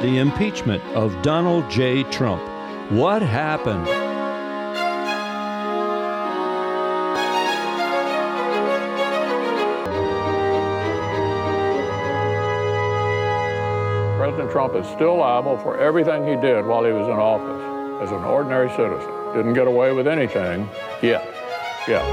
the 0.00 0.16
impeachment 0.16 0.82
of 0.94 1.20
Donald 1.20 1.70
J. 1.70 2.04
Trump. 2.04 2.42
What 2.90 3.20
happened? 3.20 3.84
President 14.16 14.50
Trump 14.50 14.74
is 14.74 14.86
still 14.86 15.18
liable 15.18 15.58
for 15.58 15.78
everything 15.78 16.26
he 16.26 16.36
did 16.36 16.64
while 16.64 16.82
he 16.84 16.92
was 16.92 17.06
in 17.06 17.12
office 17.12 18.02
as 18.02 18.10
an 18.10 18.24
ordinary 18.24 18.70
citizen. 18.70 19.10
Didn't 19.34 19.52
get 19.52 19.66
away 19.66 19.92
with 19.92 20.08
anything 20.08 20.66
yet. 21.02 21.28
Yet. 21.86 22.04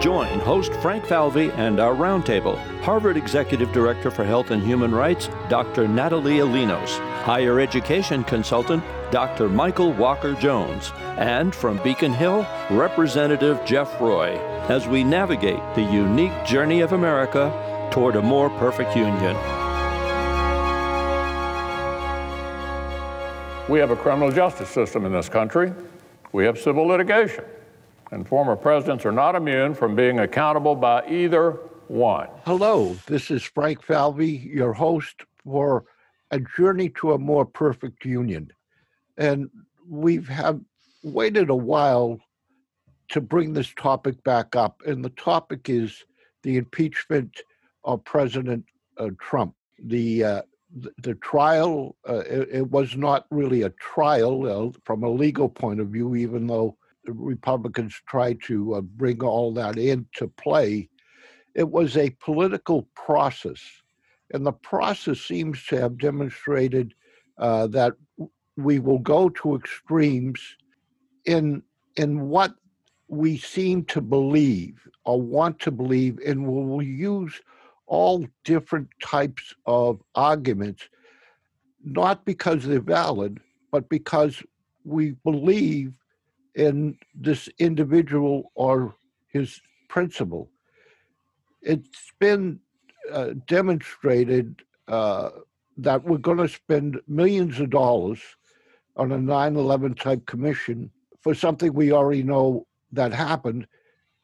Join 0.00 0.38
host 0.40 0.74
Frank 0.74 1.06
Falvey 1.06 1.50
and 1.52 1.80
our 1.80 1.94
roundtable, 1.94 2.56
Harvard 2.82 3.16
Executive 3.16 3.70
Director 3.70 4.10
for 4.10 4.24
Health 4.24 4.50
and 4.50 4.60
Human 4.60 4.92
Rights, 4.92 5.28
Dr. 5.48 5.86
Natalia 5.86 6.44
Linos, 6.44 6.98
Higher 7.22 7.60
Education 7.60 8.24
Consultant, 8.24 8.82
Dr. 9.12 9.48
Michael 9.48 9.92
Walker 9.92 10.34
Jones, 10.34 10.90
and 11.16 11.54
from 11.54 11.80
Beacon 11.84 12.12
Hill, 12.12 12.44
Representative 12.70 13.64
Jeff 13.64 14.00
Roy, 14.00 14.36
as 14.68 14.88
we 14.88 15.04
navigate 15.04 15.60
the 15.76 15.82
unique 15.82 16.32
journey 16.44 16.80
of 16.80 16.92
America 16.92 17.52
toward 17.92 18.16
a 18.16 18.20
more 18.20 18.50
perfect 18.58 18.96
union. 18.96 19.36
We 23.68 23.78
have 23.78 23.92
a 23.92 23.96
criminal 23.96 24.32
justice 24.32 24.70
system 24.70 25.06
in 25.06 25.12
this 25.12 25.28
country. 25.28 25.72
We 26.32 26.44
have 26.46 26.58
civil 26.58 26.88
litigation. 26.88 27.44
And 28.10 28.26
former 28.26 28.56
presidents 28.56 29.06
are 29.06 29.12
not 29.12 29.36
immune 29.36 29.72
from 29.72 29.94
being 29.94 30.18
accountable 30.18 30.74
by 30.74 31.06
either 31.06 31.60
one. 31.92 32.28
Hello, 32.46 32.96
this 33.06 33.30
is 33.30 33.42
Frank 33.42 33.82
Falvey, 33.82 34.30
your 34.30 34.72
host 34.72 35.24
for 35.44 35.84
A 36.30 36.40
Journey 36.40 36.88
to 37.00 37.12
a 37.12 37.18
More 37.18 37.44
Perfect 37.44 38.06
Union. 38.06 38.50
And 39.18 39.50
we've 39.86 40.26
have 40.26 40.58
waited 41.02 41.50
a 41.50 41.54
while 41.54 42.18
to 43.10 43.20
bring 43.20 43.52
this 43.52 43.74
topic 43.76 44.24
back 44.24 44.56
up. 44.56 44.80
And 44.86 45.04
the 45.04 45.10
topic 45.10 45.68
is 45.68 46.02
the 46.42 46.56
impeachment 46.56 47.42
of 47.84 48.02
President 48.04 48.64
uh, 48.96 49.10
Trump. 49.20 49.54
The 49.78 50.24
uh, 50.24 50.42
the 50.96 51.14
trial, 51.16 51.96
uh, 52.08 52.20
it, 52.20 52.48
it, 52.50 52.70
was 52.70 52.96
not 52.96 53.26
really 53.30 53.62
a 53.62 53.70
trial 53.70 54.46
uh, 54.46 54.70
from 54.84 55.02
a 55.02 55.10
legal 55.10 55.50
point 55.50 55.78
of 55.78 55.88
view, 55.88 56.16
even 56.16 56.46
though 56.46 56.74
the 57.04 57.12
Republicans 57.12 58.00
tried 58.06 58.40
to 58.44 58.76
uh, 58.76 58.80
bring 58.80 59.22
all 59.22 59.52
that 59.52 59.76
into 59.76 60.28
play. 60.28 60.88
It 61.54 61.70
was 61.70 61.96
a 61.96 62.10
political 62.20 62.88
process. 62.94 63.60
And 64.32 64.46
the 64.46 64.52
process 64.52 65.20
seems 65.20 65.64
to 65.66 65.80
have 65.80 65.98
demonstrated 65.98 66.94
uh, 67.38 67.66
that 67.68 67.94
we 68.56 68.78
will 68.78 68.98
go 68.98 69.28
to 69.28 69.56
extremes 69.56 70.40
in, 71.24 71.62
in 71.96 72.28
what 72.28 72.54
we 73.08 73.36
seem 73.36 73.84
to 73.84 74.00
believe 74.00 74.88
or 75.04 75.20
want 75.20 75.60
to 75.60 75.70
believe, 75.70 76.18
and 76.24 76.46
we 76.46 76.64
will 76.64 76.82
use 76.82 77.40
all 77.86 78.26
different 78.44 78.88
types 79.02 79.54
of 79.66 80.00
arguments, 80.14 80.88
not 81.84 82.24
because 82.24 82.64
they're 82.64 82.80
valid, 82.80 83.38
but 83.70 83.88
because 83.90 84.42
we 84.84 85.10
believe 85.24 85.92
in 86.54 86.96
this 87.14 87.48
individual 87.58 88.50
or 88.54 88.94
his 89.28 89.60
principle. 89.88 90.48
It's 91.62 92.12
been 92.18 92.60
uh, 93.10 93.30
demonstrated 93.46 94.62
uh, 94.88 95.30
that 95.76 96.04
we're 96.04 96.18
going 96.18 96.38
to 96.38 96.48
spend 96.48 97.00
millions 97.06 97.60
of 97.60 97.70
dollars 97.70 98.20
on 98.96 99.12
a 99.12 99.18
9 99.18 99.56
11 99.56 99.94
type 99.94 100.26
commission 100.26 100.90
for 101.20 101.34
something 101.34 101.72
we 101.72 101.92
already 101.92 102.22
know 102.22 102.66
that 102.92 103.12
happened 103.12 103.66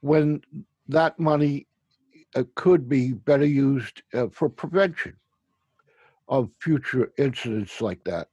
when 0.00 0.42
that 0.88 1.18
money 1.18 1.66
uh, 2.34 2.44
could 2.54 2.88
be 2.88 3.12
better 3.12 3.46
used 3.46 4.02
uh, 4.14 4.26
for 4.30 4.48
prevention 4.48 5.14
of 6.28 6.50
future 6.60 7.12
incidents 7.16 7.80
like 7.80 8.02
that. 8.04 8.28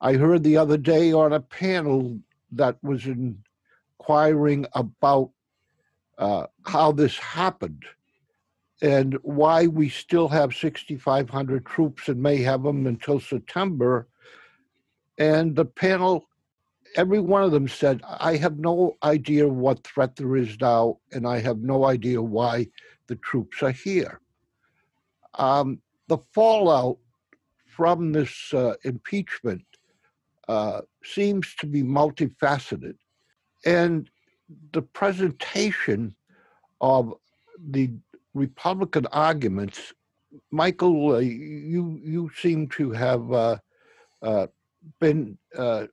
I 0.00 0.14
heard 0.14 0.42
the 0.42 0.56
other 0.56 0.76
day 0.76 1.12
on 1.12 1.32
a 1.32 1.40
panel 1.40 2.18
that 2.50 2.76
was 2.82 3.06
inquiring 3.06 4.66
about 4.74 5.30
uh, 6.18 6.46
how 6.66 6.92
this 6.92 7.16
happened 7.16 7.84
and 8.82 9.16
why 9.22 9.68
we 9.68 9.88
still 9.88 10.28
have 10.28 10.54
6,500 10.54 11.64
troops 11.64 12.08
and 12.08 12.20
may 12.20 12.38
have 12.38 12.64
them 12.64 12.86
until 12.86 13.20
September. 13.20 14.08
And 15.18 15.54
the 15.54 15.64
panel, 15.64 16.26
every 16.96 17.20
one 17.20 17.44
of 17.44 17.52
them 17.52 17.68
said, 17.68 18.02
I 18.04 18.36
have 18.38 18.58
no 18.58 18.96
idea 19.04 19.46
what 19.46 19.84
threat 19.84 20.16
there 20.16 20.36
is 20.36 20.60
now, 20.60 20.98
and 21.12 21.28
I 21.28 21.38
have 21.38 21.58
no 21.58 21.84
idea 21.84 22.20
why 22.20 22.66
the 23.06 23.14
troops 23.16 23.62
are 23.62 23.70
here. 23.70 24.20
Um, 25.34 25.80
the 26.08 26.18
fallout 26.34 26.98
from 27.68 28.10
this 28.10 28.52
uh, 28.52 28.74
impeachment 28.82 29.64
uh, 30.48 30.80
seems 31.04 31.54
to 31.60 31.66
be 31.66 31.84
multifaceted. 31.84 32.96
And 33.64 34.10
the 34.72 34.82
presentation 34.82 36.16
of 36.80 37.14
the 37.70 37.92
Republican 38.34 39.06
arguments, 39.06 39.92
Michael, 40.50 41.16
uh, 41.16 41.18
you 41.18 42.00
you 42.02 42.30
seem 42.36 42.68
to 42.68 42.90
have 42.92 43.32
uh, 43.32 43.58
uh, 44.22 44.46
been 45.00 45.38
uh, 45.56 45.86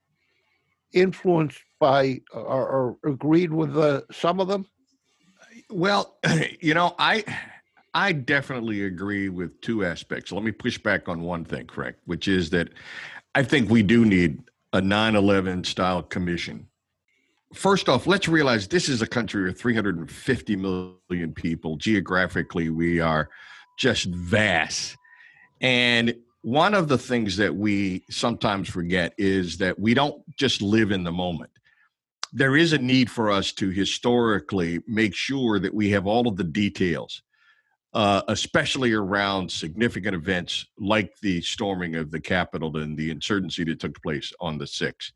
influenced 0.94 1.60
by 1.80 2.22
or, 2.34 2.98
or 3.04 3.12
agreed 3.12 3.52
with 3.52 3.76
some 4.12 4.40
of 4.40 4.48
them. 4.48 4.66
Well, 5.70 6.18
you 6.62 6.74
know, 6.74 6.96
I 6.98 7.24
I 7.94 8.14
definitely 8.14 8.86
agree 8.86 9.30
with 9.30 9.60
two 9.62 9.84
aspects. 9.84 10.32
Let 10.32 10.44
me 10.44 10.52
push 10.52 10.78
back 10.78 11.10
on 11.10 11.22
one 11.22 11.44
thing, 11.44 11.68
correct, 11.68 12.00
which 12.06 12.28
is 12.28 12.50
that 12.52 12.70
I 13.36 13.44
think 13.44 13.70
we 13.70 13.84
do 13.84 14.06
need 14.06 14.42
a 14.72 14.82
9/11 14.82 15.66
style 15.66 16.04
commission. 16.04 16.69
First 17.54 17.90
off, 17.90 18.06
let's 18.06 18.28
realize 18.28 18.68
this 18.68 18.90
is 18.90 19.02
a 19.02 19.08
country 19.08 19.50
of 19.50 19.58
350 19.58 20.56
million 20.56 21.34
people. 21.34 21.78
Geographically, 21.78 22.70
we 22.70 23.00
are 23.00 23.30
just 23.78 24.06
vast. 24.06 24.96
And 25.62 26.16
one 26.42 26.74
of 26.74 26.88
the 26.88 26.98
things 26.98 27.38
that 27.38 27.56
we 27.56 28.04
sometimes 28.10 28.70
forget 28.70 29.14
is 29.18 29.58
that 29.58 29.80
we 29.80 29.94
don't 29.94 30.22
just 30.38 30.62
live 30.62 30.92
in 30.92 31.04
the 31.04 31.12
moment 31.12 31.50
there 32.32 32.56
is 32.56 32.74
a 32.74 32.78
need 32.78 33.10
for 33.10 33.32
us 33.32 33.52
to 33.54 33.70
historically 33.70 34.80
make 34.88 35.16
sure 35.16 35.60
that 35.60 35.74
we 35.74 35.90
have 35.90 36.06
all 36.06 36.28
of 36.28 36.38
the 36.38 36.44
details, 36.44 37.24
uh, 37.94 38.22
especially 38.28 38.94
around 38.94 39.52
significant 39.52 40.16
events 40.16 40.68
like 40.78 41.12
the 41.22 41.42
storming 41.42 41.96
of 41.96 42.12
the 42.12 42.20
Capitol 42.20 42.78
and 42.78 42.98
the 42.98 43.10
insurgency 43.10 43.64
that 43.64 43.80
took 43.80 44.02
place 44.02 44.32
on 44.40 44.58
the 44.58 44.66
6th. 44.66 45.12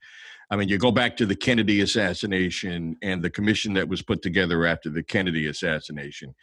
I 0.53 0.55
mean, 0.55 0.69
you 0.69 0.77
go 0.77 0.91
back 0.91 1.17
to 1.17 1.25
the 1.25 1.35
Kennedy 1.35 1.81
assassination 1.81 2.95
and 3.01 3.23
the 3.23 3.29
commission 3.31 3.73
that 3.73 3.89
was 3.89 4.03
put 4.03 4.21
together 4.21 4.67
after 4.67 4.91
the 4.91 5.01
Kennedy 5.01 5.47
assassination. 5.47 6.35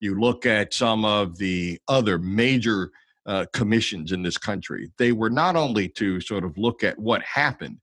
You 0.00 0.20
look 0.20 0.44
at 0.44 0.74
some 0.74 1.06
of 1.06 1.38
the 1.38 1.80
other 1.88 2.18
major 2.18 2.90
uh, 3.24 3.46
commissions 3.54 4.12
in 4.12 4.22
this 4.22 4.36
country. 4.36 4.90
They 4.98 5.12
were 5.12 5.30
not 5.30 5.56
only 5.56 5.88
to 5.90 6.20
sort 6.20 6.44
of 6.44 6.58
look 6.58 6.84
at 6.84 6.98
what 6.98 7.22
happened, 7.22 7.78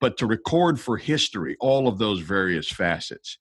but 0.00 0.16
to 0.18 0.26
record 0.26 0.78
for 0.78 0.96
history 0.96 1.56
all 1.58 1.88
of 1.88 1.98
those 1.98 2.20
various 2.20 2.70
facets. 2.70 3.38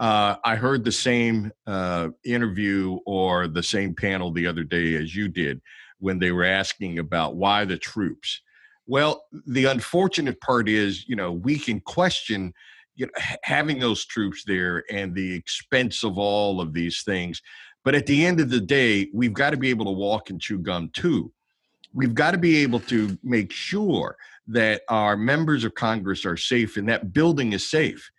Uh, 0.00 0.34
I 0.44 0.56
heard 0.56 0.82
the 0.82 0.90
same 0.90 1.52
uh, 1.64 2.08
interview 2.24 2.98
or 3.06 3.46
the 3.46 3.62
same 3.62 3.94
panel 3.94 4.32
the 4.32 4.48
other 4.48 4.64
day 4.64 4.96
as 4.96 5.14
you 5.14 5.28
did 5.28 5.60
when 6.00 6.18
they 6.18 6.32
were 6.32 6.42
asking 6.42 6.98
about 6.98 7.36
why 7.36 7.64
the 7.64 7.78
troops. 7.78 8.40
Well, 8.86 9.24
the 9.46 9.66
unfortunate 9.66 10.40
part 10.40 10.68
is, 10.68 11.08
you 11.08 11.16
know, 11.16 11.32
we 11.32 11.58
can 11.58 11.80
question 11.80 12.52
you 12.96 13.06
know, 13.06 13.12
having 13.42 13.78
those 13.78 14.04
troops 14.04 14.44
there 14.46 14.84
and 14.90 15.14
the 15.14 15.34
expense 15.34 16.04
of 16.04 16.18
all 16.18 16.60
of 16.60 16.72
these 16.72 17.02
things. 17.02 17.40
But 17.82 17.94
at 17.94 18.06
the 18.06 18.26
end 18.26 18.40
of 18.40 18.50
the 18.50 18.60
day, 18.60 19.08
we've 19.14 19.32
got 19.32 19.50
to 19.50 19.56
be 19.56 19.70
able 19.70 19.86
to 19.86 19.90
walk 19.90 20.28
and 20.28 20.40
chew 20.40 20.58
gum 20.58 20.90
too. 20.92 21.32
We've 21.94 22.14
got 22.14 22.32
to 22.32 22.38
be 22.38 22.58
able 22.58 22.80
to 22.80 23.18
make 23.22 23.52
sure 23.52 24.16
that 24.48 24.82
our 24.88 25.16
members 25.16 25.64
of 25.64 25.74
Congress 25.74 26.26
are 26.26 26.36
safe 26.36 26.76
and 26.76 26.88
that 26.88 27.12
building 27.12 27.52
is 27.52 27.68
safe. 27.68 28.10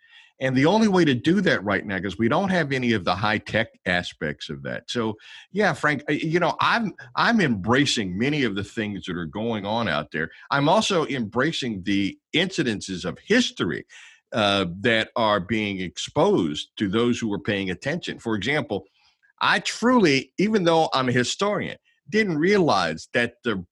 And 0.42 0.56
the 0.56 0.66
only 0.66 0.88
way 0.88 1.04
to 1.04 1.14
do 1.14 1.40
that 1.42 1.62
right 1.62 1.86
now, 1.86 1.98
because 1.98 2.18
we 2.18 2.28
don't 2.28 2.48
have 2.48 2.72
any 2.72 2.94
of 2.94 3.04
the 3.04 3.14
high 3.14 3.38
tech 3.38 3.68
aspects 3.86 4.50
of 4.50 4.64
that. 4.64 4.90
So, 4.90 5.14
yeah, 5.52 5.72
Frank, 5.72 6.02
you 6.08 6.40
know, 6.40 6.56
I'm 6.60 6.94
I'm 7.14 7.40
embracing 7.40 8.18
many 8.18 8.42
of 8.42 8.56
the 8.56 8.64
things 8.64 9.04
that 9.06 9.16
are 9.16 9.24
going 9.24 9.64
on 9.64 9.86
out 9.86 10.10
there. 10.10 10.30
I'm 10.50 10.68
also 10.68 11.06
embracing 11.06 11.84
the 11.84 12.18
incidences 12.34 13.04
of 13.04 13.18
history 13.24 13.86
uh, 14.32 14.66
that 14.80 15.10
are 15.14 15.38
being 15.38 15.80
exposed 15.80 16.70
to 16.76 16.88
those 16.88 17.20
who 17.20 17.32
are 17.32 17.38
paying 17.38 17.70
attention. 17.70 18.18
For 18.18 18.34
example, 18.34 18.86
I 19.40 19.60
truly, 19.60 20.32
even 20.38 20.64
though 20.64 20.88
I'm 20.92 21.08
a 21.08 21.12
historian, 21.12 21.76
didn't 22.08 22.38
realize 22.38 23.08
that 23.14 23.34
the 23.44 23.64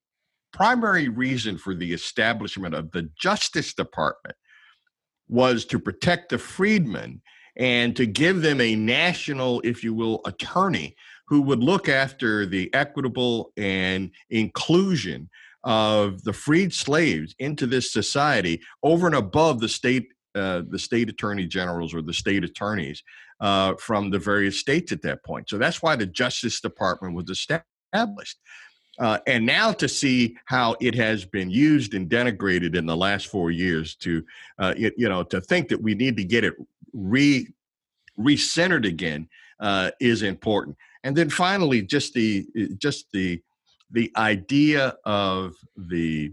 primary 0.53 1.09
reason 1.09 1.59
for 1.59 1.75
the 1.75 1.93
establishment 1.93 2.77
of 2.77 2.93
the 2.93 3.11
Justice 3.19 3.75
Department 3.75 4.37
was 5.31 5.65
to 5.67 5.79
protect 5.79 6.29
the 6.29 6.39
freedmen 6.39 7.23
and 7.57 7.95
to 7.97 8.07
give 8.07 8.43
them 8.43 8.61
a 8.61 8.75
national, 8.75 9.61
if 9.65 9.85
you 9.85 9.95
will, 9.95 10.21
attorney 10.25 10.97
who 11.29 11.41
would 11.43 11.63
look 11.63 11.89
after 11.89 12.45
the 12.45 12.73
equitable 12.75 13.53
and 13.57 14.11
inclusion 14.31 15.31
of 15.63 16.23
the 16.25 16.33
freed 16.33 16.73
slaves 16.73 17.35
into 17.39 17.67
this 17.67 17.93
society 17.93 18.61
over 18.83 19.07
and 19.07 19.15
above 19.15 19.61
the 19.61 19.69
state 19.69 20.09
uh, 20.37 20.63
the 20.69 20.79
state 20.79 21.09
attorney 21.09 21.45
generals 21.45 21.93
or 21.93 22.03
the 22.03 22.15
state 22.15 22.45
attorneys 22.45 23.03
uh, 23.41 23.75
from 23.81 24.11
the 24.11 24.19
various 24.19 24.61
states 24.61 24.93
at 24.93 25.03
that 25.03 25.25
point. 25.25 25.49
So 25.49 25.59
that's 25.59 25.83
why 25.83 25.97
the 25.97 26.07
Justice 26.07 26.61
Department 26.61 27.17
was 27.17 27.29
established. 27.29 28.39
Uh, 29.01 29.19
and 29.27 29.47
now 29.47 29.73
to 29.73 29.89
see 29.89 30.37
how 30.45 30.77
it 30.79 30.95
has 30.95 31.25
been 31.25 31.51
used 31.51 31.95
and 31.95 32.11
denigrated 32.11 32.77
in 32.77 32.85
the 32.85 32.97
last 32.97 33.29
four 33.29 33.51
years 33.51 33.95
to, 33.95 34.23
uh, 34.59 34.75
you, 34.77 34.93
you, 34.97 35.09
know, 35.09 35.23
to 35.23 35.41
think 35.41 35.69
that 35.69 35.83
we 35.83 35.95
need 35.95 36.19
to 36.19 36.25
get 36.25 36.45
it 36.45 36.55
re 36.93 37.49
recentered 38.19 38.87
again 38.87 39.27
uh, 39.61 39.91
is 40.01 40.23
important. 40.23 40.77
And 41.03 41.17
then 41.17 41.31
finally, 41.31 41.81
just 41.81 42.13
the 42.13 42.47
just 42.77 43.11
the 43.13 43.41
the 43.91 44.13
idea 44.17 44.97
of 45.07 45.55
the 45.77 46.33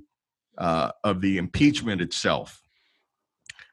uh, 0.58 0.92
of 1.04 1.22
the 1.22 1.38
impeachment 1.38 2.02
itself. 2.02 2.62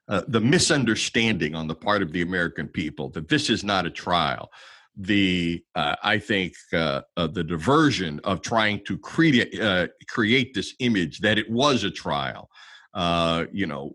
Uh, 0.07 0.23
the 0.29 0.41
misunderstanding 0.41 1.55
on 1.55 1.67
the 1.67 1.75
part 1.75 2.03
of 2.03 2.13
the 2.13 2.21
American 2.21 2.69
people 2.69 3.09
that 3.09 3.27
this 3.27 3.49
is 3.49 3.65
not 3.65 3.87
a 3.87 3.91
trial, 3.91 4.53
the 4.97 5.63
uh, 5.75 5.97
I 6.03 6.19
think 6.19 6.55
uh, 6.73 7.03
uh, 7.17 7.27
the 7.27 7.45
diversion 7.45 8.21
of 8.25 8.43
trying 8.43 8.85
to 8.85 8.97
create 8.99 9.61
uh, 9.61 9.89
create 10.09 10.55
this 10.55 10.75
image 10.79 11.21
that 11.21 11.39
it 11.39 11.51
was 11.51 11.85
a 11.85 11.91
trial, 11.91 12.49
uh, 12.95 13.47
you 13.53 13.67
know, 13.67 13.93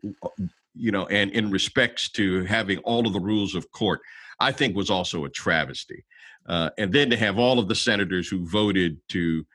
you 0.76 0.92
know, 0.92 1.08
and 1.08 1.32
in 1.32 1.52
respects 1.52 2.10
to 2.12 2.44
having 2.44 2.80
all 2.80 3.08
of 3.08 3.14
the 3.14 3.20
rules 3.20 3.56
of 3.56 3.72
court, 3.72 4.02
I 4.40 4.52
think 4.52 4.76
was 4.76 4.90
also 4.90 5.26
a 5.26 5.30
travesty. 5.30 6.06
Uh, 6.48 6.70
and 6.78 6.92
then 6.92 7.10
to 7.12 7.18
have 7.18 7.38
all 7.38 7.60
of 7.60 7.68
the 7.68 7.76
senators 7.76 8.28
who 8.28 8.46
voted 8.48 8.98
to 9.10 9.46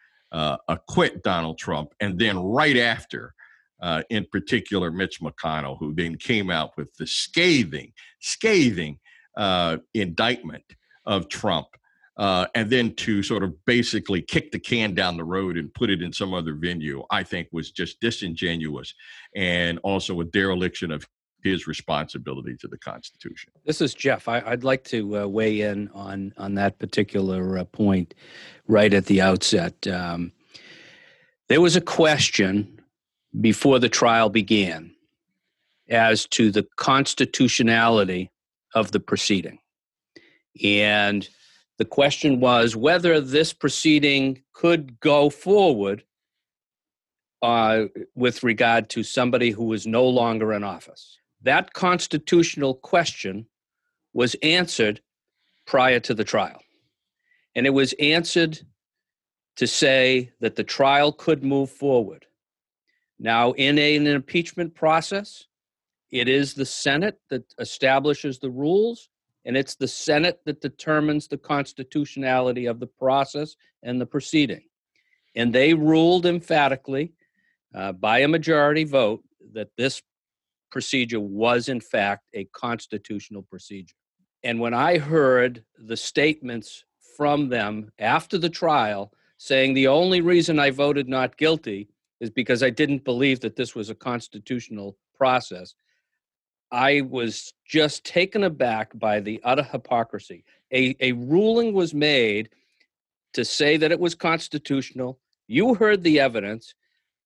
acquit 0.69 1.23
Donald 1.23 1.59
Trump, 1.59 1.93
and 2.01 2.19
then 2.19 2.39
right 2.39 2.77
after. 2.77 3.35
in 4.09 4.27
particular, 4.33 4.91
Mitch 4.91 5.21
McConnell, 5.21 5.79
who 5.79 5.95
then 5.95 6.17
came 6.17 6.51
out 6.51 6.77
with 6.77 6.93
the 6.97 7.07
scathing, 7.07 7.93
scathing 8.21 8.99
indictment 9.93 10.65
of 11.07 11.29
Trump. 11.29 11.69
Uh, 12.17 12.47
and 12.55 12.71
then 12.71 12.95
to 12.95 13.25
sort 13.25 13.43
of 13.43 13.53
basically 13.65 14.23
kick 14.23 14.53
the 14.53 14.59
can 14.59 14.95
down 14.95 15.17
the 15.17 15.25
road 15.25 15.57
and 15.57 15.75
put 15.75 15.91
it 15.91 16.01
in 16.01 16.13
some 16.13 16.33
other 16.33 16.55
venue, 16.55 17.03
I 17.11 17.25
think 17.25 17.49
was 17.51 17.73
just 17.73 18.01
disingenuous 18.01 18.95
and 19.35 19.81
also 19.83 20.21
a 20.21 20.25
dereliction 20.25 20.93
of 20.93 21.05
his 21.43 21.67
responsibility 21.67 22.57
to 22.57 22.69
the 22.69 22.79
Constitution. 22.79 23.53
This 23.65 23.81
is 23.81 23.95
Jeff. 23.95 24.29
I, 24.29 24.41
would 24.49 24.65
like 24.65 24.85
to 24.85 25.23
uh, 25.23 25.27
weigh 25.27 25.61
in 25.61 25.91
on 25.91 26.33
on 26.39 26.55
that 26.55 26.79
particular 26.79 27.59
uh, 27.59 27.65
point 27.65 28.15
right 28.67 28.93
at 28.93 29.07
the 29.07 29.21
outset. 29.21 29.87
Um, 29.87 30.33
there 31.49 31.61
was 31.61 31.77
a 31.77 31.81
question 31.81 32.81
before 33.41 33.79
the 33.79 33.89
trial 33.89 34.31
began 34.31 34.95
as 35.91 36.27
to 36.29 36.51
the 36.51 36.67
constitutionality 36.77 38.31
of 38.75 38.93
the 38.93 39.01
proceeding. 39.01 39.59
And 40.63 41.29
the 41.79 41.85
question 41.85 42.41
was 42.41 42.77
whether 42.77 43.21
this 43.21 43.53
proceeding 43.53 44.43
could 44.53 45.01
go 45.01 45.31
forward 45.31 46.05
uh, 47.43 47.87
with 48.15 48.43
regard 48.43 48.89
to 48.91 49.03
somebody 49.03 49.51
who 49.51 49.65
was 49.65 49.87
no 49.87 50.07
longer 50.07 50.53
in 50.53 50.65
office. 50.65 51.19
That 51.43 51.73
constitutional 51.73 52.75
question 52.75 53.47
was 54.13 54.35
answered 54.43 55.01
prior 55.67 56.01
to 56.01 56.15
the 56.15 56.25
trial. 56.25 56.63
And 57.55 57.67
it 57.67 57.71
was 57.71 57.93
answered 57.95 58.61
to 59.57 59.67
say 59.67 60.33
that 60.41 60.57
the 60.57 60.65
trial 60.65 61.13
could 61.13 61.45
move 61.45 61.71
forward. 61.71 62.27
Now, 63.19 63.53
in 63.53 63.79
an 63.79 64.07
impeachment 64.07 64.75
process, 64.75 65.45
it 66.11 66.29
is 66.29 66.55
the 66.55 66.67
Senate 66.67 67.19
that 67.31 67.45
establishes 67.59 68.39
the 68.39 68.51
rules 68.51 69.09
and 69.45 69.57
it's 69.57 69.75
the 69.75 69.89
Senate 69.89 70.41
that 70.47 70.61
determines 70.61 71.29
the 71.29 71.39
constitutionality 71.39 72.67
of 72.67 72.81
the 72.81 72.87
process 72.87 73.57
and 73.83 74.01
the 74.01 74.07
proceeding. 74.07 74.63
And 75.35 75.53
they 75.53 75.75
ruled 75.75 76.27
emphatically 76.27 77.13
uh, 77.75 77.93
by 77.93 78.21
a 78.21 78.29
majority 78.29 78.85
vote 78.85 79.23
that 79.53 79.69
this 79.77 80.01
procedure 80.71 81.21
was, 81.21 81.69
in 81.69 81.81
fact, 81.81 82.25
a 82.35 82.45
constitutional 82.53 83.43
procedure. 83.43 83.95
And 84.43 84.61
when 84.61 84.75
I 84.75 84.99
heard 84.99 85.65
the 85.79 85.97
statements 85.97 86.85
from 87.17 87.49
them 87.49 87.93
after 87.99 88.39
the 88.39 88.51
trial 88.51 89.13
saying 89.39 89.75
the 89.75 89.89
only 89.89 90.21
reason 90.21 90.59
I 90.59 90.71
voted 90.71 91.09
not 91.09 91.37
guilty 91.37 91.89
is 92.21 92.31
because 92.31 92.63
I 92.63 92.71
didn't 92.71 93.05
believe 93.05 93.41
that 93.41 93.57
this 93.57 93.75
was 93.75 93.91
a 93.91 93.95
constitutional 93.95 94.97
process, 95.17 95.75
I 96.75 97.03
was 97.03 97.55
just 97.65 98.05
taken 98.05 98.43
aback 98.43 98.99
by 98.99 99.21
the 99.21 99.41
utter 99.45 99.63
hypocrisy. 99.63 100.45
A, 100.73 100.97
a 100.99 101.13
ruling 101.13 101.73
was 101.73 101.95
made 101.95 102.51
to 103.35 103.45
say 103.45 103.77
that 103.77 103.93
it 103.93 104.01
was 104.01 104.17
constitutional. 104.17 105.21
You 105.47 105.75
heard 105.75 106.03
the 106.03 106.19
evidence. 106.19 106.75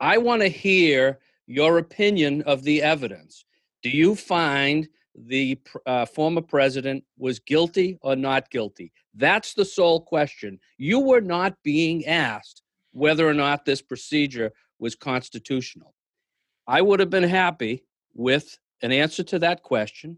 I 0.01 0.19
want 0.19 0.43
to 0.43 0.49
hear 0.49 1.21
your 1.47 1.79
opinion 1.79 2.43
of 2.43 2.63
the 2.63 2.83
evidence. 2.83 3.47
Do 3.83 3.89
you 3.89 4.15
find 4.15 4.87
the 5.17 5.59
uh, 5.87 6.05
former 6.05 6.43
president 6.43 7.05
was 7.17 7.39
guilty 7.39 7.99
or 8.03 8.17
not 8.17 8.51
guilty? 8.51 8.93
That's 9.15 9.55
the 9.55 9.65
sole 9.65 10.03
question. 10.03 10.61
You 10.77 11.01
were 11.01 11.23
not 11.23 11.57
being 11.63 12.05
asked 12.05 12.63
whether 12.93 13.27
or 13.27 13.35
not 13.35 13.65
this 13.65 13.81
procedure 13.81 14.53
was 14.79 14.95
constitutional. 14.95 15.95
I 16.67 16.83
would 16.83 17.01
have 17.01 17.09
been 17.09 17.23
happy 17.23 17.85
with 18.13 18.59
an 18.83 18.93
answer 18.93 19.23
to 19.25 19.39
that 19.41 19.63
question. 19.63 20.17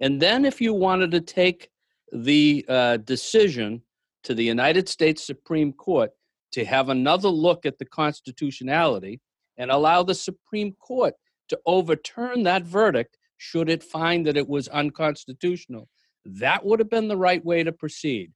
And 0.00 0.20
then, 0.20 0.44
if 0.44 0.60
you 0.60 0.72
wanted 0.72 1.10
to 1.12 1.20
take 1.20 1.70
the 2.12 2.64
uh, 2.68 2.96
decision 2.98 3.82
to 4.24 4.34
the 4.34 4.44
United 4.44 4.88
States 4.88 5.24
Supreme 5.24 5.72
Court 5.72 6.10
to 6.52 6.64
have 6.64 6.88
another 6.88 7.28
look 7.28 7.66
at 7.66 7.78
the 7.78 7.84
constitutionality 7.84 9.20
and 9.56 9.70
allow 9.70 10.02
the 10.02 10.14
Supreme 10.14 10.72
Court 10.72 11.14
to 11.48 11.58
overturn 11.66 12.42
that 12.44 12.64
verdict 12.64 13.18
should 13.36 13.68
it 13.68 13.82
find 13.82 14.26
that 14.26 14.36
it 14.36 14.48
was 14.48 14.68
unconstitutional, 14.68 15.88
that 16.24 16.64
would 16.64 16.78
have 16.78 16.90
been 16.90 17.08
the 17.08 17.16
right 17.16 17.44
way 17.44 17.62
to 17.62 17.72
proceed. 17.72 18.32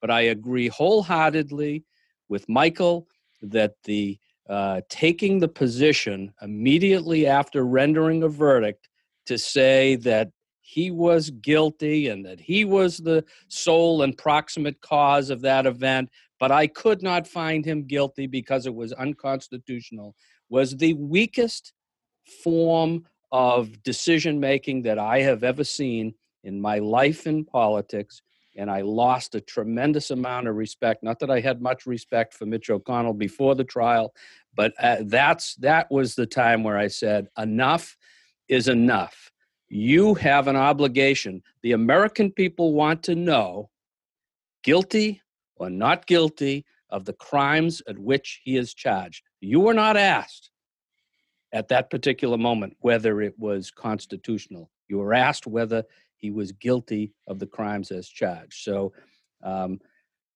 But 0.00 0.10
I 0.10 0.22
agree 0.22 0.68
wholeheartedly 0.68 1.84
with 2.28 2.48
Michael 2.48 3.06
that 3.42 3.74
the 3.84 4.18
uh, 4.48 4.80
taking 4.88 5.38
the 5.38 5.48
position 5.48 6.32
immediately 6.40 7.26
after 7.26 7.64
rendering 7.64 8.22
a 8.22 8.28
verdict 8.28 8.88
to 9.26 9.38
say 9.38 9.96
that 9.96 10.30
he 10.60 10.90
was 10.90 11.30
guilty 11.30 12.08
and 12.08 12.26
that 12.26 12.40
he 12.40 12.64
was 12.64 12.98
the 12.98 13.24
sole 13.46 14.02
and 14.02 14.18
proximate 14.18 14.80
cause 14.80 15.30
of 15.30 15.40
that 15.42 15.64
event, 15.64 16.10
but 16.40 16.50
I 16.50 16.66
could 16.66 17.02
not 17.02 17.28
find 17.28 17.64
him 17.64 17.84
guilty 17.84 18.26
because 18.26 18.66
it 18.66 18.74
was 18.74 18.92
unconstitutional, 18.92 20.16
was 20.48 20.76
the 20.76 20.94
weakest 20.94 21.72
form 22.42 23.04
of 23.30 23.82
decision 23.84 24.40
making 24.40 24.82
that 24.82 24.98
I 24.98 25.20
have 25.20 25.44
ever 25.44 25.64
seen 25.64 26.14
in 26.42 26.60
my 26.60 26.78
life 26.78 27.26
in 27.26 27.44
politics. 27.44 28.22
And 28.56 28.70
I 28.70 28.80
lost 28.80 29.34
a 29.34 29.40
tremendous 29.40 30.10
amount 30.10 30.48
of 30.48 30.56
respect. 30.56 31.02
Not 31.02 31.18
that 31.20 31.30
I 31.30 31.40
had 31.40 31.60
much 31.60 31.86
respect 31.86 32.34
for 32.34 32.46
Mitch 32.46 32.68
McConnell 32.68 33.16
before 33.16 33.54
the 33.54 33.64
trial, 33.64 34.14
but 34.54 34.72
uh, 34.80 34.96
that's 35.02 35.54
that 35.56 35.90
was 35.90 36.14
the 36.14 36.26
time 36.26 36.64
where 36.64 36.78
I 36.78 36.88
said 36.88 37.28
enough 37.38 37.96
is 38.48 38.68
enough. 38.68 39.30
You 39.68 40.14
have 40.14 40.48
an 40.48 40.56
obligation. 40.56 41.42
The 41.62 41.72
American 41.72 42.30
people 42.30 42.72
want 42.72 43.02
to 43.04 43.14
know 43.14 43.70
guilty 44.62 45.22
or 45.56 45.70
not 45.70 46.06
guilty 46.06 46.64
of 46.90 47.04
the 47.04 47.12
crimes 47.14 47.82
at 47.88 47.98
which 47.98 48.40
he 48.44 48.56
is 48.56 48.74
charged. 48.74 49.22
You 49.40 49.60
were 49.60 49.74
not 49.74 49.96
asked 49.96 50.50
at 51.52 51.68
that 51.68 51.90
particular 51.90 52.36
moment 52.36 52.76
whether 52.80 53.20
it 53.20 53.36
was 53.38 53.70
constitutional. 53.70 54.70
You 54.88 54.98
were 54.98 55.14
asked 55.14 55.46
whether 55.46 55.84
he 56.16 56.30
was 56.30 56.52
guilty 56.52 57.12
of 57.26 57.38
the 57.38 57.46
crimes 57.46 57.90
as 57.90 58.08
charged. 58.08 58.62
So 58.62 58.92
um, 59.42 59.80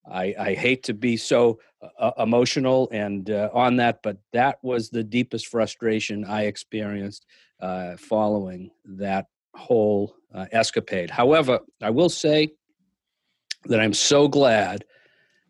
I, 0.09 0.35
I, 0.39 0.55
hate 0.55 0.83
to 0.85 0.95
be 0.95 1.17
so 1.17 1.61
uh, 1.99 2.13
emotional 2.19 2.89
and 2.91 3.31
uh, 3.31 3.51
on 3.53 3.77
that, 3.77 4.03
but 4.03 4.17
that 4.33 4.59
was 4.63 4.91
the 4.91 5.05
deepest 5.05 5.47
frustration 5.47 6.25
I 6.25 6.45
experienced 6.45 7.27
uh, 7.61 7.97
following 7.97 8.71
that 8.85 9.27
whole 9.55 10.15
uh, 10.35 10.47
escapade. 10.53 11.11
However, 11.11 11.61
I 11.83 11.91
will 11.91 12.09
say 12.09 12.53
that 13.67 13.81
I'm 13.81 13.95
so 13.95 14.29
glad 14.29 14.85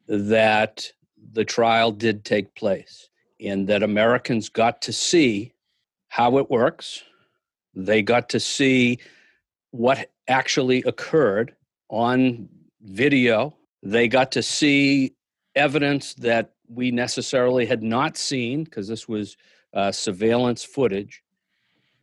that 0.09 0.90
the 1.33 1.45
trial 1.45 1.92
did 1.92 2.25
take 2.25 2.54
place 2.54 3.09
and 3.40 3.69
that 3.69 3.83
Americans 3.83 4.49
got 4.49 4.83
to 4.83 4.92
see 4.92 5.54
how 6.09 6.38
it 6.38 6.50
works. 6.50 7.02
They 7.75 8.02
got 8.02 8.28
to 8.30 8.40
see 8.40 8.99
what 9.71 10.11
actually 10.28 10.83
occurred 10.83 11.54
on 11.88 12.49
video. 12.83 13.57
They 13.83 14.09
got 14.09 14.33
to 14.33 14.43
see 14.43 15.15
evidence 15.55 16.15
that 16.15 16.53
we 16.69 16.91
necessarily 16.91 17.67
had 17.67 17.83
not 17.83 18.17
seen 18.17 18.65
because 18.65 18.89
this 18.89 19.09
was 19.09 19.37
uh, 19.75 19.93
surveillance 19.93 20.65
footage 20.65 21.23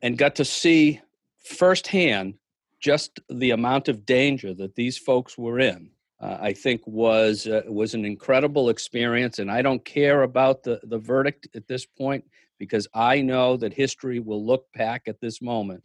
and 0.02 0.18
got 0.18 0.36
to 0.36 0.46
see 0.46 1.02
firsthand 1.44 2.36
just 2.80 3.20
the 3.30 3.52
amount 3.52 3.88
of 3.88 4.06
danger 4.06 4.54
that 4.54 4.76
these 4.76 4.98
folks 4.98 5.38
were 5.38 5.60
in. 5.60 5.90
Uh, 6.20 6.38
I 6.42 6.54
think 6.54 6.82
was 6.86 7.46
uh, 7.46 7.62
was 7.68 7.94
an 7.94 8.04
incredible 8.04 8.70
experience, 8.70 9.38
and 9.38 9.52
I 9.52 9.62
don't 9.62 9.84
care 9.86 10.24
about 10.24 10.64
the 10.64 10.80
the 10.84 10.98
verdict 10.98 11.48
at 11.56 11.68
this 11.68 11.86
point 11.86 12.26
because 12.58 12.88
I 12.94 13.22
know 13.22 13.56
that 13.58 13.74
history 13.74 14.20
will 14.20 14.44
look 14.44 14.66
back 14.74 15.04
at 15.08 15.22
this 15.22 15.44
moment 15.44 15.84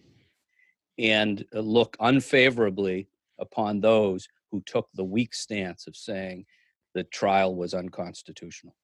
and 0.99 1.45
uh, 1.55 1.61
look 1.61 1.97
unfavorably 2.01 3.09
upon 3.39 3.81
those 3.81 4.27
who 4.53 4.63
took 4.67 4.89
the 4.95 5.03
weak 5.03 5.35
stance 5.35 5.89
of 5.89 5.97
saying 5.97 6.45
the 6.95 7.03
trial 7.05 7.57
was 7.57 7.75
unconstitutional. 7.75 8.77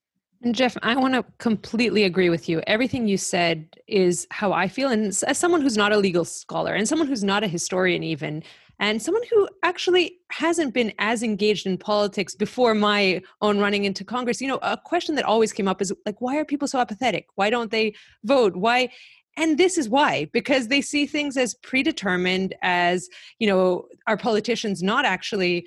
And 0.43 0.55
Jeff, 0.55 0.77
I 0.83 0.97
want 0.97 1.15
to 1.15 1.25
completely 1.39 2.05
agree 2.05 2.31
with 2.31 2.49
you. 2.49 2.63
Everything 2.67 3.07
you 3.07 3.17
said 3.19 3.77
is 3.87 4.27
how 4.31 4.53
I 4.53 4.69
feel. 4.69 4.89
And 4.89 5.07
as 5.07 5.37
someone 5.37 5.61
who's 5.61 5.77
not 5.77 5.93
a 5.93 5.97
legal 5.97 6.25
scholar 6.25 6.75
and 6.75 6.89
someone 6.89 7.09
who's 7.09 7.25
not 7.25 7.43
a 7.43 7.49
historian, 7.49 8.03
even, 8.05 8.43
and 8.81 9.03
someone 9.03 9.25
who 9.29 9.49
actually 9.65 10.19
hasn't 10.31 10.73
been 10.73 10.93
as 11.01 11.25
engaged 11.25 11.67
in 11.67 11.77
politics 11.77 12.37
before 12.37 12.75
my 12.75 13.21
own 13.43 13.59
running 13.59 13.85
into 13.85 14.05
Congress, 14.05 14.41
you 14.41 14.47
know, 14.47 14.61
a 14.63 14.77
question 14.77 15.17
that 15.17 15.25
always 15.25 15.53
came 15.53 15.67
up 15.67 15.83
is 15.83 15.93
like, 16.07 16.21
why 16.21 16.37
are 16.37 16.45
people 16.45 16.69
so 16.69 16.79
apathetic? 16.79 17.27
Why 17.35 17.51
don't 17.51 17.73
they 17.73 17.95
vote? 18.23 18.55
Why? 18.55 18.91
And 19.39 19.57
this 19.57 19.79
is 19.79 19.89
why, 19.89 20.29
because 20.33 20.67
they 20.67 20.81
see 20.81 21.07
things 21.07 21.37
as 21.37 21.55
predetermined, 21.63 22.57
as, 22.61 23.09
you 23.39 23.47
know, 23.47 23.87
our 24.09 24.17
politicians 24.17 24.83
not 24.83 25.05
actually 25.05 25.65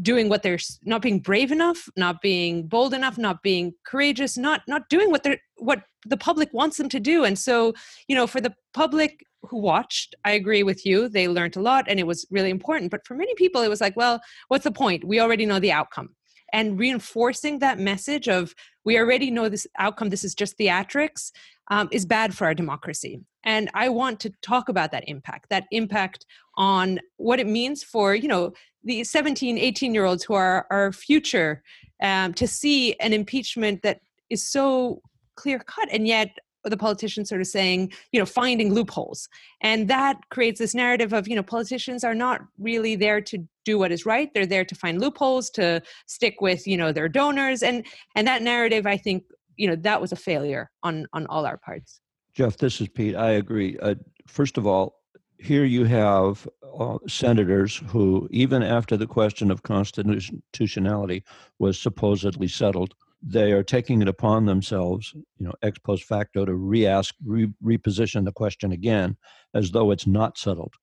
doing 0.00 0.28
what 0.28 0.42
they're 0.42 0.58
not 0.84 1.02
being 1.02 1.18
brave 1.18 1.52
enough 1.52 1.86
not 1.96 2.22
being 2.22 2.66
bold 2.66 2.94
enough 2.94 3.18
not 3.18 3.42
being 3.42 3.74
courageous 3.84 4.38
not 4.38 4.62
not 4.66 4.88
doing 4.88 5.10
what 5.10 5.22
they're 5.22 5.38
what 5.56 5.82
the 6.06 6.16
public 6.16 6.48
wants 6.54 6.78
them 6.78 6.88
to 6.88 6.98
do. 6.98 7.24
And 7.24 7.38
so 7.38 7.74
you 8.08 8.16
know 8.16 8.26
for 8.26 8.40
the 8.40 8.54
public 8.72 9.24
who 9.42 9.58
watched 9.58 10.14
i 10.24 10.30
agree 10.30 10.62
with 10.62 10.86
you 10.86 11.08
they 11.08 11.28
learned 11.28 11.56
a 11.56 11.60
lot 11.60 11.84
and 11.88 12.00
it 12.00 12.06
was 12.06 12.26
really 12.30 12.48
important. 12.50 12.90
But 12.90 13.06
for 13.06 13.14
many 13.14 13.34
people 13.34 13.60
it 13.60 13.68
was 13.68 13.82
like 13.82 13.96
well 13.96 14.20
what's 14.48 14.64
the 14.64 14.72
point? 14.72 15.04
We 15.04 15.20
already 15.20 15.44
know 15.44 15.60
the 15.60 15.72
outcome. 15.72 16.14
And 16.54 16.78
reinforcing 16.78 17.58
that 17.58 17.78
message 17.78 18.28
of 18.28 18.54
we 18.84 18.98
already 18.98 19.30
know 19.30 19.48
this 19.48 19.66
outcome 19.78 20.08
this 20.08 20.24
is 20.24 20.34
just 20.34 20.58
theatrics 20.58 21.32
um, 21.70 21.88
is 21.92 22.04
bad 22.04 22.34
for 22.34 22.46
our 22.46 22.54
democracy. 22.54 23.20
And 23.44 23.70
i 23.74 23.88
want 23.88 24.20
to 24.20 24.30
talk 24.42 24.68
about 24.68 24.92
that 24.92 25.04
impact 25.08 25.48
that 25.50 25.64
impact 25.70 26.26
on 26.56 27.00
what 27.16 27.40
it 27.40 27.46
means 27.46 27.82
for 27.82 28.14
you 28.14 28.28
know 28.28 28.52
the 28.84 29.04
17 29.04 29.58
18 29.58 29.94
year 29.94 30.04
olds 30.04 30.24
who 30.24 30.34
are 30.34 30.66
our 30.70 30.92
future 30.92 31.62
um, 32.02 32.34
to 32.34 32.46
see 32.46 32.94
an 33.00 33.12
impeachment 33.12 33.82
that 33.82 34.00
is 34.30 34.46
so 34.46 35.00
clear 35.36 35.58
cut 35.58 35.88
and 35.90 36.06
yet 36.06 36.36
the 36.64 36.76
politicians 36.76 37.28
sort 37.28 37.40
of 37.40 37.46
saying 37.46 37.92
you 38.12 38.20
know 38.20 38.26
finding 38.26 38.72
loopholes. 38.72 39.28
And 39.60 39.88
that 39.88 40.18
creates 40.30 40.58
this 40.58 40.74
narrative 40.74 41.12
of 41.12 41.28
you 41.28 41.36
know 41.36 41.42
politicians 41.42 42.04
are 42.04 42.14
not 42.14 42.42
really 42.58 42.96
there 42.96 43.20
to 43.20 43.46
do 43.64 43.78
what 43.78 43.92
is 43.92 44.06
right. 44.06 44.30
They're 44.34 44.46
there 44.46 44.64
to 44.64 44.74
find 44.74 45.00
loopholes 45.00 45.50
to 45.50 45.82
stick 46.06 46.40
with 46.40 46.66
you 46.66 46.76
know 46.76 46.92
their 46.92 47.08
donors. 47.08 47.62
And 47.62 47.86
and 48.14 48.26
that 48.26 48.42
narrative 48.42 48.86
i 48.86 48.96
think 48.96 49.24
you 49.56 49.68
know 49.68 49.76
that 49.76 50.00
was 50.00 50.12
a 50.12 50.16
failure 50.16 50.70
on 50.82 51.06
on 51.12 51.26
all 51.26 51.46
our 51.46 51.58
parts. 51.58 52.00
Jeff 52.34 52.56
this 52.56 52.80
is 52.80 52.88
pete. 52.88 53.16
I 53.16 53.32
agree. 53.32 53.78
Uh, 53.78 53.94
first 54.26 54.58
of 54.58 54.66
all 54.66 55.02
here 55.42 55.64
you 55.64 55.84
have 55.84 56.48
uh, 56.78 56.98
senators 57.08 57.82
who, 57.88 58.28
even 58.30 58.62
after 58.62 58.96
the 58.96 59.06
question 59.06 59.50
of 59.50 59.64
constitutionality 59.64 61.24
was 61.58 61.78
supposedly 61.78 62.46
settled, 62.46 62.94
they 63.22 63.52
are 63.52 63.62
taking 63.62 64.02
it 64.02 64.08
upon 64.08 64.46
themselves, 64.46 65.12
you 65.14 65.46
know, 65.46 65.52
ex 65.62 65.78
post 65.78 66.04
facto, 66.04 66.44
to 66.44 66.54
re-ask, 66.54 67.14
re- 67.24 67.52
reposition 67.64 68.24
the 68.24 68.32
question 68.32 68.72
again, 68.72 69.16
as 69.54 69.70
though 69.70 69.90
it's 69.92 70.06
not 70.06 70.36
settled. 70.36 70.74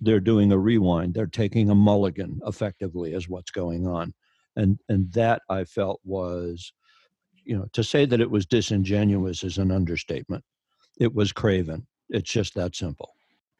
They're 0.00 0.20
doing 0.20 0.50
a 0.50 0.58
rewind. 0.58 1.14
They're 1.14 1.26
taking 1.26 1.70
a 1.70 1.74
mulligan, 1.74 2.40
effectively, 2.46 3.14
as 3.14 3.28
what's 3.28 3.52
going 3.52 3.86
on, 3.86 4.12
and 4.56 4.80
and 4.88 5.12
that 5.12 5.42
I 5.48 5.64
felt 5.64 6.00
was, 6.04 6.72
you 7.44 7.56
know, 7.56 7.66
to 7.72 7.84
say 7.84 8.04
that 8.06 8.20
it 8.20 8.30
was 8.30 8.44
disingenuous 8.44 9.44
is 9.44 9.58
an 9.58 9.70
understatement. 9.70 10.44
It 10.98 11.14
was 11.14 11.32
craven. 11.32 11.86
It's 12.08 12.30
just 12.30 12.54
that 12.54 12.74
simple. 12.74 13.14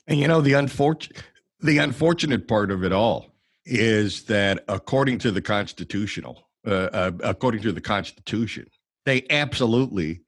And 0.09 0.19
you 0.19 0.27
know 0.27 0.41
the 0.41 0.55
unfortunate 0.55 1.23
the 1.61 1.79
unfortunate 1.79 2.49
part 2.49 2.71
of 2.71 2.85
it 2.85 2.93
all 2.93 3.33
is 3.65 4.25
that 4.25 4.65
according 4.69 5.19
to 5.19 5.31
the 5.31 5.41
constitutional 5.41 6.49
uh, 6.67 6.89
uh, 6.93 7.11
according 7.23 7.63
to 7.63 7.73
the 7.73 7.81
constitution. 7.81 8.67
They 9.05 9.27
absolutely 9.31 10.23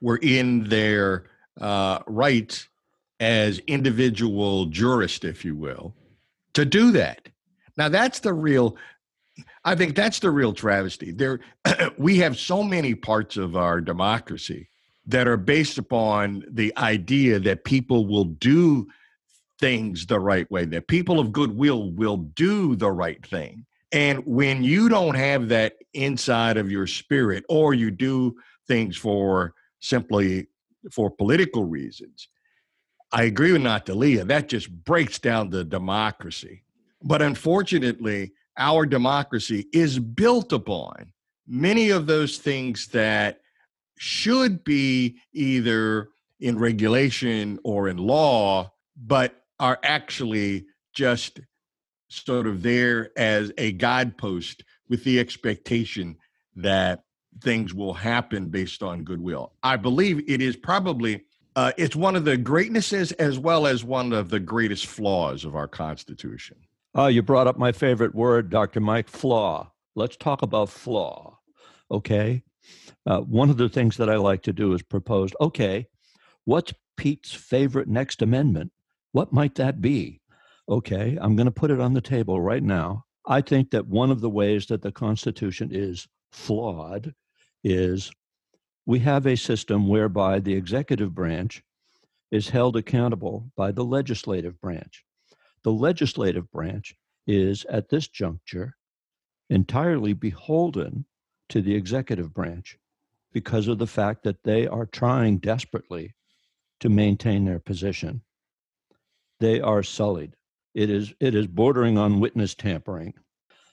were 0.00 0.18
in 0.22 0.68
their 0.68 1.26
uh, 1.60 2.00
rights 2.06 2.68
as 3.18 3.58
individual 3.60 4.66
jurists 4.66 5.24
if 5.24 5.44
you 5.44 5.54
will 5.54 5.94
to 6.54 6.64
do 6.64 6.90
that. 6.92 7.28
Now 7.76 7.88
that's 7.88 8.20
the 8.20 8.34
real 8.34 8.76
i 9.64 9.74
think 9.74 9.94
that's 9.94 10.18
the 10.18 10.30
real 10.30 10.52
travesty. 10.52 11.12
There 11.12 11.40
we 11.98 12.18
have 12.18 12.38
so 12.38 12.62
many 12.62 12.94
parts 12.94 13.36
of 13.36 13.56
our 13.56 13.80
democracy 13.80 14.68
that 15.06 15.26
are 15.26 15.36
based 15.36 15.78
upon 15.78 16.44
the 16.50 16.76
idea 16.76 17.38
that 17.40 17.64
people 17.64 18.06
will 18.06 18.24
do 18.24 18.86
things 19.58 20.06
the 20.06 20.20
right 20.20 20.50
way, 20.50 20.64
that 20.66 20.88
people 20.88 21.18
of 21.18 21.32
goodwill 21.32 21.90
will 21.92 22.16
do 22.16 22.76
the 22.76 22.90
right 22.90 23.24
thing. 23.26 23.66
And 23.92 24.24
when 24.24 24.62
you 24.62 24.88
don't 24.88 25.16
have 25.16 25.48
that 25.48 25.74
inside 25.94 26.56
of 26.56 26.70
your 26.70 26.86
spirit, 26.86 27.44
or 27.48 27.74
you 27.74 27.90
do 27.90 28.36
things 28.68 28.96
for 28.96 29.54
simply 29.80 30.46
for 30.92 31.10
political 31.10 31.64
reasons, 31.64 32.28
I 33.12 33.24
agree 33.24 33.52
with 33.52 33.62
Natalia. 33.62 34.24
That 34.24 34.48
just 34.48 34.70
breaks 34.84 35.18
down 35.18 35.50
the 35.50 35.64
democracy. 35.64 36.62
But 37.02 37.22
unfortunately, 37.22 38.32
our 38.56 38.86
democracy 38.86 39.66
is 39.72 39.98
built 39.98 40.52
upon 40.52 41.12
many 41.48 41.90
of 41.90 42.06
those 42.06 42.38
things 42.38 42.86
that 42.88 43.40
should 43.98 44.62
be 44.62 45.16
either 45.32 46.08
in 46.38 46.58
regulation 46.58 47.58
or 47.64 47.88
in 47.88 47.96
law, 47.96 48.72
but 48.96 49.42
are 49.58 49.78
actually 49.82 50.66
just 50.94 51.40
sort 52.10 52.46
of 52.46 52.62
there 52.62 53.10
as 53.16 53.52
a 53.56 53.72
guidepost 53.72 54.64
with 54.88 55.04
the 55.04 55.18
expectation 55.18 56.16
that 56.56 57.04
things 57.40 57.72
will 57.72 57.94
happen 57.94 58.48
based 58.48 58.82
on 58.82 59.04
goodwill. 59.04 59.52
I 59.62 59.76
believe 59.76 60.28
it 60.28 60.42
is 60.42 60.56
probably 60.56 61.24
uh, 61.56 61.72
it's 61.76 61.96
one 61.96 62.16
of 62.16 62.24
the 62.24 62.36
greatnesses 62.36 63.12
as 63.12 63.38
well 63.38 63.66
as 63.66 63.82
one 63.82 64.12
of 64.12 64.30
the 64.30 64.40
greatest 64.40 64.86
flaws 64.86 65.44
of 65.44 65.56
our 65.56 65.68
Constitution. 65.68 66.56
Oh, 66.94 67.06
you 67.06 67.22
brought 67.22 67.46
up 67.46 67.58
my 67.58 67.72
favorite 67.72 68.14
word, 68.14 68.50
Dr. 68.50 68.80
Mike, 68.80 69.08
flaw. 69.08 69.70
Let's 69.94 70.16
talk 70.16 70.42
about 70.42 70.70
flaw. 70.70 71.38
Okay. 71.90 72.42
Uh, 73.06 73.20
one 73.20 73.50
of 73.50 73.56
the 73.56 73.68
things 73.68 73.96
that 73.96 74.10
I 74.10 74.16
like 74.16 74.42
to 74.42 74.52
do 74.52 74.72
is 74.74 74.82
propose 74.82 75.32
okay, 75.40 75.86
what's 76.44 76.74
Pete's 76.96 77.32
favorite 77.32 77.88
next 77.88 78.22
amendment? 78.22 78.72
What 79.12 79.32
might 79.32 79.56
that 79.56 79.80
be? 79.80 80.19
Okay, 80.70 81.18
I'm 81.20 81.34
going 81.34 81.46
to 81.46 81.50
put 81.50 81.72
it 81.72 81.80
on 81.80 81.94
the 81.94 82.00
table 82.00 82.40
right 82.40 82.62
now. 82.62 83.04
I 83.26 83.40
think 83.40 83.72
that 83.72 83.88
one 83.88 84.12
of 84.12 84.20
the 84.20 84.30
ways 84.30 84.66
that 84.66 84.82
the 84.82 84.92
Constitution 84.92 85.70
is 85.72 86.06
flawed 86.30 87.12
is 87.64 88.12
we 88.86 89.00
have 89.00 89.26
a 89.26 89.36
system 89.36 89.88
whereby 89.88 90.38
the 90.38 90.54
executive 90.54 91.12
branch 91.12 91.62
is 92.30 92.48
held 92.48 92.76
accountable 92.76 93.50
by 93.56 93.72
the 93.72 93.84
legislative 93.84 94.60
branch. 94.60 95.04
The 95.64 95.72
legislative 95.72 96.50
branch 96.52 96.94
is, 97.26 97.64
at 97.64 97.88
this 97.88 98.06
juncture, 98.06 98.76
entirely 99.50 100.12
beholden 100.12 101.04
to 101.48 101.60
the 101.60 101.74
executive 101.74 102.32
branch 102.32 102.78
because 103.32 103.66
of 103.66 103.78
the 103.78 103.86
fact 103.88 104.22
that 104.22 104.44
they 104.44 104.68
are 104.68 104.86
trying 104.86 105.38
desperately 105.38 106.14
to 106.78 106.88
maintain 106.88 107.44
their 107.44 107.58
position 107.58 108.22
they 109.40 109.58
are 109.60 109.82
sullied. 109.82 110.36
It 110.74 110.90
is 110.90 111.12
it 111.20 111.34
is 111.34 111.46
bordering 111.46 111.98
on 111.98 112.20
witness 112.20 112.54
tampering. 112.54 113.14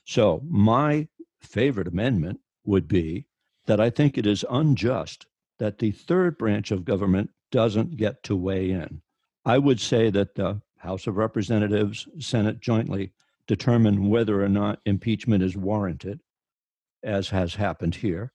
So 0.06 0.42
my 0.48 1.08
favorite 1.42 1.88
amendment 1.88 2.40
would 2.66 2.88
be 2.88 3.28
that 3.66 3.80
I 3.80 3.90
think 3.90 4.18
it 4.18 4.26
is 4.26 4.46
unjust 4.50 5.26
that 5.60 5.80
the 5.80 5.92
third 5.92 6.38
branch 6.38 6.72
of 6.72 6.86
government 6.86 7.30
doesn't 7.52 7.98
get 7.98 8.24
to 8.24 8.36
weigh 8.36 8.72
in. 8.72 9.02
I 9.46 9.58
would 9.58 9.80
say 9.80 10.10
that 10.10 10.36
the 10.36 10.62
House 10.78 11.08
of 11.08 11.18
Representatives, 11.18 12.08
Senate 12.20 12.62
jointly 12.62 13.12
determine 13.48 14.10
whether 14.10 14.44
or 14.44 14.50
not 14.50 14.80
impeachment 14.86 15.44
is 15.44 15.58
warranted, 15.58 16.22
as 17.04 17.30
has 17.30 17.56
happened 17.56 17.96
here. 17.96 18.32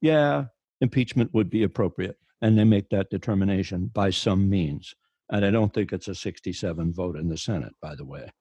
Yeah, 0.00 0.46
impeachment 0.80 1.32
would 1.32 1.50
be 1.50 1.62
appropriate. 1.62 2.16
And 2.42 2.58
they 2.58 2.64
make 2.64 2.88
that 2.88 3.10
determination 3.10 3.90
by 3.92 4.10
some 4.10 4.48
means. 4.48 4.94
And 5.32 5.44
I 5.44 5.50
don't 5.50 5.72
think 5.72 5.92
it's 5.92 6.08
a 6.08 6.14
67 6.14 6.92
vote 6.92 7.16
in 7.16 7.28
the 7.28 7.38
Senate, 7.38 7.74
by 7.80 7.94
the 7.94 8.04
way. 8.04 8.32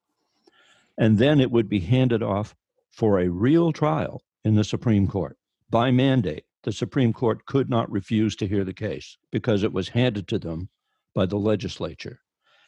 And 0.97 1.19
then 1.19 1.39
it 1.39 1.51
would 1.51 1.69
be 1.69 1.79
handed 1.79 2.23
off 2.23 2.55
for 2.89 3.19
a 3.19 3.29
real 3.29 3.71
trial 3.71 4.23
in 4.43 4.55
the 4.55 4.63
Supreme 4.63 5.07
Court 5.07 5.37
by 5.69 5.91
mandate. 5.91 6.45
The 6.63 6.71
Supreme 6.71 7.13
Court 7.13 7.45
could 7.45 7.69
not 7.69 7.91
refuse 7.91 8.35
to 8.37 8.47
hear 8.47 8.65
the 8.65 8.73
case 8.73 9.17
because 9.31 9.63
it 9.63 9.71
was 9.71 9.89
handed 9.89 10.27
to 10.29 10.39
them 10.39 10.69
by 11.13 11.25
the 11.25 11.37
legislature. 11.37 12.21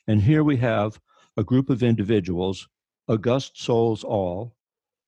And 0.07 0.21
here 0.21 0.43
we 0.43 0.57
have 0.57 1.01
a 1.35 1.43
group 1.43 1.69
of 1.69 1.81
individuals, 1.81 2.67
august 3.07 3.59
souls 3.59 4.03
all, 4.03 4.55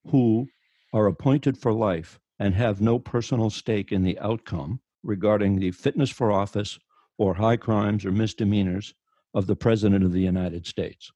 who 0.08 0.48
are 0.92 1.08
appointed 1.08 1.58
for 1.58 1.72
life 1.72 2.20
and 2.40 2.56
have 2.56 2.82
no 2.82 3.00
personal 3.00 3.50
stake 3.50 3.92
in 3.92 4.04
the 4.04 4.20
outcome 4.20 4.80
regarding 5.04 5.60
the 5.60 5.72
fitness 5.72 6.10
for 6.10 6.32
office 6.32 6.80
or 7.18 7.36
high 7.36 7.58
crimes 7.58 8.06
or 8.06 8.12
misdemeanors 8.12 8.94
of 9.34 9.48
the 9.48 9.56
President 9.56 10.04
of 10.04 10.12
the 10.12 10.22
United 10.22 10.66
States. 10.66 11.12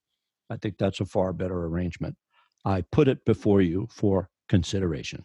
I 0.50 0.58
think 0.58 0.78
that's 0.78 1.02
a 1.02 1.06
far 1.06 1.34
better 1.34 1.66
arrangement. 1.66 2.16
I 2.66 2.82
put 2.92 3.08
it 3.08 3.24
before 3.26 3.62
you 3.62 3.88
for 3.92 4.30
consideration. 4.50 5.24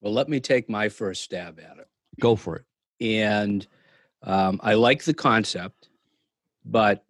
Well, 0.00 0.12
let 0.12 0.28
me 0.28 0.40
take 0.40 0.68
my 0.68 0.88
first 0.88 1.22
stab 1.22 1.58
at 1.58 1.78
it. 1.78 1.88
Go 2.20 2.36
for 2.36 2.56
it. 2.56 2.64
And 3.00 3.66
um, 4.22 4.60
I 4.62 4.74
like 4.74 5.02
the 5.04 5.14
concept, 5.14 5.88
but 6.64 7.04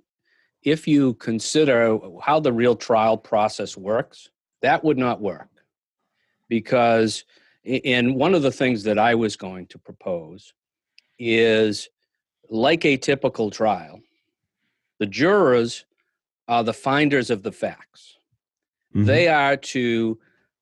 if 0.63 0.89
you 0.89 1.15
consider 1.15 1.99
how 2.23 2.41
the 2.41 2.53
real 2.53 2.75
trial 2.75 3.17
process 3.17 3.77
works, 3.77 4.31
that 4.63 4.83
would 4.83 4.99
not 4.99 5.21
work. 5.21 5.49
Because, 6.49 7.25
and 7.65 8.17
one 8.17 8.35
of 8.35 8.43
the 8.43 8.53
things 8.53 8.83
that 8.85 8.99
I 8.99 9.15
was 9.15 9.37
going 9.37 9.67
to 9.69 9.79
propose 9.79 10.55
is 11.19 11.89
like 12.49 12.85
a 12.85 12.97
typical 12.97 13.51
trial, 13.51 14.01
the 14.99 15.07
jurors 15.07 15.85
are 16.49 16.63
the 16.65 16.73
finders 16.73 17.31
of 17.31 17.43
the 17.43 17.53
facts. 17.53 18.17
Mhm. 18.95 19.07
They 19.07 19.29
are 19.29 19.57
to 19.57 20.19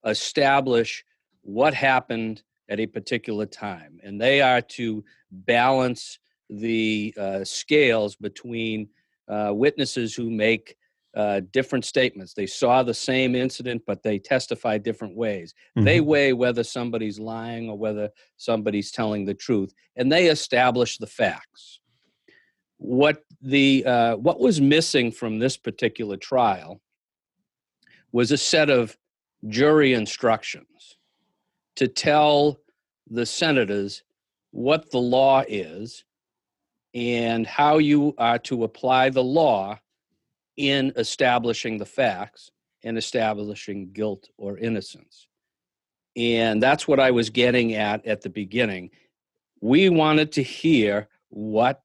establish 0.07 1.05
what 1.43 1.75
happened 1.75 2.43
at 2.69 2.81
a 2.81 2.87
particular 2.87 3.47
time, 3.47 4.01
and 4.03 4.21
they 4.21 4.41
are 4.41 4.61
to 4.63 5.05
balance 5.31 6.19
the 6.49 7.15
uh, 7.17 7.45
scales 7.45 8.15
between 8.17 8.89
uh, 9.29 9.53
witnesses 9.55 10.15
who 10.15 10.31
make 10.31 10.77
uh, 11.15 11.41
different 11.53 11.85
statements. 11.85 12.33
They 12.33 12.47
saw 12.47 12.83
the 12.83 12.95
same 12.95 13.35
incident, 13.35 13.83
but 13.87 14.03
they 14.03 14.19
testify 14.19 14.79
different 14.79 15.15
ways. 15.15 15.55
They 15.77 15.99
Mhm. 16.01 16.07
weigh 16.07 16.33
whether 16.33 16.65
somebody's 16.65 17.19
lying 17.19 17.69
or 17.69 17.77
whether 17.77 18.11
somebody's 18.39 18.91
telling 18.91 19.27
the 19.27 19.35
truth, 19.35 19.75
and 19.95 20.11
they 20.11 20.29
establish 20.29 20.97
the 20.97 21.07
facts. 21.07 21.81
What 22.83 23.23
the 23.41 23.85
uh, 23.87 24.17
what 24.17 24.41
was 24.41 24.61
missing 24.61 25.13
from 25.13 25.39
this 25.39 25.57
particular 25.57 26.17
trial 26.17 26.81
was 28.11 28.33
a 28.33 28.37
set 28.37 28.71
of 28.71 28.97
jury 29.49 29.95
instructions 29.95 30.97
to 31.77 31.87
tell 31.87 32.59
the 33.09 33.25
senators 33.25 34.03
what 34.51 34.91
the 34.91 34.99
law 34.99 35.45
is 35.47 36.05
and 36.93 37.47
how 37.47 37.79
you 37.79 38.15
are 38.19 38.39
to 38.41 38.65
apply 38.65 39.11
the 39.11 39.23
law 39.23 39.79
in 40.57 40.93
establishing 40.97 41.79
the 41.79 41.87
facts 41.87 42.51
and 42.83 42.99
establishing 42.99 43.93
guilt 43.93 44.29
or 44.37 44.59
innocence. 44.59 45.29
And 46.17 46.61
that's 46.61 46.89
what 46.89 46.99
I 46.99 47.13
was 47.13 47.31
getting 47.31 47.75
at 47.75 48.05
at 48.07 48.23
the 48.23 48.29
beginning. 48.29 48.91
We 49.61 49.89
wanted 49.89 50.33
to 50.33 50.43
hear 50.43 51.09
what 51.29 51.81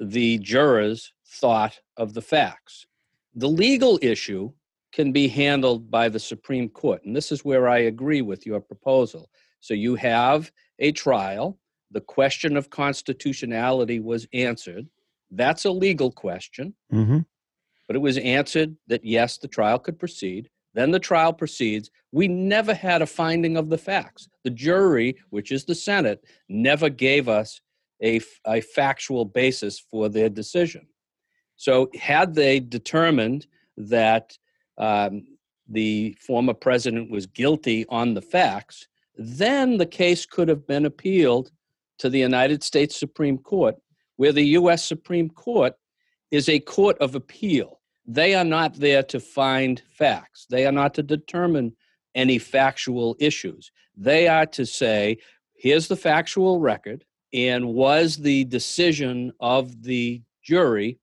the 0.00 0.38
jurors 0.38 1.12
thought 1.26 1.78
of 1.96 2.14
the 2.14 2.22
facts. 2.22 2.86
The 3.34 3.48
legal 3.48 3.98
issue 4.02 4.52
can 4.92 5.12
be 5.12 5.28
handled 5.28 5.90
by 5.90 6.08
the 6.08 6.18
Supreme 6.18 6.68
Court, 6.68 7.04
and 7.04 7.14
this 7.14 7.30
is 7.30 7.44
where 7.44 7.68
I 7.68 7.78
agree 7.78 8.22
with 8.22 8.44
your 8.46 8.60
proposal. 8.60 9.30
So 9.60 9.74
you 9.74 9.94
have 9.96 10.50
a 10.78 10.90
trial, 10.90 11.58
the 11.92 12.00
question 12.00 12.56
of 12.56 12.70
constitutionality 12.70 14.00
was 14.00 14.26
answered. 14.32 14.88
That's 15.30 15.64
a 15.64 15.70
legal 15.70 16.10
question 16.10 16.74
Mhm. 16.92 17.24
but 17.86 17.96
it 17.96 18.00
was 18.00 18.18
answered 18.18 18.76
that 18.86 19.04
yes, 19.04 19.36
the 19.38 19.48
trial 19.48 19.78
could 19.78 19.98
proceed. 19.98 20.48
Then 20.74 20.92
the 20.92 21.00
trial 21.00 21.32
proceeds. 21.32 21.90
We 22.12 22.28
never 22.28 22.72
had 22.74 23.02
a 23.02 23.06
finding 23.06 23.56
of 23.56 23.68
the 23.68 23.78
facts. 23.78 24.28
The 24.44 24.50
jury, 24.50 25.16
which 25.30 25.50
is 25.50 25.64
the 25.64 25.74
Senate, 25.74 26.24
never 26.48 26.88
gave 26.88 27.28
us 27.28 27.60
a, 28.02 28.20
a 28.46 28.60
factual 28.60 29.24
basis 29.24 29.78
for 29.78 30.08
their 30.08 30.28
decision. 30.28 30.86
So, 31.56 31.90
had 32.00 32.34
they 32.34 32.60
determined 32.60 33.46
that 33.76 34.36
um, 34.78 35.24
the 35.68 36.16
former 36.20 36.54
president 36.54 37.10
was 37.10 37.26
guilty 37.26 37.86
on 37.88 38.14
the 38.14 38.22
facts, 38.22 38.88
then 39.16 39.76
the 39.76 39.86
case 39.86 40.24
could 40.24 40.48
have 40.48 40.66
been 40.66 40.86
appealed 40.86 41.50
to 41.98 42.08
the 42.08 42.18
United 42.18 42.62
States 42.62 42.98
Supreme 42.98 43.36
Court, 43.36 43.76
where 44.16 44.32
the 44.32 44.46
U.S. 44.58 44.84
Supreme 44.84 45.28
Court 45.28 45.74
is 46.30 46.48
a 46.48 46.60
court 46.60 46.96
of 46.98 47.14
appeal. 47.14 47.80
They 48.06 48.34
are 48.34 48.44
not 48.44 48.74
there 48.74 49.02
to 49.04 49.20
find 49.20 49.82
facts, 49.92 50.46
they 50.48 50.66
are 50.66 50.72
not 50.72 50.94
to 50.94 51.02
determine 51.02 51.76
any 52.14 52.38
factual 52.38 53.16
issues. 53.20 53.70
They 53.96 54.26
are 54.26 54.46
to 54.46 54.64
say, 54.64 55.18
here's 55.54 55.88
the 55.88 55.96
factual 55.96 56.58
record, 56.58 57.04
and 57.32 57.74
was 57.74 58.16
the 58.16 58.44
decision 58.44 59.32
of 59.40 59.82
the 59.82 60.22
jury 60.42 60.98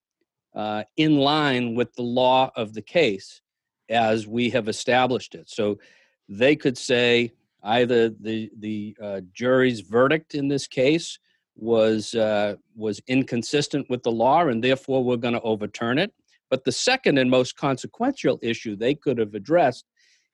uh, 0.56 0.84
in 0.98 1.18
line 1.18 1.76
with 1.76 1.94
the 1.94 2.02
law 2.02 2.52
of 2.56 2.74
the 2.74 2.82
case 2.82 3.42
as 3.90 4.28
we 4.28 4.50
have 4.50 4.68
established 4.68 5.36
it? 5.36 5.50
So 5.50 5.80
they 6.28 6.56
could 6.56 6.78
say 6.78 7.32
either 7.63 8.10
the, 8.10 8.52
the 8.60 8.98
uh, 9.02 9.22
jury's 9.34 9.82
verdict 9.82 10.36
in 10.36 10.48
this 10.48 10.68
case 10.68 11.20
was, 11.56 12.13
uh, 12.13 12.56
was 12.76 13.02
inconsistent 13.08 13.90
with 13.90 14.04
the 14.04 14.12
law, 14.12 14.46
and 14.48 14.63
therefore 14.63 15.04
we're 15.04 15.18
going 15.18 15.34
to 15.34 15.42
overturn 15.42 15.98
it. 15.98 16.13
But 16.50 16.63
the 16.63 16.72
second 16.72 17.18
and 17.18 17.30
most 17.30 17.58
consequential 17.58 18.40
issue 18.42 18.76
they 18.76 18.96
could 18.96 19.18
have 19.18 19.34
addressed 19.34 19.86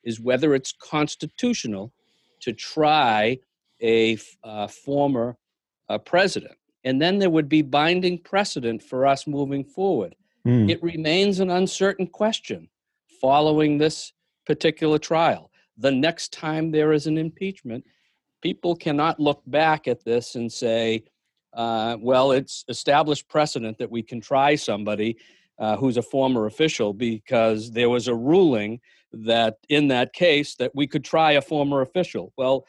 is 0.04 0.20
whether 0.20 0.54
it's 0.54 0.74
constitutional 0.74 1.94
to 2.42 2.54
try 2.54 3.40
a 3.82 4.18
uh, 4.44 4.68
former 4.68 5.38
uh, 5.90 5.98
president. 5.98 6.56
And 6.84 7.02
then 7.02 7.20
there 7.20 7.30
would 7.30 7.50
be 7.50 7.62
binding 7.62 8.18
precedent 8.20 8.84
for 8.84 9.08
us 9.08 9.26
moving 9.26 9.64
forward. 9.64 10.16
Mm. 10.46 10.70
It 10.70 10.84
remains 10.84 11.40
an 11.40 11.50
uncertain 11.50 12.08
question 12.08 12.68
following 13.22 13.78
this 13.78 14.12
particular 14.46 15.00
trial. 15.00 15.50
The 15.78 15.92
next 15.92 16.34
time 16.34 16.72
there 16.72 16.92
is 16.92 17.08
an 17.08 17.18
impeachment, 17.18 17.86
people 18.42 18.76
cannot 18.76 19.20
look 19.20 19.42
back 19.48 19.88
at 19.88 20.04
this 20.04 20.36
and 20.36 20.52
say, 20.52 21.06
uh, 21.54 21.98
well, 22.02 22.32
it's 22.32 22.66
established 22.68 23.30
precedent 23.30 23.78
that 23.78 23.90
we 23.90 24.04
can 24.04 24.20
try 24.20 24.56
somebody 24.56 25.18
uh, 25.60 25.78
who's 25.78 25.98
a 25.98 26.02
former 26.02 26.48
official 26.48 26.94
because 26.94 27.72
there 27.72 27.90
was 27.90 28.08
a 28.08 28.16
ruling 28.16 28.80
that 29.14 29.58
in 29.70 29.88
that 29.88 30.12
case 30.14 30.56
that 30.56 30.74
we 30.74 30.88
could 30.88 31.04
try 31.04 31.34
a 31.34 31.42
former 31.42 31.82
official. 31.82 32.34
Well, 32.38 32.66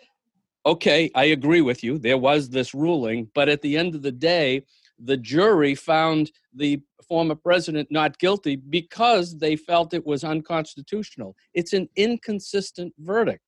okay, 0.66 1.11
I 1.14 1.24
agree 1.24 1.61
with 1.61 1.85
you. 1.85 1.98
There 1.98 2.18
was 2.18 2.48
this 2.48 2.74
ruling, 2.74 3.31
but 3.35 3.48
at 3.48 3.62
the 3.62 3.77
end 3.77 3.94
of 3.94 4.03
the 4.03 4.12
day, 4.12 4.64
the 4.98 5.16
jury 5.16 5.74
found 5.74 6.31
the 6.55 6.81
former 7.07 7.35
president 7.35 7.88
not 7.90 8.18
guilty 8.18 8.57
because 8.57 9.37
they 9.38 9.57
felt 9.57 9.94
it 9.94 10.07
was 10.07 10.24
unconstitutional. 10.24 11.37
It's 11.53 11.72
an 11.72 11.88
inconsistent 11.96 12.94
verdict. 12.98 13.42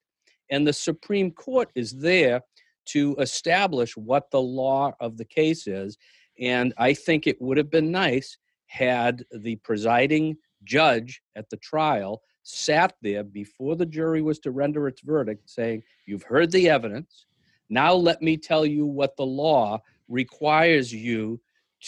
And 0.50 0.66
the 0.66 0.72
Supreme 0.72 1.30
Court 1.30 1.70
is 1.74 1.92
there 1.92 2.42
to 2.86 3.16
establish 3.18 3.96
what 3.96 4.30
the 4.30 4.40
law 4.40 4.92
of 5.00 5.16
the 5.16 5.24
case 5.24 5.66
is. 5.66 5.96
And 6.38 6.72
I 6.78 6.94
think 6.94 7.26
it 7.26 7.40
would 7.40 7.56
have 7.56 7.70
been 7.70 7.90
nice 7.90 8.36
had 8.66 9.24
the 9.32 9.56
presiding 9.56 10.36
judge 10.64 11.20
at 11.36 11.48
the 11.50 11.56
trial 11.56 12.20
sat 12.46 12.94
there 13.02 13.24
before 13.24 13.74
the 13.74 13.84
jury 13.84 14.22
was 14.22 14.38
to 14.38 14.52
render 14.52 14.86
its 14.86 15.00
verdict 15.00 15.50
saying, 15.50 15.82
You've 16.06 16.22
heard 16.22 16.52
the 16.52 16.68
evidence. 16.68 17.26
Now 17.68 17.92
let 17.94 18.22
me 18.22 18.36
tell 18.36 18.64
you 18.64 18.86
what 18.86 19.16
the 19.16 19.26
law 19.26 19.80
requires 20.08 20.92
you 20.92 21.40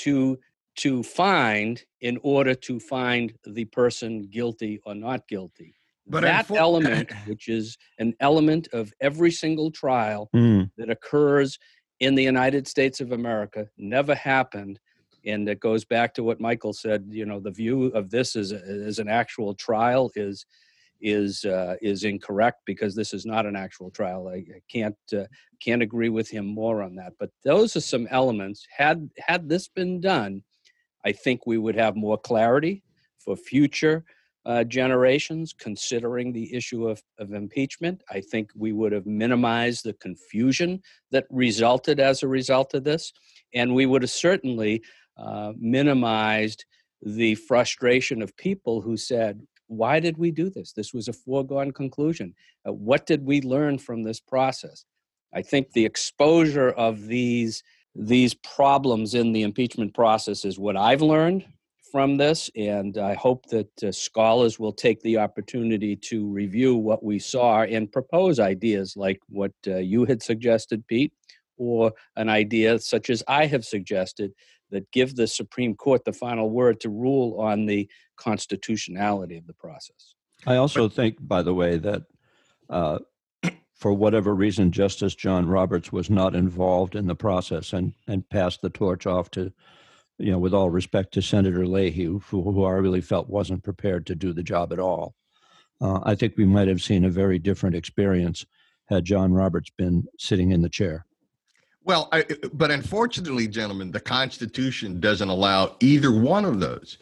to 0.02 0.38
to 0.76 1.02
find 1.02 1.82
in 2.00 2.18
order 2.22 2.54
to 2.54 2.78
find 2.78 3.32
the 3.44 3.64
person 3.66 4.22
guilty 4.30 4.80
or 4.84 4.94
not 4.94 5.26
guilty. 5.28 5.74
But 6.06 6.22
that 6.22 6.46
unfor- 6.46 6.56
element, 6.56 7.10
which 7.26 7.48
is 7.48 7.76
an 7.98 8.14
element 8.20 8.68
of 8.72 8.92
every 9.00 9.30
single 9.30 9.70
trial 9.70 10.28
Mm. 10.34 10.70
that 10.76 10.90
occurs 10.90 11.58
in 12.00 12.14
the 12.16 12.22
United 12.22 12.66
States 12.68 13.00
of 13.00 13.12
America, 13.12 13.68
never 13.76 14.14
happened. 14.14 14.78
And 15.24 15.48
it 15.48 15.60
goes 15.60 15.84
back 15.84 16.14
to 16.14 16.22
what 16.22 16.40
Michael 16.40 16.72
said. 16.72 17.06
You 17.10 17.26
know, 17.26 17.40
the 17.40 17.50
view 17.50 17.86
of 17.86 18.10
this 18.10 18.36
as, 18.36 18.52
as 18.52 18.98
an 18.98 19.08
actual 19.08 19.54
trial 19.54 20.10
is 20.14 20.46
is 21.00 21.44
uh, 21.44 21.76
is 21.80 22.04
incorrect 22.04 22.60
because 22.64 22.94
this 22.94 23.14
is 23.14 23.24
not 23.24 23.46
an 23.46 23.56
actual 23.56 23.90
trial. 23.90 24.28
I, 24.28 24.44
can't 24.70 24.96
uh, 25.12 25.24
can't 25.62 25.82
agree 25.82 26.08
with 26.08 26.28
him 26.28 26.46
more 26.46 26.82
on 26.82 26.94
that. 26.96 27.12
But 27.18 27.30
those 27.44 27.76
are 27.76 27.80
some 27.80 28.08
elements. 28.10 28.66
Had 28.76 29.08
had 29.18 29.48
this 29.48 29.68
been 29.68 30.00
done, 30.00 30.42
I 31.04 31.12
think 31.12 31.46
we 31.46 31.58
would 31.58 31.76
have 31.76 31.96
more 31.96 32.18
clarity 32.18 32.82
for 33.18 33.36
future 33.36 34.04
uh, 34.46 34.64
generations 34.64 35.52
considering 35.52 36.32
the 36.32 36.54
issue 36.54 36.88
of, 36.88 37.02
of 37.18 37.34
impeachment. 37.34 38.02
I 38.10 38.20
think 38.20 38.50
we 38.56 38.72
would 38.72 38.92
have 38.92 39.06
minimized 39.06 39.84
the 39.84 39.92
confusion 39.94 40.80
that 41.10 41.26
resulted 41.30 42.00
as 42.00 42.22
a 42.22 42.28
result 42.28 42.74
of 42.74 42.84
this, 42.84 43.12
and 43.54 43.74
we 43.74 43.86
would 43.86 44.02
have 44.02 44.10
certainly 44.10 44.82
uh, 45.18 45.52
minimized 45.58 46.64
the 47.02 47.34
frustration 47.34 48.22
of 48.22 48.36
people 48.36 48.80
who 48.80 48.96
said, 48.96 49.40
why 49.68 50.00
did 50.00 50.16
we 50.16 50.30
do 50.30 50.50
this? 50.50 50.72
This 50.72 50.92
was 50.94 51.08
a 51.08 51.12
foregone 51.12 51.72
conclusion. 51.72 52.34
Uh, 52.66 52.72
what 52.72 53.06
did 53.06 53.24
we 53.24 53.40
learn 53.42 53.78
from 53.78 54.02
this 54.02 54.20
process? 54.20 54.84
I 55.34 55.42
think 55.42 55.72
the 55.72 55.84
exposure 55.84 56.70
of 56.70 57.06
these 57.06 57.62
these 57.94 58.34
problems 58.34 59.14
in 59.14 59.32
the 59.32 59.42
impeachment 59.42 59.92
process 59.92 60.44
is 60.44 60.58
what 60.58 60.76
I've 60.76 61.02
learned 61.02 61.44
from 61.90 62.16
this, 62.16 62.48
and 62.54 62.96
I 62.96 63.14
hope 63.14 63.46
that 63.48 63.82
uh, 63.82 63.90
scholars 63.90 64.58
will 64.58 64.72
take 64.72 65.00
the 65.00 65.18
opportunity 65.18 65.96
to 65.96 66.26
review 66.26 66.76
what 66.76 67.02
we 67.02 67.18
saw 67.18 67.62
and 67.62 67.90
propose 67.90 68.38
ideas 68.38 68.94
like 68.96 69.18
what 69.28 69.52
uh, 69.66 69.76
you 69.76 70.04
had 70.04 70.22
suggested, 70.22 70.86
Pete, 70.86 71.12
or 71.56 71.92
an 72.16 72.28
idea 72.28 72.78
such 72.78 73.10
as 73.10 73.24
I 73.26 73.46
have 73.46 73.64
suggested 73.64 74.32
that 74.70 74.90
give 74.90 75.16
the 75.16 75.26
Supreme 75.26 75.74
Court 75.74 76.04
the 76.04 76.12
final 76.12 76.50
word 76.50 76.80
to 76.80 76.88
rule 76.88 77.40
on 77.40 77.66
the 77.66 77.88
constitutionality 78.16 79.36
of 79.36 79.46
the 79.46 79.54
process. 79.54 80.14
I 80.46 80.56
also 80.56 80.88
think, 80.88 81.16
by 81.20 81.42
the 81.42 81.54
way, 81.54 81.78
that 81.78 82.02
uh, 82.68 82.98
for 83.74 83.92
whatever 83.92 84.34
reason, 84.34 84.70
Justice 84.70 85.14
John 85.14 85.46
Roberts 85.46 85.92
was 85.92 86.10
not 86.10 86.34
involved 86.34 86.94
in 86.94 87.06
the 87.06 87.14
process 87.14 87.72
and, 87.72 87.94
and 88.06 88.28
passed 88.28 88.62
the 88.62 88.70
torch 88.70 89.06
off 89.06 89.30
to, 89.32 89.52
you 90.18 90.30
know, 90.30 90.38
with 90.38 90.54
all 90.54 90.70
respect 90.70 91.12
to 91.14 91.22
Senator 91.22 91.66
Leahy, 91.66 92.04
who, 92.04 92.20
who 92.20 92.64
I 92.64 92.72
really 92.72 93.00
felt 93.00 93.28
wasn't 93.28 93.64
prepared 93.64 94.06
to 94.06 94.14
do 94.14 94.32
the 94.32 94.42
job 94.42 94.72
at 94.72 94.78
all. 94.78 95.14
Uh, 95.80 96.00
I 96.02 96.14
think 96.14 96.34
we 96.36 96.44
might 96.44 96.68
have 96.68 96.82
seen 96.82 97.04
a 97.04 97.10
very 97.10 97.38
different 97.38 97.76
experience 97.76 98.44
had 98.88 99.04
John 99.04 99.32
Roberts 99.32 99.70
been 99.76 100.06
sitting 100.18 100.50
in 100.50 100.62
the 100.62 100.68
chair. 100.68 101.04
Well, 101.88 102.10
I, 102.12 102.26
but 102.52 102.70
unfortunately, 102.70 103.48
gentlemen, 103.48 103.90
the 103.90 103.98
Constitution 103.98 105.00
doesn't 105.00 105.30
allow 105.30 105.74
either 105.80 106.12
one 106.12 106.44
of 106.44 106.60
those. 106.60 106.98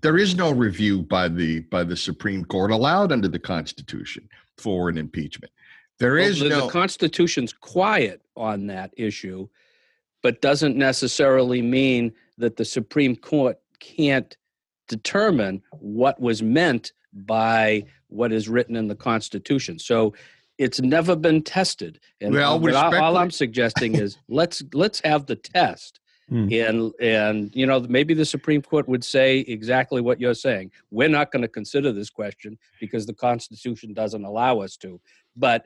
There 0.00 0.16
is 0.16 0.36
no 0.36 0.52
review 0.52 1.02
by 1.02 1.26
the 1.26 1.58
by 1.62 1.82
the 1.82 1.96
Supreme 1.96 2.44
Court 2.44 2.70
allowed 2.70 3.10
under 3.10 3.26
the 3.26 3.40
Constitution 3.40 4.28
for 4.56 4.88
an 4.88 4.96
impeachment. 4.96 5.52
There 5.98 6.14
well, 6.14 6.24
is 6.24 6.38
the, 6.38 6.50
no. 6.50 6.66
The 6.66 6.72
Constitution's 6.72 7.52
quiet 7.52 8.22
on 8.36 8.68
that 8.68 8.94
issue, 8.96 9.48
but 10.22 10.40
doesn't 10.40 10.76
necessarily 10.76 11.60
mean 11.60 12.12
that 12.36 12.56
the 12.56 12.64
Supreme 12.64 13.16
Court 13.16 13.58
can't 13.80 14.36
determine 14.86 15.62
what 15.80 16.20
was 16.20 16.44
meant 16.44 16.92
by 17.12 17.86
what 18.06 18.32
is 18.32 18.48
written 18.48 18.76
in 18.76 18.86
the 18.86 18.94
Constitution. 18.94 19.80
So 19.80 20.14
it's 20.58 20.80
never 20.80 21.16
been 21.16 21.42
tested. 21.42 22.00
And 22.20 22.34
well, 22.34 22.76
all, 22.76 22.94
all 22.96 23.16
I'm 23.16 23.30
suggesting 23.30 23.94
is 23.94 24.18
let's 24.28 24.62
let's 24.74 25.00
have 25.00 25.26
the 25.26 25.36
test. 25.36 26.00
Hmm. 26.28 26.52
And 26.52 26.92
and 27.00 27.50
you 27.54 27.64
know 27.64 27.80
maybe 27.80 28.12
the 28.12 28.26
Supreme 28.26 28.60
Court 28.60 28.86
would 28.88 29.04
say 29.04 29.38
exactly 29.40 30.02
what 30.02 30.20
you're 30.20 30.34
saying. 30.34 30.72
We're 30.90 31.08
not 31.08 31.32
going 31.32 31.42
to 31.42 31.48
consider 31.48 31.92
this 31.92 32.10
question 32.10 32.58
because 32.80 33.06
the 33.06 33.14
Constitution 33.14 33.94
doesn't 33.94 34.24
allow 34.24 34.60
us 34.60 34.76
to. 34.78 35.00
But 35.36 35.64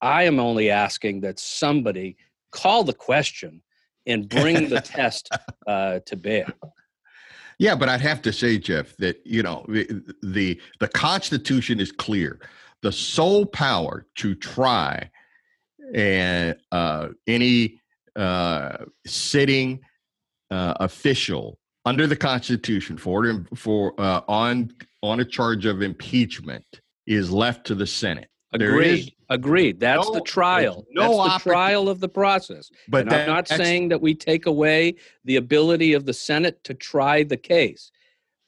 I 0.00 0.24
am 0.24 0.40
only 0.40 0.70
asking 0.70 1.20
that 1.20 1.38
somebody 1.38 2.16
call 2.50 2.82
the 2.82 2.94
question 2.94 3.62
and 4.06 4.28
bring 4.28 4.68
the 4.68 4.80
test 4.84 5.28
uh, 5.66 6.00
to 6.06 6.16
bear. 6.16 6.52
Yeah, 7.58 7.74
but 7.74 7.90
I'd 7.90 8.00
have 8.00 8.22
to 8.22 8.32
say, 8.32 8.56
Jeff, 8.56 8.96
that 8.96 9.20
you 9.24 9.42
know 9.42 9.64
the, 9.68 10.58
the 10.80 10.88
Constitution 10.88 11.78
is 11.78 11.92
clear 11.92 12.40
the 12.82 12.92
sole 12.92 13.46
power 13.46 14.06
to 14.16 14.34
try 14.34 15.10
and 15.94 16.56
uh, 16.72 17.08
any 17.26 17.80
uh, 18.16 18.78
sitting 19.06 19.80
uh, 20.50 20.74
official 20.80 21.58
under 21.84 22.06
the 22.06 22.16
Constitution 22.16 22.96
for 22.96 23.44
for 23.54 23.94
uh, 23.98 24.22
on 24.28 24.72
on 25.02 25.20
a 25.20 25.24
charge 25.24 25.66
of 25.66 25.82
impeachment 25.82 26.64
is 27.06 27.30
left 27.30 27.66
to 27.66 27.74
the 27.74 27.86
Senate. 27.86 28.28
Agreed. 28.52 29.14
Agreed. 29.28 29.78
That's 29.78 30.08
no, 30.08 30.14
the 30.14 30.20
trial. 30.22 30.84
No 30.90 31.22
That's 31.22 31.44
the 31.44 31.50
trial 31.50 31.88
of 31.88 32.00
the 32.00 32.08
process. 32.08 32.68
But 32.88 33.08
that, 33.08 33.20
I'm 33.20 33.26
not 33.28 33.46
saying 33.46 33.88
that 33.90 34.00
we 34.00 34.12
take 34.12 34.46
away 34.46 34.96
the 35.24 35.36
ability 35.36 35.92
of 35.92 36.04
the 36.04 36.12
Senate 36.12 36.62
to 36.64 36.74
try 36.74 37.22
the 37.22 37.36
case. 37.36 37.92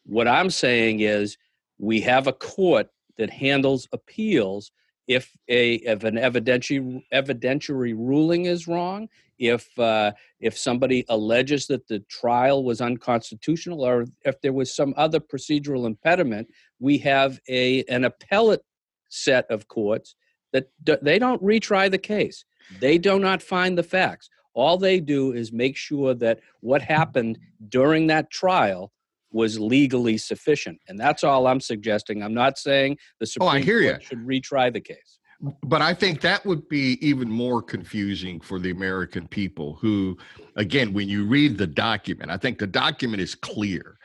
What 0.04 0.26
I'm 0.26 0.50
saying 0.50 1.00
is 1.00 1.38
we 1.78 2.00
have 2.00 2.26
a 2.26 2.32
court 2.32 2.88
that 3.18 3.30
handles 3.30 3.88
appeals 3.92 4.72
if 5.08 5.36
a 5.48 5.74
if 5.74 6.04
an 6.04 6.14
evidentiary 6.16 7.02
evidentiary 7.12 7.94
ruling 7.96 8.46
is 8.46 8.68
wrong, 8.68 9.08
if 9.38 9.76
uh, 9.78 10.12
if 10.40 10.56
somebody 10.56 11.04
alleges 11.08 11.66
that 11.66 11.86
the 11.88 12.00
trial 12.08 12.64
was 12.64 12.80
unconstitutional, 12.80 13.84
or 13.84 14.06
if 14.24 14.40
there 14.40 14.52
was 14.52 14.74
some 14.74 14.94
other 14.96 15.20
procedural 15.20 15.86
impediment, 15.86 16.48
we 16.78 16.98
have 16.98 17.40
a 17.48 17.82
an 17.84 18.04
appellate 18.04 18.64
set 19.08 19.50
of 19.50 19.68
courts 19.68 20.14
that 20.52 20.68
d- 20.84 20.96
they 21.02 21.18
don't 21.18 21.42
retry 21.42 21.90
the 21.90 21.98
case. 21.98 22.44
They 22.80 22.98
do 22.98 23.18
not 23.18 23.42
find 23.42 23.76
the 23.76 23.82
facts. 23.82 24.30
All 24.54 24.78
they 24.78 25.00
do 25.00 25.32
is 25.32 25.52
make 25.52 25.76
sure 25.76 26.14
that 26.14 26.40
what 26.60 26.82
happened 26.82 27.38
during 27.68 28.06
that 28.08 28.30
trial 28.30 28.92
was 29.32 29.58
legally 29.58 30.18
sufficient. 30.18 30.78
And 30.88 30.98
that's 30.98 31.24
all 31.24 31.46
I'm 31.46 31.60
suggesting. 31.60 32.22
I'm 32.22 32.34
not 32.34 32.58
saying 32.58 32.98
the 33.20 33.26
Supreme 33.26 33.48
oh, 33.48 33.52
I 33.52 33.60
hear 33.60 33.82
Court 33.82 34.02
you. 34.02 34.06
should 34.06 34.26
retry 34.26 34.72
the 34.72 34.80
case. 34.80 35.18
But 35.64 35.82
I 35.82 35.92
think 35.92 36.20
that 36.20 36.46
would 36.46 36.68
be 36.68 37.04
even 37.04 37.28
more 37.28 37.60
confusing 37.62 38.40
for 38.40 38.60
the 38.60 38.70
American 38.70 39.26
people 39.26 39.74
who, 39.80 40.16
again, 40.56 40.92
when 40.92 41.08
you 41.08 41.26
read 41.26 41.58
the 41.58 41.66
document, 41.66 42.30
I 42.30 42.36
think 42.36 42.58
the 42.58 42.66
document 42.66 43.20
is 43.20 43.34
clear. 43.34 43.96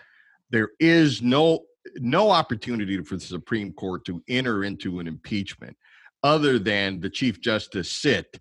There 0.49 0.69
is 0.79 1.21
no 1.21 1.65
no 1.95 2.31
opportunity 2.31 3.01
for 3.03 3.15
the 3.15 3.21
Supreme 3.21 3.71
Court 3.71 4.03
to 4.05 4.21
enter 4.27 4.63
into 4.63 4.99
an 4.99 5.07
impeachment 5.07 5.77
other 6.23 6.59
than 6.59 6.99
the 6.99 7.09
Chief 7.09 7.39
Justice 7.39 7.91
sit 7.91 8.39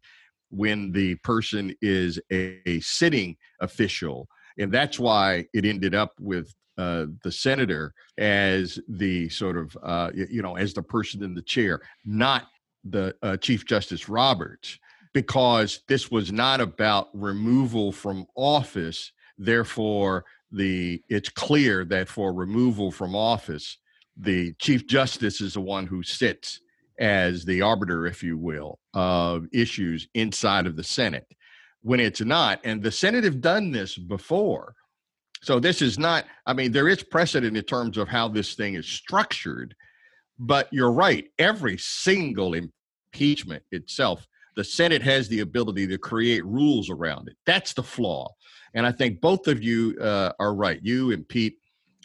when 0.51 0.93
the 0.93 1.17
person 1.17 1.75
is 1.83 2.19
a, 2.33 2.61
a 2.67 2.81
sitting 2.81 3.37
official. 3.61 4.27
And 4.59 4.73
that's 4.73 4.99
why 4.99 5.47
it 5.53 5.65
ended 5.65 5.95
up 5.95 6.13
with 6.19 6.53
uh, 6.79 7.07
the 7.23 7.33
senator 7.33 7.95
as 8.19 8.79
the 8.89 9.29
sort 9.29 9.57
of 9.57 9.77
uh, 9.83 10.11
you 10.15 10.43
know 10.43 10.57
as 10.57 10.75
the 10.75 10.83
person 10.83 11.23
in 11.23 11.35
the 11.35 11.43
chair, 11.43 11.81
not 12.05 12.49
the 12.85 13.15
uh, 13.23 13.37
Chief 13.39 13.65
Justice 13.65 14.09
Roberts, 14.09 14.79
because 15.13 15.81
this 15.89 16.11
was 16.11 16.31
not 16.31 16.61
about 16.61 17.09
removal 17.15 17.93
from 17.93 18.27
office. 18.35 19.13
Therefore, 19.39 20.25
the 20.53 21.03
it's 21.09 21.29
clear 21.29 21.85
that 21.87 22.09
for 22.09 22.33
removal 22.33 22.91
from 22.91 23.17
office, 23.17 23.79
the 24.17 24.53
Chief 24.55 24.87
Justice 24.87 25.41
is 25.41 25.55
the 25.55 25.61
one 25.61 25.87
who 25.87 26.03
sits 26.03 26.61
as 26.99 27.45
the 27.45 27.63
arbiter, 27.63 28.07
if 28.07 28.23
you 28.23 28.39
will, 28.39 28.79
of 28.95 29.47
issues 29.53 30.09
inside 30.15 30.67
of 30.67 30.77
the 30.77 30.85
Senate. 30.85 31.27
When 31.83 32.01
it's 32.01 32.21
not, 32.21 32.61
and 32.65 32.83
the 32.83 32.91
Senate 32.91 33.25
have 33.25 33.41
done 33.41 33.71
this 33.71 33.97
before 33.97 34.75
so 35.43 35.61
this 35.61 35.83
is 35.83 35.99
not, 35.99 36.25
I 36.47 36.53
mean, 36.53 36.73
there 36.73 36.89
is 36.89 37.03
precedent 37.03 37.57
in 37.57 37.65
terms 37.65 37.99
of 37.99 38.09
how 38.09 38.29
this 38.29 38.55
thing 38.55 38.75
is 38.75 38.87
structured, 38.87 39.75
but 40.39 40.69
you're 40.73 40.93
right. 40.93 41.27
Every 41.39 41.79
single 41.79 42.55
impeachment 42.55 43.63
itself, 43.71 44.27
the 44.57 44.65
Senate 44.65 45.03
has 45.03 45.29
the 45.29 45.41
ability 45.41 45.87
to 45.89 45.99
create 45.99 46.45
rules 46.45 46.91
around 46.91 47.29
it. 47.29 47.37
That's 47.45 47.75
the 47.75 47.83
flaw. 47.83 48.29
And 48.75 48.87
I 48.87 48.93
think 48.93 49.21
both 49.21 49.47
of 49.49 49.63
you 49.63 49.97
uh, 50.01 50.33
are 50.39 50.55
right. 50.55 50.81
You 50.83 51.13
and 51.13 51.29
Pete 51.29 51.59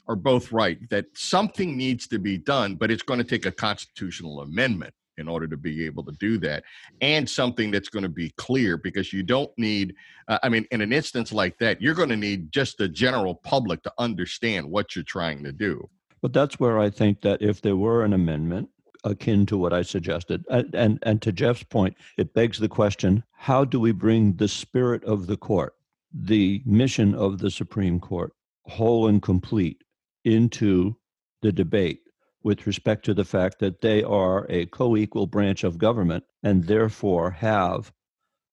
are 0.07 0.15
both 0.15 0.51
right 0.51 0.77
that 0.89 1.05
something 1.13 1.77
needs 1.77 2.07
to 2.07 2.19
be 2.19 2.37
done, 2.37 2.75
but 2.75 2.91
it's 2.91 3.03
going 3.03 3.19
to 3.19 3.23
take 3.23 3.45
a 3.45 3.51
constitutional 3.51 4.41
amendment 4.41 4.93
in 5.21 5.29
order 5.29 5.47
to 5.47 5.55
be 5.55 5.85
able 5.85 6.03
to 6.03 6.11
do 6.13 6.37
that 6.37 6.63
and 6.99 7.29
something 7.29 7.71
that's 7.71 7.87
going 7.87 8.03
to 8.03 8.09
be 8.09 8.31
clear 8.31 8.75
because 8.75 9.13
you 9.13 9.23
don't 9.23 9.51
need 9.57 9.95
uh, 10.27 10.39
i 10.43 10.49
mean 10.49 10.65
in 10.71 10.81
an 10.81 10.91
instance 10.91 11.31
like 11.31 11.57
that 11.59 11.81
you're 11.81 11.95
going 11.95 12.09
to 12.09 12.17
need 12.17 12.51
just 12.51 12.77
the 12.77 12.89
general 12.89 13.35
public 13.35 13.81
to 13.83 13.93
understand 13.97 14.69
what 14.69 14.95
you're 14.95 15.03
trying 15.03 15.43
to 15.43 15.53
do. 15.53 15.87
But 16.21 16.33
that's 16.33 16.59
where 16.59 16.77
i 16.79 16.89
think 16.89 17.21
that 17.21 17.41
if 17.41 17.61
there 17.61 17.77
were 17.77 18.03
an 18.03 18.13
amendment 18.13 18.67
akin 19.03 19.45
to 19.45 19.57
what 19.57 19.73
i 19.73 19.81
suggested 19.81 20.43
and 20.49 20.73
and, 20.75 20.99
and 21.03 21.21
to 21.21 21.31
jeff's 21.31 21.63
point 21.63 21.95
it 22.17 22.33
begs 22.33 22.59
the 22.59 22.69
question 22.69 23.23
how 23.31 23.63
do 23.63 23.79
we 23.79 23.91
bring 23.91 24.35
the 24.35 24.47
spirit 24.47 25.03
of 25.05 25.27
the 25.27 25.37
court 25.37 25.73
the 26.13 26.61
mission 26.65 27.15
of 27.15 27.39
the 27.39 27.49
supreme 27.49 27.99
court 27.99 28.33
whole 28.65 29.07
and 29.07 29.21
complete 29.21 29.83
into 30.25 30.95
the 31.41 31.51
debate 31.51 32.01
with 32.43 32.65
respect 32.67 33.05
to 33.05 33.13
the 33.13 33.25
fact 33.25 33.59
that 33.59 33.81
they 33.81 34.03
are 34.03 34.45
a 34.49 34.65
co 34.67 34.97
equal 34.97 35.27
branch 35.27 35.63
of 35.63 35.77
government 35.77 36.23
and 36.43 36.63
therefore 36.65 37.31
have 37.31 37.91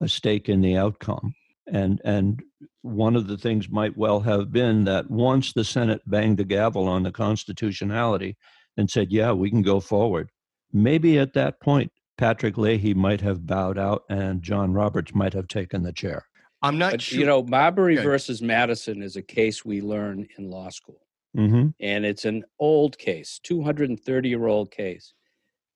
a 0.01 0.09
stake 0.09 0.49
in 0.49 0.61
the 0.61 0.77
outcome. 0.77 1.35
And, 1.71 2.01
and 2.05 2.43
one 2.83 3.17
of 3.17 3.27
the 3.27 3.37
things 3.37 3.69
might 3.69 3.97
well 3.97 4.21
have 4.21 4.51
been 4.53 4.85
that 4.85 5.11
once 5.11 5.53
the 5.53 5.65
Senate 5.65 6.01
banged 6.07 6.39
the 6.39 6.45
gavel 6.45 6.89
on 6.89 7.03
the 7.03 7.13
constitutionality 7.13 8.37
and 8.77 8.91
said, 8.91 9.11
yeah, 9.11 9.33
we 9.33 9.51
can 9.51 9.63
go 9.63 9.81
forward, 9.81 10.31
maybe 10.73 11.19
at 11.19 11.35
that 11.35 11.61
point, 11.61 11.93
Patrick 12.17 12.57
Leahy 12.59 12.95
might 12.95 13.21
have 13.21 13.47
bowed 13.47 13.79
out 13.79 14.03
and 14.09 14.43
John 14.43 14.73
Roberts 14.73 15.15
might 15.15 15.35
have 15.35 15.47
taken 15.49 15.83
the 15.83 15.93
chair. 15.93 16.25
I'm 16.63 16.79
not 16.79 16.93
But, 16.93 17.03
sure. 17.03 17.21
you 17.21 17.27
know, 17.27 17.43
Marbury 17.45 17.97
Okay. 17.97 18.05
versus 18.05 18.43
Madison 18.43 19.03
is 19.03 19.17
a 19.17 19.23
case 19.23 19.65
we 19.65 19.81
learn 19.81 20.27
in 20.37 20.51
law 20.51 20.69
school. 20.71 21.01
Mm-hmm. 21.37 21.69
and 21.81 22.07
it's 22.07 22.25
an 22.25 22.43
old 22.59 22.97
case 22.99 23.39
230 23.43 24.29
year 24.29 24.47
old 24.47 24.71
case 24.71 25.13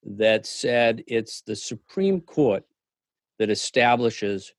that 0.05 0.47
said 0.47 1.05
it's 1.07 1.43
the 1.43 1.55
supreme 1.55 2.21
court 2.23 2.65
that 3.39 3.51
establishes 3.51 4.53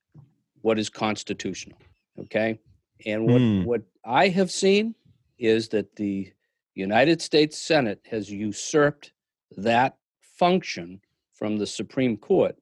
what 0.62 0.78
is 0.78 0.90
constitutional 0.90 1.78
okay 2.20 2.60
and 3.06 3.26
what 3.26 3.42
Hmm. 3.42 3.64
what 3.64 3.82
i 4.06 4.28
have 4.30 4.52
seen 4.52 4.94
is 5.40 5.68
that 5.70 5.96
the 5.96 6.32
united 6.76 7.22
states 7.22 7.58
senate 7.58 8.00
has 8.10 8.30
usurped 8.32 9.12
that 9.58 9.98
function 10.22 11.02
from 11.34 11.58
the 11.58 11.68
supreme 11.68 12.16
court 12.18 12.56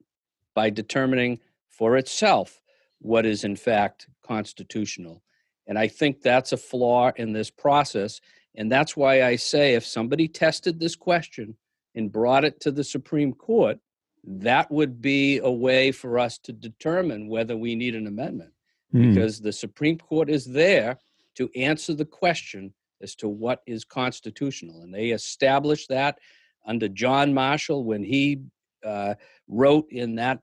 by 0.55 0.69
determining 0.69 1.37
for 1.69 1.97
itself 1.97 2.61
what 2.99 3.25
is 3.25 3.43
in 3.43 3.55
fact 3.57 4.07
constitutional 4.25 5.21
and 5.67 5.77
i 5.77 5.87
think 5.87 6.21
that's 6.21 6.51
a 6.51 6.57
flaw 6.57 7.11
in 7.15 7.33
this 7.33 7.49
process 7.49 8.21
and 8.55 8.71
that's 8.71 8.97
why 8.97 9.23
I 9.23 9.35
say 9.35 9.75
if 9.75 9.85
somebody 9.85 10.27
tested 10.27 10.79
this 10.79 10.95
question 10.95 11.55
and 11.95 12.11
brought 12.11 12.43
it 12.43 12.59
to 12.61 12.71
the 12.71 12.83
Supreme 12.83 13.33
Court, 13.33 13.79
that 14.23 14.69
would 14.71 15.01
be 15.01 15.39
a 15.39 15.51
way 15.51 15.91
for 15.91 16.19
us 16.19 16.37
to 16.39 16.53
determine 16.53 17.27
whether 17.27 17.55
we 17.57 17.75
need 17.75 17.95
an 17.95 18.07
amendment 18.07 18.51
Hmm. 18.91 19.13
because 19.13 19.39
the 19.39 19.53
Supreme 19.53 19.97
Court 19.97 20.29
is 20.29 20.45
there 20.45 20.97
to 21.35 21.49
answer 21.55 21.93
the 21.93 22.05
question 22.05 22.73
as 23.01 23.15
to 23.15 23.29
what 23.29 23.61
is 23.65 23.85
constitutional. 23.85 24.81
And 24.81 24.93
they 24.93 25.11
established 25.11 25.87
that 25.89 26.19
under 26.65 26.89
John 26.89 27.33
Marshall 27.33 27.85
when 27.85 28.03
he 28.03 28.41
uh, 28.85 29.15
wrote 29.47 29.89
in 29.91 30.15
that 30.15 30.39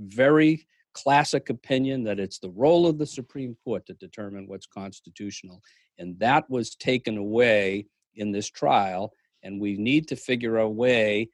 very 0.00 0.66
classic 0.94 1.50
opinion 1.50 2.04
that 2.04 2.18
it's 2.18 2.38
the 2.38 2.50
role 2.50 2.86
of 2.86 2.98
the 2.98 3.06
Supreme 3.06 3.56
Court 3.64 3.86
to 3.86 3.94
determine 3.94 4.46
what's 4.46 4.66
constitutional. 4.66 5.62
And 5.98 6.18
that 6.18 6.48
was 6.50 6.74
taken 6.74 7.16
away 7.16 7.86
in 8.14 8.32
this 8.32 8.48
trial. 8.48 9.12
And 9.42 9.60
we 9.60 9.76
need 9.76 10.08
to 10.08 10.16
figure 10.16 10.58
a 10.58 10.68
way 10.68 11.28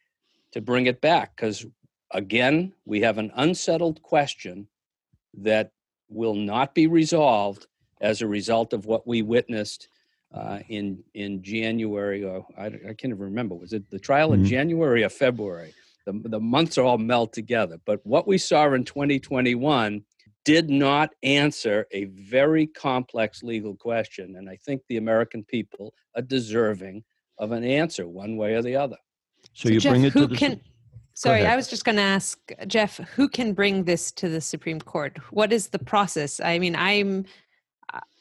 to 0.52 0.60
bring 0.60 0.86
it 0.86 1.00
back 1.00 1.36
because, 1.36 1.66
again, 2.12 2.72
we 2.86 3.00
have 3.02 3.18
an 3.18 3.30
unsettled 3.36 4.02
question 4.02 4.66
that 5.34 5.72
will 6.08 6.34
not 6.34 6.74
be 6.74 6.86
resolved 6.86 7.66
as 8.00 8.22
a 8.22 8.26
result 8.26 8.72
of 8.72 8.86
what 8.86 9.06
we 9.06 9.22
witnessed 9.22 9.88
uh, 10.32 10.60
in 10.68 11.02
in 11.14 11.42
January 11.42 12.22
or 12.22 12.46
I, 12.56 12.66
I 12.66 12.70
can't 12.70 13.04
even 13.06 13.18
remember 13.18 13.54
was 13.54 13.72
it 13.72 13.88
the 13.90 13.98
trial 13.98 14.34
in 14.34 14.42
Mhm. 14.42 14.46
January 14.46 15.02
or 15.02 15.08
February 15.08 15.72
the, 16.08 16.28
the 16.28 16.40
months 16.40 16.78
are 16.78 16.84
all 16.84 16.98
meld 16.98 17.32
together 17.32 17.78
but 17.84 18.00
what 18.04 18.26
we 18.26 18.38
saw 18.38 18.72
in 18.72 18.84
2021 18.84 20.02
did 20.44 20.70
not 20.70 21.10
answer 21.22 21.86
a 21.92 22.04
very 22.06 22.66
complex 22.66 23.42
legal 23.42 23.74
question 23.76 24.36
and 24.36 24.48
I 24.48 24.56
think 24.56 24.82
the 24.88 24.96
American 24.96 25.44
people 25.44 25.92
are 26.16 26.22
deserving 26.22 27.04
of 27.38 27.52
an 27.52 27.64
answer 27.64 28.08
one 28.08 28.36
way 28.36 28.54
or 28.54 28.62
the 28.62 28.76
other 28.76 28.96
So 29.52 29.68
you 29.68 29.80
Jeff, 29.80 29.92
bring 29.92 30.04
it 30.04 30.12
who 30.12 30.20
to 30.20 30.26
the. 30.28 30.34
Su- 30.34 30.38
can? 30.38 30.60
Sorry. 31.18 31.44
I 31.44 31.56
was 31.56 31.66
just 31.66 31.84
going 31.84 31.96
to 31.96 32.02
ask 32.02 32.38
Jeff, 32.68 32.98
who 32.98 33.28
can 33.28 33.52
bring 33.52 33.82
this 33.82 34.12
to 34.12 34.28
the 34.28 34.40
Supreme 34.40 34.80
Court? 34.80 35.18
What 35.32 35.52
is 35.52 35.66
the 35.66 35.78
process? 35.80 36.38
I 36.38 36.60
mean, 36.60 36.76
I'm, 36.76 37.24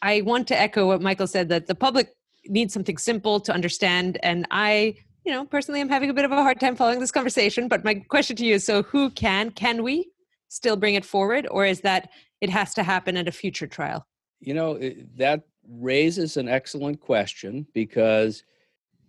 I 0.02 0.22
want 0.22 0.48
to 0.48 0.60
echo 0.60 0.88
what 0.88 1.00
Michael 1.00 1.28
said 1.28 1.48
that 1.50 1.68
the 1.68 1.76
public 1.76 2.16
needs 2.48 2.74
something 2.74 2.98
simple 2.98 3.40
to 3.42 3.54
understand, 3.54 4.18
and 4.24 4.48
I, 4.50 4.96
you 5.28 5.34
know, 5.34 5.44
personally, 5.44 5.82
I'm 5.82 5.90
having 5.90 6.10
a 6.10 6.14
bit 6.14 6.24
of 6.24 6.32
a 6.32 6.42
hard 6.42 6.58
time 6.58 6.78
following 6.78 7.02
this 7.02 7.12
conversation. 7.12 7.68
But 7.68 7.84
my 7.84 7.96
question 7.96 8.38
to 8.38 8.46
you 8.46 8.56
is: 8.56 8.66
so, 8.66 8.82
who 8.84 9.10
can? 9.10 9.52
Can 9.52 9.84
we 9.84 10.10
still 10.48 10.78
bring 10.78 10.96
it 10.96 11.04
forward, 11.04 11.46
or 11.52 11.66
is 11.66 11.82
that 11.82 12.10
it 12.40 12.50
has 12.50 12.74
to 12.76 12.84
happen 12.84 13.18
at 13.18 13.28
a 13.28 13.32
future 13.34 13.68
trial? 13.68 14.08
You 14.40 14.54
know, 14.54 14.80
that 15.18 15.42
raises 15.68 16.38
an 16.38 16.48
excellent 16.48 17.02
question 17.02 17.68
because 17.74 18.44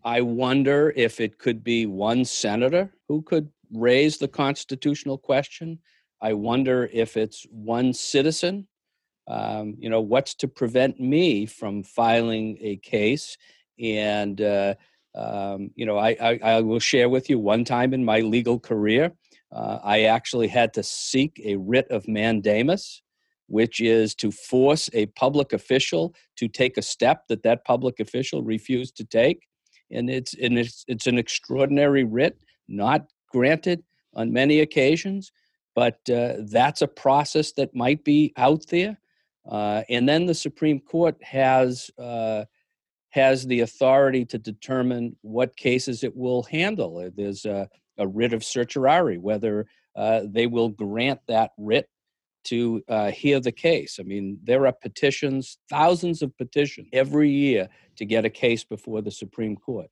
I 0.05 0.21
wonder 0.23 0.93
if 0.97 1.21
it 1.21 1.39
could 1.39 1.63
be 1.63 1.87
one 1.87 2.25
senator 2.25 2.93
who 3.07 3.23
could 3.23 3.49
raise 3.73 4.19
the 4.19 4.27
constitutional 4.27 5.19
question. 5.19 5.79
I 6.21 6.33
wonder 6.33 6.91
if 6.93 7.17
it's 7.17 7.47
one 7.51 7.93
citizen. 7.93 8.67
Um, 9.29 9.77
you 9.79 9.89
know, 9.89 10.01
what's 10.01 10.35
to 10.37 10.49
prevent 10.49 10.99
me 10.99 11.47
from 11.47 11.85
filing 11.85 12.59
a 12.61 12.77
case? 12.79 13.37
And, 13.79 14.41
uh, 14.41 14.75
um, 15.19 15.71
you 15.75 15.85
know, 15.85 15.99
I, 15.99 16.17
I, 16.21 16.39
I 16.43 16.61
will 16.61 16.79
share 16.79 17.09
with 17.09 17.29
you 17.29 17.39
one 17.39 17.65
time 17.65 17.93
in 17.93 18.05
my 18.05 18.21
legal 18.21 18.59
career, 18.59 19.13
uh, 19.53 19.79
I 19.83 20.03
actually 20.03 20.49
had 20.49 20.73
to 20.75 20.83
seek 20.83 21.41
a 21.45 21.57
writ 21.57 21.91
of 21.91 22.07
mandamus 22.07 23.03
which 23.49 23.81
is 23.81 24.15
to 24.15 24.31
force 24.31 24.91
a 24.93 25.07
public 25.07 25.55
official 25.55 26.15
to 26.37 26.49
take 26.49 26.77
a 26.77 26.83
step 26.83 27.23
that 27.29 27.43
that 27.43 27.65
public 27.65 27.99
official 27.99 28.43
refused 28.43 28.95
to 28.95 29.05
take. 29.05 29.47
And 29.91 30.11
it's 30.11 30.35
and 30.35 30.59
it's, 30.59 30.85
it's 30.87 31.07
an 31.07 31.19
extraordinary 31.19 32.05
writ 32.05 32.39
not 32.69 33.07
granted 33.33 33.83
on 34.15 34.33
many 34.33 34.61
occasions 34.61 35.33
but 35.79 36.01
uh, 36.11 36.35
that's 36.51 36.83
a 36.83 36.89
process 36.89 37.53
that 37.53 37.73
might 37.73 38.03
be 38.03 38.33
out 38.37 38.67
there. 38.67 38.99
Uh, 39.49 39.83
and 39.89 40.09
then 40.09 40.27
the 40.27 40.35
supreme 40.35 40.81
court 40.81 41.17
has 41.23 41.89
uh, 42.01 42.45
has 43.11 43.47
the 43.47 43.61
authority 43.61 44.25
to 44.25 44.39
determine 44.39 45.17
what 45.23 45.57
cases 45.57 46.05
it 46.05 46.17
will 46.17 46.43
handle 46.45 47.11
there's 47.17 47.45
a, 47.45 47.69
a 47.99 48.07
writ 48.07 48.33
of 48.33 48.45
certiorari 48.45 49.19
whether 49.19 49.67
uh, 49.97 50.23
they 50.27 50.47
will 50.47 50.69
grant 50.69 51.21
that 51.27 51.51
writ 51.59 51.89
to 52.45 52.83
uh, 52.89 53.11
hear 53.11 53.41
the 53.41 53.53
case. 53.53 53.99
I 54.01 54.05
mean, 54.05 54.39
there 54.43 54.67
are 54.67 54.73
petitions, 54.73 55.59
thousands 55.69 56.23
of 56.23 56.37
petitions 56.39 56.89
every 56.93 57.31
year 57.31 57.69
to 57.97 58.07
get 58.07 58.25
a 58.25 58.31
case 58.31 58.65
before 58.65 59.03
the 59.03 59.11
Supreme 59.11 59.57
Court. 59.57 59.89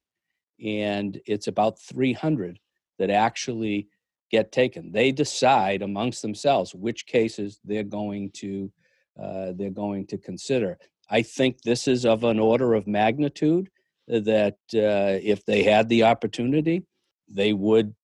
And 0.65 1.21
it's 1.27 1.49
about 1.49 1.79
300 1.81 2.59
that 2.99 3.11
actually 3.11 3.89
get 4.31 4.53
taken. 4.53 4.91
They 4.91 5.13
decide 5.13 5.83
amongst 5.83 6.23
themselves 6.23 6.75
which 6.75 7.07
cases 7.07 7.61
they're 7.65 7.83
going 7.83 8.31
to 8.37 8.73
uh, 9.21 9.53
they're 9.55 9.71
going 9.71 10.07
to 10.07 10.19
consider. 10.19 10.79
I 11.09 11.23
think 11.23 11.63
this 11.63 11.87
is 11.87 12.05
of 12.05 12.25
an 12.25 12.39
order 12.39 12.75
of 12.75 12.87
magnitude 12.87 13.71
that 14.09 14.59
uh, 14.75 15.19
if 15.23 15.45
they 15.45 15.63
had 15.63 15.89
the 15.89 16.05
opportunity, 16.05 16.85
they 17.29 17.53
would 17.53 17.95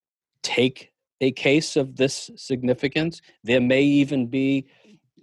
take 0.41 0.91
a 1.21 1.31
case 1.31 1.75
of 1.75 1.95
this 1.95 2.29
significance. 2.35 3.21
There 3.43 3.61
may 3.61 3.83
even 3.83 4.27
be 4.27 4.67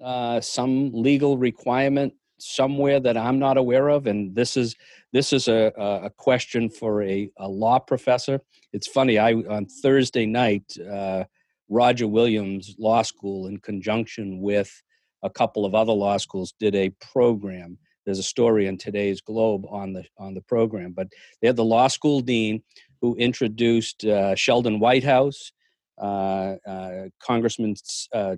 uh, 0.03 0.41
some 0.41 0.93
legal 0.93 1.37
requirement 1.37 2.15
somewhere 2.39 3.01
that 3.01 3.19
I'm 3.19 3.39
not 3.39 3.59
aware 3.59 3.89
of, 3.89 4.07
and 4.07 4.35
this 4.35 4.57
is 4.57 4.75
this 5.13 5.33
is 5.33 5.49
a, 5.49 5.73
a 5.77 6.11
question 6.11 6.71
for 6.71 7.03
a, 7.03 7.31
a 7.37 7.49
law 7.49 7.79
professor. 7.79 8.41
It's 8.73 8.87
funny. 8.87 9.19
I 9.19 9.35
on 9.35 9.67
Thursday 9.67 10.25
night, 10.25 10.75
uh, 10.81 11.25
Roger 11.69 12.09
Williams 12.09 12.75
Law 12.79 13.03
School, 13.03 13.47
in 13.47 13.59
conjunction 13.59 14.41
with 14.41 14.83
a 15.23 15.31
couple 15.31 15.65
of 15.65 15.75
other 15.75 15.93
law 15.93 16.17
schools, 16.17 16.55
did 16.59 16.75
a 16.75 16.91
program. 17.13 17.79
There's 18.05 18.19
a 18.19 18.25
story 18.25 18.67
in 18.67 18.79
today's 18.79 19.21
Globe 19.21 19.65
on 19.69 19.93
the 19.93 20.05
on 20.19 20.35
the 20.35 20.41
program, 20.43 20.93
but 20.93 21.09
they 21.41 21.47
had 21.47 21.57
the 21.57 21.65
law 21.65 21.89
school 21.89 22.21
dean 22.21 22.63
who 23.01 23.15
introduced 23.17 24.05
uh, 24.05 24.35
Sheldon 24.35 24.79
Whitehouse, 24.79 25.53
uh, 26.01 26.57
uh, 26.67 27.09
Congressman 27.23 27.75
uh, 28.15 28.37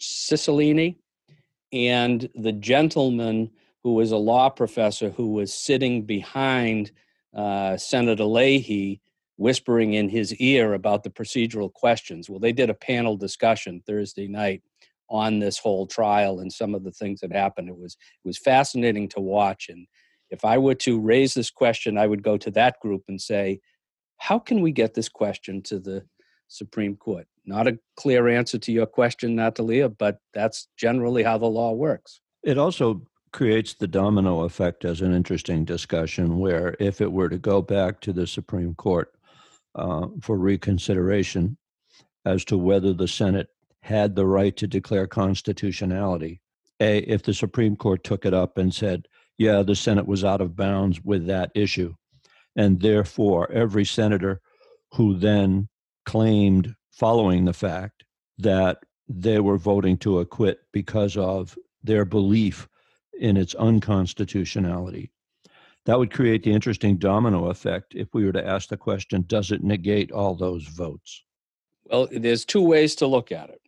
Cicilline, 0.00 0.96
and 1.72 2.28
the 2.34 2.52
gentleman 2.52 3.50
who 3.82 3.94
was 3.94 4.12
a 4.12 4.16
law 4.16 4.48
professor 4.48 5.10
who 5.10 5.32
was 5.32 5.52
sitting 5.52 6.02
behind 6.02 6.90
uh, 7.36 7.76
Senator 7.76 8.24
Leahy, 8.24 9.00
whispering 9.36 9.94
in 9.94 10.08
his 10.08 10.34
ear 10.36 10.74
about 10.74 11.02
the 11.02 11.10
procedural 11.10 11.72
questions. 11.72 12.30
Well, 12.30 12.38
they 12.38 12.52
did 12.52 12.70
a 12.70 12.74
panel 12.74 13.16
discussion 13.16 13.82
Thursday 13.86 14.28
night 14.28 14.62
on 15.14 15.38
this 15.38 15.58
whole 15.58 15.86
trial 15.86 16.40
and 16.40 16.52
some 16.52 16.74
of 16.74 16.82
the 16.82 16.90
things 16.90 17.20
that 17.20 17.32
happened. 17.32 17.68
It 17.68 17.78
was 17.78 17.96
it 18.24 18.28
was 18.28 18.36
fascinating 18.36 19.08
to 19.10 19.20
watch. 19.20 19.68
And 19.68 19.86
if 20.30 20.44
I 20.44 20.58
were 20.58 20.74
to 20.74 21.00
raise 21.00 21.34
this 21.34 21.50
question, 21.50 21.96
I 21.96 22.08
would 22.08 22.24
go 22.24 22.36
to 22.36 22.50
that 22.50 22.80
group 22.80 23.04
and 23.06 23.20
say, 23.20 23.60
how 24.18 24.40
can 24.40 24.60
we 24.60 24.72
get 24.72 24.94
this 24.94 25.08
question 25.08 25.62
to 25.62 25.78
the 25.78 26.04
Supreme 26.48 26.96
Court? 26.96 27.28
Not 27.46 27.68
a 27.68 27.78
clear 27.96 28.26
answer 28.28 28.58
to 28.58 28.72
your 28.72 28.86
question, 28.86 29.36
Natalia, 29.36 29.88
but 29.88 30.18
that's 30.34 30.66
generally 30.76 31.22
how 31.22 31.38
the 31.38 31.46
law 31.46 31.72
works. 31.72 32.20
It 32.42 32.58
also 32.58 33.06
creates 33.32 33.74
the 33.74 33.86
domino 33.86 34.40
effect 34.40 34.84
as 34.84 35.00
an 35.00 35.14
interesting 35.14 35.64
discussion 35.64 36.38
where 36.38 36.74
if 36.80 37.00
it 37.00 37.12
were 37.12 37.28
to 37.28 37.38
go 37.38 37.62
back 37.62 38.00
to 38.00 38.12
the 38.12 38.26
Supreme 38.26 38.74
Court 38.74 39.14
uh, 39.76 40.08
for 40.20 40.36
reconsideration 40.36 41.56
as 42.24 42.44
to 42.46 42.58
whether 42.58 42.92
the 42.92 43.08
Senate 43.08 43.48
had 43.84 44.16
the 44.16 44.24
right 44.24 44.56
to 44.56 44.66
declare 44.66 45.06
constitutionality, 45.06 46.40
A, 46.80 47.00
if 47.00 47.22
the 47.22 47.34
Supreme 47.34 47.76
Court 47.76 48.02
took 48.02 48.24
it 48.24 48.32
up 48.32 48.56
and 48.56 48.74
said, 48.74 49.06
yeah, 49.36 49.62
the 49.62 49.76
Senate 49.76 50.06
was 50.06 50.24
out 50.24 50.40
of 50.40 50.56
bounds 50.56 51.04
with 51.04 51.26
that 51.26 51.50
issue. 51.54 51.94
And 52.56 52.80
therefore, 52.80 53.52
every 53.52 53.84
senator 53.84 54.40
who 54.94 55.18
then 55.18 55.68
claimed, 56.06 56.74
following 56.92 57.44
the 57.44 57.52
fact, 57.52 58.04
that 58.38 58.78
they 59.06 59.38
were 59.38 59.58
voting 59.58 59.98
to 59.98 60.20
acquit 60.20 60.60
because 60.72 61.18
of 61.18 61.54
their 61.82 62.06
belief 62.06 62.66
in 63.20 63.36
its 63.36 63.54
unconstitutionality. 63.54 65.12
That 65.84 65.98
would 65.98 66.10
create 66.10 66.42
the 66.42 66.52
interesting 66.52 66.96
domino 66.96 67.50
effect 67.50 67.94
if 67.94 68.08
we 68.14 68.24
were 68.24 68.32
to 68.32 68.46
ask 68.46 68.70
the 68.70 68.78
question 68.78 69.26
does 69.26 69.52
it 69.52 69.62
negate 69.62 70.10
all 70.10 70.34
those 70.34 70.64
votes? 70.64 71.22
Well, 71.84 72.08
there's 72.10 72.46
two 72.46 72.62
ways 72.62 72.94
to 72.96 73.06
look 73.06 73.30
at 73.30 73.50
it. 73.50 73.60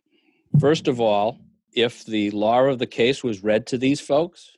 First 0.59 0.87
of 0.87 0.99
all, 0.99 1.39
if 1.73 2.03
the 2.05 2.31
law 2.31 2.61
of 2.63 2.79
the 2.79 2.87
case 2.87 3.23
was 3.23 3.43
read 3.43 3.67
to 3.67 3.77
these 3.77 4.01
folks 4.01 4.51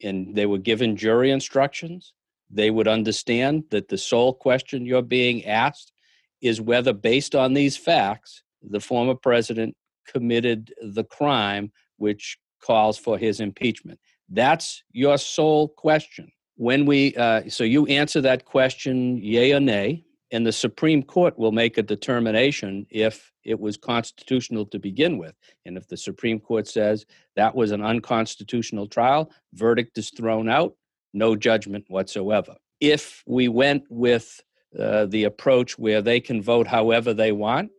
and 0.00 0.36
they 0.36 0.46
were 0.46 0.58
given 0.58 0.96
jury 0.96 1.32
instructions, 1.32 2.12
they 2.48 2.70
would 2.70 2.86
understand 2.86 3.64
that 3.70 3.88
the 3.88 3.98
sole 3.98 4.32
question 4.32 4.86
you're 4.86 5.02
being 5.02 5.44
asked 5.44 5.92
is 6.40 6.60
whether, 6.60 6.92
based 6.92 7.34
on 7.34 7.54
these 7.54 7.76
facts, 7.76 8.44
the 8.62 8.78
former 8.78 9.16
president 9.16 9.74
committed 10.06 10.72
the 10.80 11.02
crime 11.02 11.72
which 11.96 12.38
calls 12.62 12.96
for 12.96 13.18
his 13.18 13.40
impeachment. 13.40 13.98
That's 14.28 14.84
your 14.92 15.18
sole 15.18 15.68
question. 15.68 16.30
When 16.54 16.86
we, 16.86 17.16
uh, 17.16 17.48
so 17.48 17.64
you 17.64 17.86
answer 17.86 18.20
that 18.20 18.44
question, 18.44 19.18
yay 19.18 19.52
or 19.52 19.60
nay, 19.60 20.04
and 20.30 20.46
the 20.46 20.52
Supreme 20.52 21.02
Court 21.02 21.36
will 21.36 21.52
make 21.52 21.78
a 21.78 21.82
determination 21.82 22.86
if 22.90 23.32
it 23.46 23.58
was 23.58 23.76
constitutional 23.76 24.66
to 24.66 24.78
begin 24.78 25.16
with. 25.18 25.34
And 25.64 25.76
if 25.76 25.86
the 25.86 25.96
Supreme 25.96 26.40
Court 26.40 26.66
says 26.66 27.06
that 27.36 27.54
was 27.54 27.70
an 27.70 27.82
unconstitutional 27.82 28.88
trial, 28.88 29.30
verdict 29.54 29.96
is 29.96 30.10
thrown 30.10 30.48
out, 30.48 30.74
no 31.14 31.36
judgment 31.36 31.84
whatsoever. 31.88 32.56
If 32.80 33.22
we 33.26 33.48
went 33.48 33.84
with 33.88 34.40
uh, 34.78 35.06
the 35.06 35.24
approach 35.24 35.78
where 35.78 36.02
they 36.02 36.20
can 36.20 36.42
vote 36.42 36.66
however 36.66 37.14
they 37.14 37.32
want, 37.32 37.70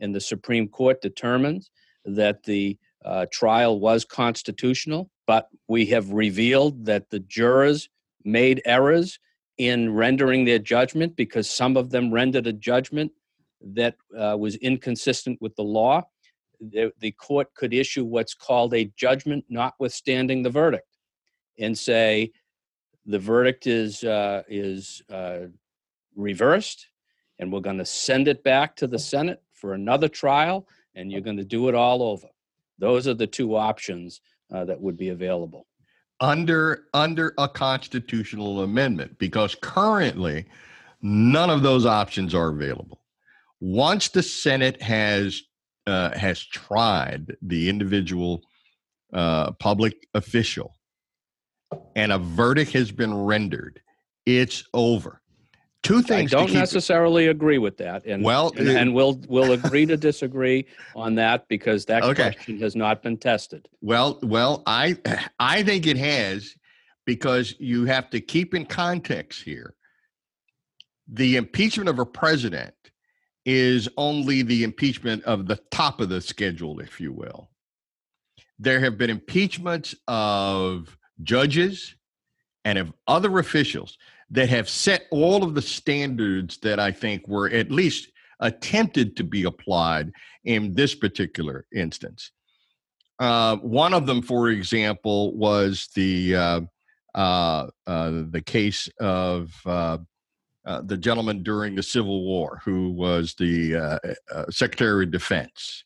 and 0.00 0.14
the 0.14 0.20
Supreme 0.20 0.68
Court 0.68 1.00
determines 1.00 1.70
that 2.04 2.42
the 2.42 2.76
uh, 3.04 3.26
trial 3.32 3.78
was 3.78 4.04
constitutional, 4.04 5.08
but 5.26 5.48
we 5.68 5.86
have 5.86 6.10
revealed 6.10 6.84
that 6.86 7.10
the 7.10 7.20
jurors 7.20 7.88
made 8.24 8.60
errors 8.64 9.18
in 9.58 9.94
rendering 9.94 10.44
their 10.44 10.58
judgment 10.58 11.14
because 11.14 11.48
some 11.48 11.76
of 11.76 11.90
them 11.90 12.12
rendered 12.12 12.46
a 12.46 12.52
judgment 12.52 13.12
that 13.64 13.96
uh, 14.18 14.36
was 14.38 14.56
inconsistent 14.56 15.40
with 15.40 15.54
the 15.56 15.62
law. 15.62 16.02
The, 16.60 16.92
the 17.00 17.12
court 17.12 17.54
could 17.54 17.74
issue 17.74 18.04
what's 18.04 18.34
called 18.34 18.74
a 18.74 18.92
judgment 18.96 19.44
notwithstanding 19.48 20.42
the 20.42 20.50
verdict 20.50 20.86
and 21.58 21.76
say 21.76 22.32
the 23.06 23.18
verdict 23.18 23.66
is, 23.66 24.04
uh, 24.04 24.42
is 24.48 25.02
uh, 25.10 25.46
reversed 26.14 26.88
and 27.38 27.52
we're 27.52 27.60
going 27.60 27.78
to 27.78 27.84
send 27.84 28.28
it 28.28 28.44
back 28.44 28.76
to 28.76 28.86
the 28.86 28.98
Senate 28.98 29.42
for 29.52 29.74
another 29.74 30.08
trial 30.08 30.68
and 30.94 31.10
you're 31.10 31.20
going 31.20 31.36
to 31.36 31.44
do 31.44 31.68
it 31.68 31.74
all 31.74 32.02
over. 32.02 32.28
Those 32.78 33.08
are 33.08 33.14
the 33.14 33.26
two 33.26 33.56
options 33.56 34.20
uh, 34.52 34.64
that 34.66 34.80
would 34.80 34.96
be 34.96 35.08
available 35.08 35.66
under 36.22 36.84
under 36.94 37.34
a 37.36 37.48
constitutional 37.48 38.62
amendment 38.62 39.18
because 39.18 39.56
currently 39.56 40.46
none 41.02 41.50
of 41.50 41.62
those 41.62 41.84
options 41.84 42.34
are 42.34 42.48
available. 42.48 43.01
Once 43.62 44.08
the 44.08 44.24
Senate 44.24 44.82
has 44.82 45.40
uh, 45.86 46.10
has 46.18 46.44
tried 46.44 47.36
the 47.42 47.68
individual 47.68 48.42
uh, 49.12 49.52
public 49.52 50.08
official 50.14 50.74
and 51.94 52.10
a 52.10 52.18
verdict 52.18 52.72
has 52.72 52.90
been 52.90 53.14
rendered, 53.14 53.80
it's 54.26 54.64
over. 54.74 55.22
Two 55.84 56.02
things. 56.02 56.34
I 56.34 56.38
don't 56.38 56.52
necessarily 56.52 57.28
agree 57.28 57.58
with 57.58 57.76
that, 57.76 58.04
and 58.04 58.24
well, 58.24 58.52
and, 58.56 58.68
and, 58.68 58.94
we'll 58.94 59.20
we'll 59.28 59.52
agree 59.52 59.86
to 59.86 59.96
disagree 59.96 60.66
on 60.96 61.14
that 61.14 61.46
because 61.46 61.84
that 61.84 62.02
okay. 62.02 62.32
question 62.32 62.58
has 62.58 62.74
not 62.74 63.00
been 63.00 63.16
tested. 63.16 63.68
Well, 63.80 64.18
well, 64.24 64.64
I 64.66 64.96
I 65.38 65.62
think 65.62 65.86
it 65.86 65.98
has 65.98 66.52
because 67.06 67.54
you 67.60 67.84
have 67.84 68.10
to 68.10 68.20
keep 68.20 68.54
in 68.54 68.66
context 68.66 69.44
here. 69.44 69.74
The 71.06 71.36
impeachment 71.36 71.88
of 71.88 72.00
a 72.00 72.06
president 72.06 72.74
is 73.44 73.88
only 73.96 74.42
the 74.42 74.64
impeachment 74.64 75.22
of 75.24 75.46
the 75.46 75.58
top 75.70 76.00
of 76.00 76.08
the 76.08 76.20
schedule, 76.20 76.80
if 76.80 77.00
you 77.00 77.12
will. 77.12 77.50
There 78.58 78.80
have 78.80 78.96
been 78.96 79.10
impeachments 79.10 79.94
of 80.06 80.96
judges 81.22 81.94
and 82.64 82.78
of 82.78 82.92
other 83.08 83.38
officials 83.38 83.98
that 84.30 84.48
have 84.48 84.68
set 84.68 85.06
all 85.10 85.42
of 85.42 85.54
the 85.54 85.62
standards 85.62 86.58
that 86.58 86.78
I 86.78 86.92
think 86.92 87.26
were 87.26 87.50
at 87.50 87.70
least 87.70 88.08
attempted 88.40 89.16
to 89.16 89.24
be 89.24 89.44
applied 89.44 90.12
in 90.44 90.74
this 90.74 90.94
particular 90.94 91.66
instance. 91.74 92.30
Uh, 93.18 93.56
one 93.56 93.94
of 93.94 94.06
them, 94.06 94.22
for 94.22 94.48
example, 94.48 95.36
was 95.36 95.88
the 95.94 96.34
uh, 96.34 96.60
uh, 97.14 97.66
uh 97.86 98.22
the 98.30 98.42
case 98.44 98.88
of 99.00 99.52
uh, 100.64 100.68
uh, 100.68 100.82
the 100.82 100.96
gentleman 100.96 101.42
during 101.42 101.74
the 101.74 101.82
Civil 101.82 102.24
War 102.24 102.60
who 102.64 102.90
was 102.90 103.34
the 103.34 103.98
Secretary 104.50 105.04
of 105.04 105.10
Defense. 105.10 105.84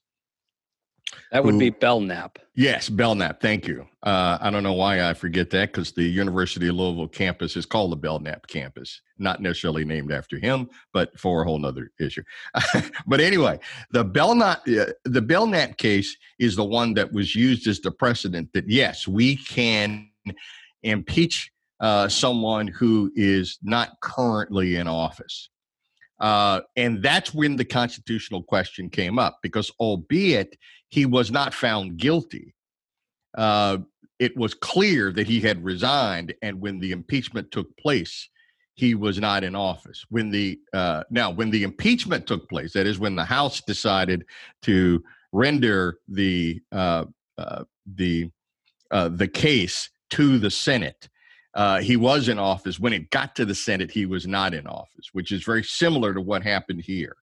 That 1.31 1.45
would 1.45 1.55
who, 1.55 1.61
be 1.61 1.71
Belknap. 1.71 2.39
Yes, 2.55 2.89
Belknap. 2.89 3.41
Thank 3.41 3.67
you. 3.67 3.87
Uh, 4.03 4.39
I 4.41 4.51
don't 4.51 4.63
know 4.63 4.73
why 4.73 5.09
I 5.09 5.15
forget 5.15 5.51
that 5.51 5.73
because 5.73 5.93
the 5.93 6.03
University 6.03 6.69
of 6.69 6.77
Louisville 6.77 7.09
campus 7.09 7.57
is 7.57 7.67
called 7.67 7.93
the 7.93 7.97
Belknap 7.97 8.47
campus, 8.47 9.03
not 9.19 9.41
necessarily 9.41 9.85
named 9.85 10.13
after 10.13 10.39
him, 10.39 10.69
but 10.93 11.19
for 11.19 11.43
a 11.43 11.45
whole 11.45 11.65
other 11.65 11.91
issue. 12.01 12.23
but 13.07 13.21
anyway, 13.21 13.59
the 13.91 14.05
Belknap 14.05 14.63
uh, 14.69 14.87
the 15.05 15.23
Belknap 15.23 15.77
case 15.77 16.17
is 16.39 16.57
the 16.57 16.65
one 16.65 16.95
that 16.95 17.13
was 17.13 17.35
used 17.35 17.67
as 17.67 17.81
the 17.81 17.91
precedent 17.91 18.53
that 18.55 18.69
yes, 18.69 19.07
we 19.07 19.37
can 19.37 20.09
impeach 20.83 21.53
uh, 21.81 22.09
someone 22.09 22.67
who 22.67 23.11
is 23.15 23.59
not 23.63 23.91
currently 24.01 24.77
in 24.77 24.89
office. 24.89 25.51
Uh, 26.19 26.61
and 26.77 27.03
that's 27.03 27.35
when 27.35 27.57
the 27.57 27.65
constitutional 27.65 28.43
question 28.43 28.89
came 28.89 29.19
up 29.19 29.39
because, 29.43 29.71
albeit 29.79 30.57
he 30.89 31.05
was 31.05 31.31
not 31.31 31.53
found 31.53 31.99
guilty, 31.99 32.55
uh, 33.37 33.79
it 34.19 34.35
was 34.37 34.55
clear 34.55 35.13
that 35.13 35.27
he 35.27 35.41
had 35.41 35.63
resigned. 35.63 36.33
And 36.41 36.61
when 36.61 36.79
the 36.79 36.93
impeachment 36.93 37.51
took 37.51 37.77
place, 37.77 38.31
he 38.75 38.95
was 38.95 39.19
not 39.19 39.45
in 39.45 39.55
office. 39.55 40.05
When 40.09 40.31
the 40.31 40.59
uh, 40.73 41.05
now, 41.11 41.31
when 41.31 41.51
the 41.51 41.63
impeachment 41.63 42.27
took 42.27 42.49
place, 42.49 42.73
that 42.75 42.87
is 42.87 42.99
when 42.99 43.17
the 43.17 43.25
House 43.25 43.61
decided 43.67 44.25
to 44.63 45.03
render 45.33 45.99
the 46.09 46.61
uh, 46.73 47.05
uh, 47.37 47.65
the 47.87 48.31
uh, 48.91 49.09
the 49.09 49.29
case 49.29 49.91
to 50.11 50.39
the 50.39 50.51
Senate 50.51 51.09
uh, 51.57 51.81
he 51.81 51.97
was 51.97 52.29
in 52.29 52.39
office. 52.39 52.79
When 52.79 52.93
it 52.93 53.11
got 53.11 53.35
to 53.37 53.47
the 53.47 53.55
Senate, 53.55 53.91
he 53.91 54.05
was 54.05 54.27
not 54.27 54.53
in 54.53 54.67
office, 54.67 55.09
which 55.13 55.33
is 55.33 55.43
very 55.43 55.65
similar 55.65 56.13
to 56.13 56.21
what 56.21 56.43
happened 56.43 56.83
here. 56.83 57.17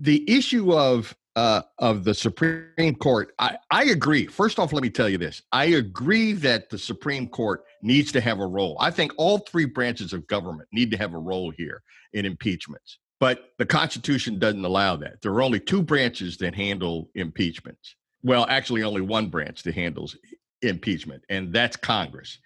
The 0.00 0.28
issue 0.28 0.72
of 0.72 1.14
uh, 1.36 1.62
of 1.78 2.04
the 2.04 2.14
Supreme 2.14 2.94
Court, 2.94 3.34
I, 3.38 3.56
I 3.70 3.84
agree. 3.84 4.26
First 4.26 4.58
off, 4.58 4.72
let 4.72 4.82
me 4.82 4.88
tell 4.88 5.08
you 5.08 5.18
this: 5.18 5.42
I 5.52 5.66
agree 5.66 6.32
that 6.32 6.70
the 6.70 6.78
Supreme 6.78 7.28
Court 7.28 7.64
needs 7.82 8.10
to 8.12 8.20
have 8.22 8.40
a 8.40 8.46
role. 8.46 8.76
I 8.80 8.90
think 8.90 9.12
all 9.18 9.38
three 9.38 9.66
branches 9.66 10.14
of 10.14 10.26
government 10.26 10.68
need 10.72 10.90
to 10.92 10.96
have 10.96 11.12
a 11.12 11.18
role 11.18 11.50
here 11.50 11.82
in 12.14 12.24
impeachments. 12.24 12.98
But 13.20 13.50
the 13.58 13.66
Constitution 13.66 14.38
doesn't 14.38 14.64
allow 14.64 14.96
that. 14.96 15.20
There 15.22 15.32
are 15.32 15.42
only 15.42 15.60
two 15.60 15.82
branches 15.82 16.38
that 16.38 16.54
handle 16.54 17.10
impeachments. 17.14 17.96
Well, 18.22 18.46
actually, 18.48 18.82
only 18.82 19.02
one 19.02 19.28
branch 19.28 19.62
that 19.64 19.74
handles 19.74 20.16
impeachment, 20.62 21.22
and 21.28 21.52
that's 21.52 21.76
Congress. 21.76 22.38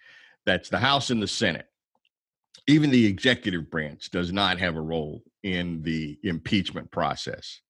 That's 0.49 0.69
the 0.69 0.79
House 0.79 1.11
and 1.11 1.21
the 1.21 1.27
Senate. 1.27 1.67
Even 2.65 2.89
the 2.89 3.05
executive 3.05 3.69
branch 3.69 4.09
does 4.09 4.33
not 4.33 4.57
have 4.57 4.77
a 4.77 4.81
role 4.81 5.21
in 5.43 5.83
the 5.83 6.17
impeachment 6.23 6.89
process. 6.89 7.61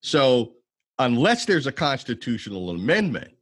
So, 0.00 0.54
unless 0.98 1.44
there's 1.44 1.68
a 1.68 1.72
constitutional 1.72 2.70
amendment, 2.70 3.34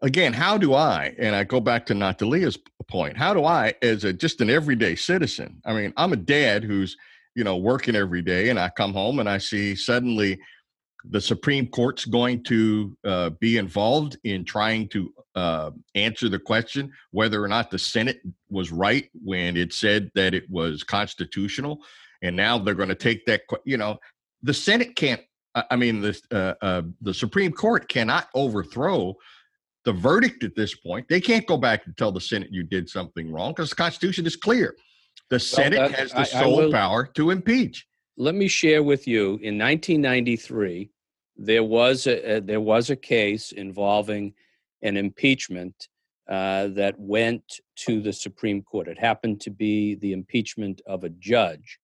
again, 0.00 0.32
how 0.32 0.56
do 0.56 0.72
I, 0.72 1.14
and 1.18 1.36
I 1.36 1.44
go 1.44 1.60
back 1.60 1.84
to 1.86 1.94
Natalia's 1.94 2.56
point, 2.88 3.18
how 3.18 3.34
do 3.34 3.44
I, 3.44 3.74
as 3.82 4.04
a 4.04 4.12
just 4.14 4.40
an 4.40 4.48
everyday 4.48 4.94
citizen, 4.96 5.60
I 5.66 5.74
mean, 5.74 5.92
I'm 5.98 6.14
a 6.14 6.16
dad 6.16 6.64
who's, 6.64 6.96
you 7.34 7.44
know, 7.44 7.58
working 7.58 7.94
every 7.94 8.22
day, 8.22 8.48
and 8.48 8.58
I 8.58 8.70
come 8.70 8.94
home 8.94 9.18
and 9.18 9.28
I 9.28 9.36
see 9.36 9.74
suddenly 9.74 10.40
the 11.10 11.20
Supreme 11.20 11.66
Court's 11.66 12.04
going 12.04 12.42
to 12.44 12.96
uh, 13.04 13.30
be 13.30 13.58
involved 13.58 14.16
in 14.24 14.44
trying 14.44 14.88
to 14.88 15.12
uh, 15.34 15.70
answer 15.94 16.28
the 16.28 16.38
question 16.38 16.92
whether 17.10 17.42
or 17.42 17.48
not 17.48 17.70
the 17.70 17.78
Senate 17.78 18.20
was 18.50 18.72
right 18.72 19.10
when 19.22 19.56
it 19.56 19.72
said 19.72 20.10
that 20.14 20.34
it 20.34 20.48
was 20.48 20.82
constitutional, 20.82 21.80
and 22.22 22.34
now 22.34 22.58
they're 22.58 22.74
going 22.74 22.88
to 22.88 22.94
take 22.94 23.26
that. 23.26 23.42
You 23.64 23.76
know, 23.76 23.98
the 24.42 24.54
Senate 24.54 24.96
can't. 24.96 25.20
I 25.70 25.76
mean, 25.76 26.00
the 26.00 26.20
uh, 26.32 26.64
uh, 26.64 26.82
the 27.00 27.14
Supreme 27.14 27.52
Court 27.52 27.88
cannot 27.88 28.28
overthrow 28.34 29.14
the 29.84 29.92
verdict 29.92 30.42
at 30.44 30.56
this 30.56 30.74
point. 30.74 31.06
They 31.08 31.20
can't 31.20 31.46
go 31.46 31.56
back 31.56 31.86
and 31.86 31.96
tell 31.96 32.10
the 32.10 32.20
Senate 32.20 32.48
you 32.50 32.62
did 32.62 32.88
something 32.88 33.30
wrong 33.30 33.52
because 33.52 33.70
the 33.70 33.76
Constitution 33.76 34.26
is 34.26 34.36
clear. 34.36 34.74
The 35.30 35.38
Senate 35.38 35.78
well, 35.78 35.88
has 35.90 36.10
the 36.12 36.20
I, 36.20 36.24
sole 36.24 36.60
I 36.60 36.64
will, 36.64 36.72
power 36.72 37.06
to 37.14 37.30
impeach. 37.30 37.86
Let 38.16 38.34
me 38.34 38.48
share 38.48 38.82
with 38.82 39.06
you. 39.06 39.38
In 39.42 39.58
1993, 39.58 40.90
there 41.36 41.64
was 41.64 42.06
a, 42.06 42.36
a 42.36 42.40
there 42.40 42.60
was 42.60 42.90
a 42.90 42.96
case 42.96 43.52
involving 43.52 44.34
an 44.82 44.96
impeachment 44.96 45.88
uh, 46.28 46.68
that 46.68 46.98
went 46.98 47.60
to 47.76 48.00
the 48.00 48.12
Supreme 48.12 48.62
Court. 48.62 48.88
It 48.88 48.98
happened 48.98 49.40
to 49.42 49.50
be 49.50 49.94
the 49.96 50.12
impeachment 50.12 50.80
of 50.86 51.04
a 51.04 51.10
judge, 51.10 51.78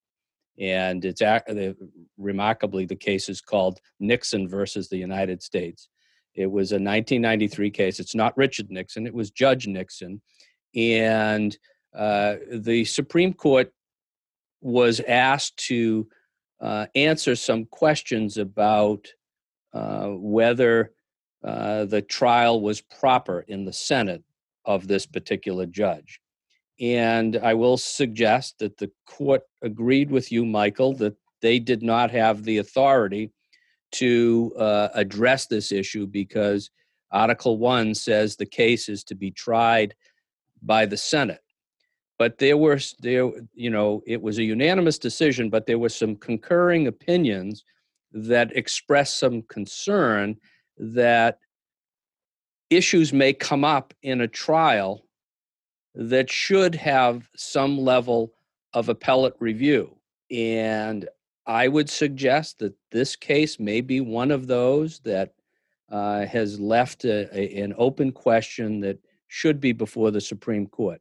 and 0.59 1.05
it's 1.05 1.23
ac- 1.23 1.75
remarkably 2.17 2.87
the 2.87 2.97
case 2.97 3.29
is 3.29 3.41
called 3.41 3.81
Nixon 3.99 4.49
versus 4.49 4.89
the 4.89 4.99
United 4.99 5.43
States. 5.43 5.89
It 6.35 6.47
was 6.47 6.73
a 6.73 6.77
1993 6.77 7.71
case. 7.71 8.01
It's 8.01 8.15
not 8.15 8.37
Richard 8.37 8.71
Nixon. 8.71 9.07
It 9.07 9.15
was 9.15 9.31
Judge 9.31 9.67
Nixon, 9.67 10.23
and 10.75 11.57
uh, 11.95 12.37
the 12.53 12.85
Supreme 12.85 13.35
Court 13.35 13.73
was 14.61 15.01
asked 15.01 15.57
to 15.69 16.07
uh, 16.61 16.87
answer 16.95 17.35
some 17.35 17.65
questions 17.65 18.37
about 18.37 19.07
uh, 19.07 19.20
whether 19.73 20.93
uh, 21.43 21.85
the 21.87 22.03
trial 22.03 22.61
was 22.61 22.81
proper 22.81 23.41
in 23.49 23.65
the 23.65 23.73
Senate 23.73 24.23
of 24.65 24.87
this 24.87 25.07
particular 25.07 25.67
judge. 25.67 26.21
And 26.81 27.37
I 27.37 27.55
will 27.55 27.77
suggest 27.77 28.59
that 28.59 28.79
the 28.79 28.91
court 29.07 29.43
agreed 29.63 30.11
with 30.11 30.33
you, 30.33 30.45
Michael, 30.45 30.95
that 30.95 31.15
they 31.43 31.59
did 31.59 31.83
not 31.83 32.11
have 32.11 32.45
the 32.45 32.59
authority 32.59 33.33
to 33.93 34.53
uh, 34.59 34.89
address 34.95 35.47
this 35.47 35.73
issue 35.73 36.07
because 36.07 36.71
Article 37.11 37.59
1 37.59 37.95
says 37.95 38.37
the 38.37 38.47
case 38.47 38.89
is 38.89 39.03
to 39.05 39.15
be 39.15 39.31
tried 39.31 39.95
by 40.63 40.87
the 40.87 40.97
Senate. 40.97 41.41
But 42.19 42.39
there 42.39 42.57
were, 42.57 42.79
there, 43.01 43.31
you 43.55 43.71
know, 43.71 44.03
it 44.07 44.21
was 44.21 44.39
a 44.39 44.43
unanimous 44.45 44.99
decision, 44.99 45.49
but 45.49 45.67
there 45.67 45.79
were 45.79 45.89
some 45.89 46.17
concurring 46.17 46.87
opinions 46.87 47.65
that 48.13 48.57
express 48.57 49.15
some 49.15 49.43
concern 49.43 50.37
that 50.79 51.39
issues 52.71 53.13
may 53.13 53.33
come 53.33 53.65
up 53.65 53.93
in 54.03 54.21
a 54.21 54.29
trial 54.29 55.05
that 55.95 56.31
should 56.31 56.75
have 56.75 57.29
some 57.37 57.79
level 57.79 58.33
of 58.73 58.89
appellate 58.89 59.35
review. 59.41 59.95
And 60.31 61.09
I 61.47 61.67
would 61.69 61.91
suggest 61.91 62.61
that 62.61 62.75
this 62.93 63.17
case 63.17 63.59
may 63.59 63.81
be 63.81 64.01
one 64.01 64.31
of 64.31 64.47
those 64.47 65.01
that 65.01 65.35
uh, 65.91 66.25
has 66.27 66.61
left 66.61 67.05
a, 67.05 67.29
a, 67.37 67.63
an 67.63 67.75
open 67.77 68.13
question 68.13 68.81
that 68.81 68.99
should 69.27 69.61
be 69.61 69.73
before 69.73 70.13
the 70.13 70.21
Supreme 70.21 70.67
Court. 70.67 71.01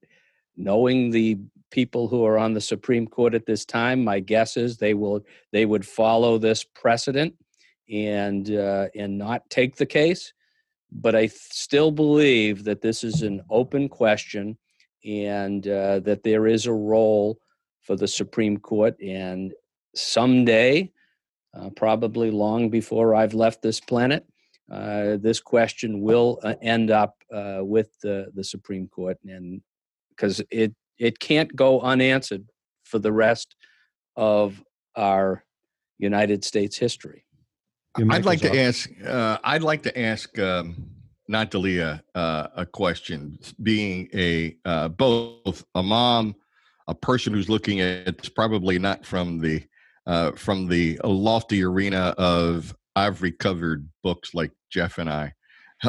Knowing 0.57 1.11
the 1.11 1.37
people 1.71 2.07
who 2.07 2.25
are 2.25 2.37
on 2.37 2.53
the 2.53 2.61
Supreme 2.61 3.07
Court 3.07 3.33
at 3.33 3.45
this 3.45 3.65
time, 3.65 4.03
my 4.03 4.19
guess 4.19 4.57
is 4.57 4.77
they 4.77 4.93
will 4.93 5.25
they 5.51 5.65
would 5.65 5.85
follow 5.85 6.37
this 6.37 6.63
precedent 6.63 7.35
and 7.89 8.51
uh, 8.55 8.87
and 8.95 9.17
not 9.17 9.49
take 9.49 9.75
the 9.75 9.85
case. 9.85 10.33
But 10.91 11.15
I 11.15 11.27
still 11.27 11.91
believe 11.91 12.63
that 12.63 12.81
this 12.81 13.03
is 13.03 13.21
an 13.21 13.41
open 13.49 13.89
question, 13.89 14.57
and 15.05 15.67
uh, 15.67 15.99
that 15.99 16.23
there 16.23 16.47
is 16.47 16.65
a 16.65 16.73
role 16.73 17.39
for 17.81 17.95
the 17.95 18.07
Supreme 18.07 18.57
Court. 18.57 18.99
And 19.01 19.53
someday, 19.95 20.91
uh, 21.53 21.69
probably 21.75 22.31
long 22.31 22.69
before 22.69 23.13
I've 23.13 23.35
left 23.35 23.61
this 23.61 23.79
planet, 23.79 24.25
uh, 24.71 25.17
this 25.17 25.39
question 25.39 26.01
will 26.01 26.39
uh, 26.43 26.55
end 26.61 26.91
up 26.91 27.15
uh, 27.31 27.59
with 27.61 27.89
the 28.01 28.31
the 28.33 28.43
Supreme 28.43 28.87
Court, 28.87 29.17
and 29.25 29.61
because 30.09 30.41
it 30.49 30.73
it 30.99 31.19
can't 31.19 31.55
go 31.55 31.81
unanswered 31.81 32.45
for 32.83 32.99
the 32.99 33.11
rest 33.11 33.55
of 34.15 34.61
our 34.95 35.43
United 35.97 36.43
States 36.43 36.77
history. 36.77 37.25
I'd 38.09 38.25
like 38.25 38.41
to 38.41 38.59
ask. 38.59 38.89
Uh, 39.05 39.37
I'd 39.43 39.63
like 39.63 39.83
to 39.83 39.99
ask 39.99 40.37
um, 40.39 40.89
Natalia 41.27 42.03
uh, 42.15 42.47
a 42.55 42.65
question. 42.65 43.39
Being 43.63 44.09
a 44.13 44.55
uh, 44.65 44.89
both 44.89 45.63
a 45.75 45.83
mom, 45.83 46.35
a 46.87 46.95
person 46.95 47.33
who's 47.33 47.49
looking 47.49 47.79
at 47.81 48.07
it's 48.07 48.29
probably 48.29 48.79
not 48.79 49.05
from 49.05 49.39
the 49.39 49.63
uh, 50.05 50.31
from 50.33 50.67
the 50.67 50.99
lofty 51.03 51.63
arena 51.63 52.13
of 52.17 52.75
ivory 52.95 53.31
covered 53.31 53.89
books 54.03 54.33
like 54.33 54.51
Jeff 54.69 54.97
and 54.97 55.09
I, 55.09 55.33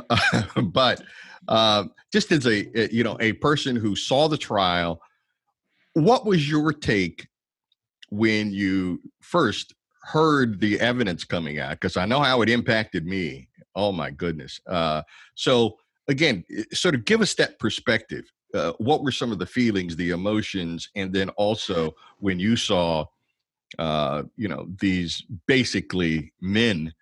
but 0.62 1.02
uh, 1.50 1.84
just 2.12 2.32
as 2.32 2.46
a 2.46 2.94
you 2.94 3.04
know 3.04 3.16
a 3.20 3.32
person 3.34 3.76
who 3.76 3.94
saw 3.94 4.28
the 4.28 4.38
trial, 4.38 5.02
what 5.92 6.24
was 6.24 6.48
your 6.48 6.72
take 6.72 7.28
when 8.10 8.52
you 8.52 9.00
first 9.20 9.74
heard 10.02 10.60
the 10.60 10.80
evidence 10.80 11.24
coming 11.24 11.58
out? 11.58 11.72
Because 11.72 11.96
I 11.96 12.06
know 12.06 12.20
how 12.20 12.40
it 12.42 12.48
impacted 12.48 13.04
me. 13.04 13.48
Oh 13.74 13.92
my 13.92 14.10
goodness! 14.10 14.60
Uh, 14.66 15.02
so 15.34 15.76
again, 16.08 16.44
sort 16.72 16.94
of 16.94 17.04
give 17.04 17.20
us 17.20 17.34
that 17.34 17.58
perspective. 17.58 18.30
Uh, 18.54 18.72
what 18.78 19.02
were 19.02 19.12
some 19.12 19.30
of 19.30 19.38
the 19.38 19.46
feelings, 19.46 19.94
the 19.94 20.10
emotions, 20.10 20.88
and 20.96 21.12
then 21.12 21.28
also 21.30 21.94
when 22.18 22.38
you 22.40 22.56
saw, 22.56 23.04
uh, 23.78 24.22
you 24.36 24.48
know, 24.48 24.68
these 24.80 25.22
basically 25.46 26.32
men 26.40 26.92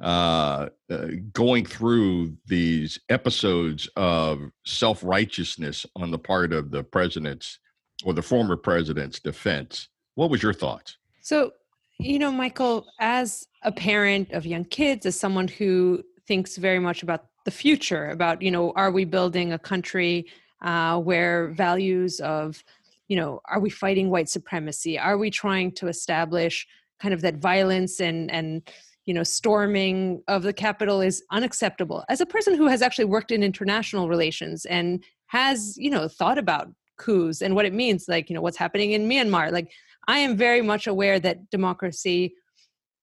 uh, 0.00 0.68
uh, 0.90 1.06
going 1.32 1.64
through 1.64 2.36
these 2.46 2.98
episodes 3.08 3.88
of 3.96 4.50
self 4.64 5.02
righteousness 5.04 5.86
on 5.96 6.10
the 6.10 6.18
part 6.18 6.52
of 6.52 6.70
the 6.70 6.82
president's 6.82 7.58
or 8.04 8.12
the 8.12 8.22
former 8.22 8.56
president's 8.56 9.20
defense. 9.20 9.88
What 10.14 10.30
was 10.30 10.42
your 10.42 10.52
thoughts? 10.52 10.96
So, 11.20 11.52
you 11.98 12.18
know, 12.18 12.32
Michael, 12.32 12.86
as 12.98 13.46
a 13.62 13.70
parent 13.70 14.32
of 14.32 14.44
young 14.44 14.64
kids, 14.64 15.06
as 15.06 15.18
someone 15.18 15.48
who 15.48 16.02
thinks 16.26 16.56
very 16.56 16.78
much 16.78 17.02
about 17.02 17.26
the 17.44 17.50
future, 17.50 18.10
about, 18.10 18.42
you 18.42 18.50
know, 18.50 18.72
are 18.74 18.90
we 18.90 19.04
building 19.04 19.52
a 19.52 19.58
country 19.58 20.26
uh, 20.62 20.98
where 20.98 21.48
values 21.48 22.20
of, 22.20 22.62
you 23.08 23.16
know, 23.16 23.40
are 23.48 23.60
we 23.60 23.70
fighting 23.70 24.10
white 24.10 24.28
supremacy? 24.28 24.98
Are 24.98 25.18
we 25.18 25.30
trying 25.30 25.72
to 25.72 25.88
establish 25.88 26.66
kind 27.00 27.14
of 27.14 27.20
that 27.22 27.36
violence 27.36 28.00
and, 28.00 28.30
and, 28.30 28.62
you 29.06 29.14
know 29.14 29.22
storming 29.22 30.22
of 30.28 30.42
the 30.42 30.52
capitol 30.52 31.00
is 31.00 31.22
unacceptable. 31.30 32.04
As 32.08 32.20
a 32.20 32.26
person 32.26 32.54
who 32.54 32.66
has 32.66 32.82
actually 32.82 33.06
worked 33.06 33.30
in 33.30 33.42
international 33.42 34.08
relations 34.08 34.64
and 34.66 35.02
has 35.26 35.76
you 35.76 35.90
know 35.90 36.08
thought 36.08 36.38
about 36.38 36.68
coups 36.98 37.40
and 37.40 37.54
what 37.54 37.64
it 37.64 37.72
means 37.72 38.04
like 38.06 38.28
you 38.28 38.34
know 38.34 38.42
what's 38.42 38.56
happening 38.56 38.92
in 38.92 39.08
myanmar 39.08 39.50
like 39.50 39.72
i 40.06 40.18
am 40.18 40.36
very 40.36 40.60
much 40.60 40.86
aware 40.86 41.18
that 41.18 41.50
democracy 41.50 42.32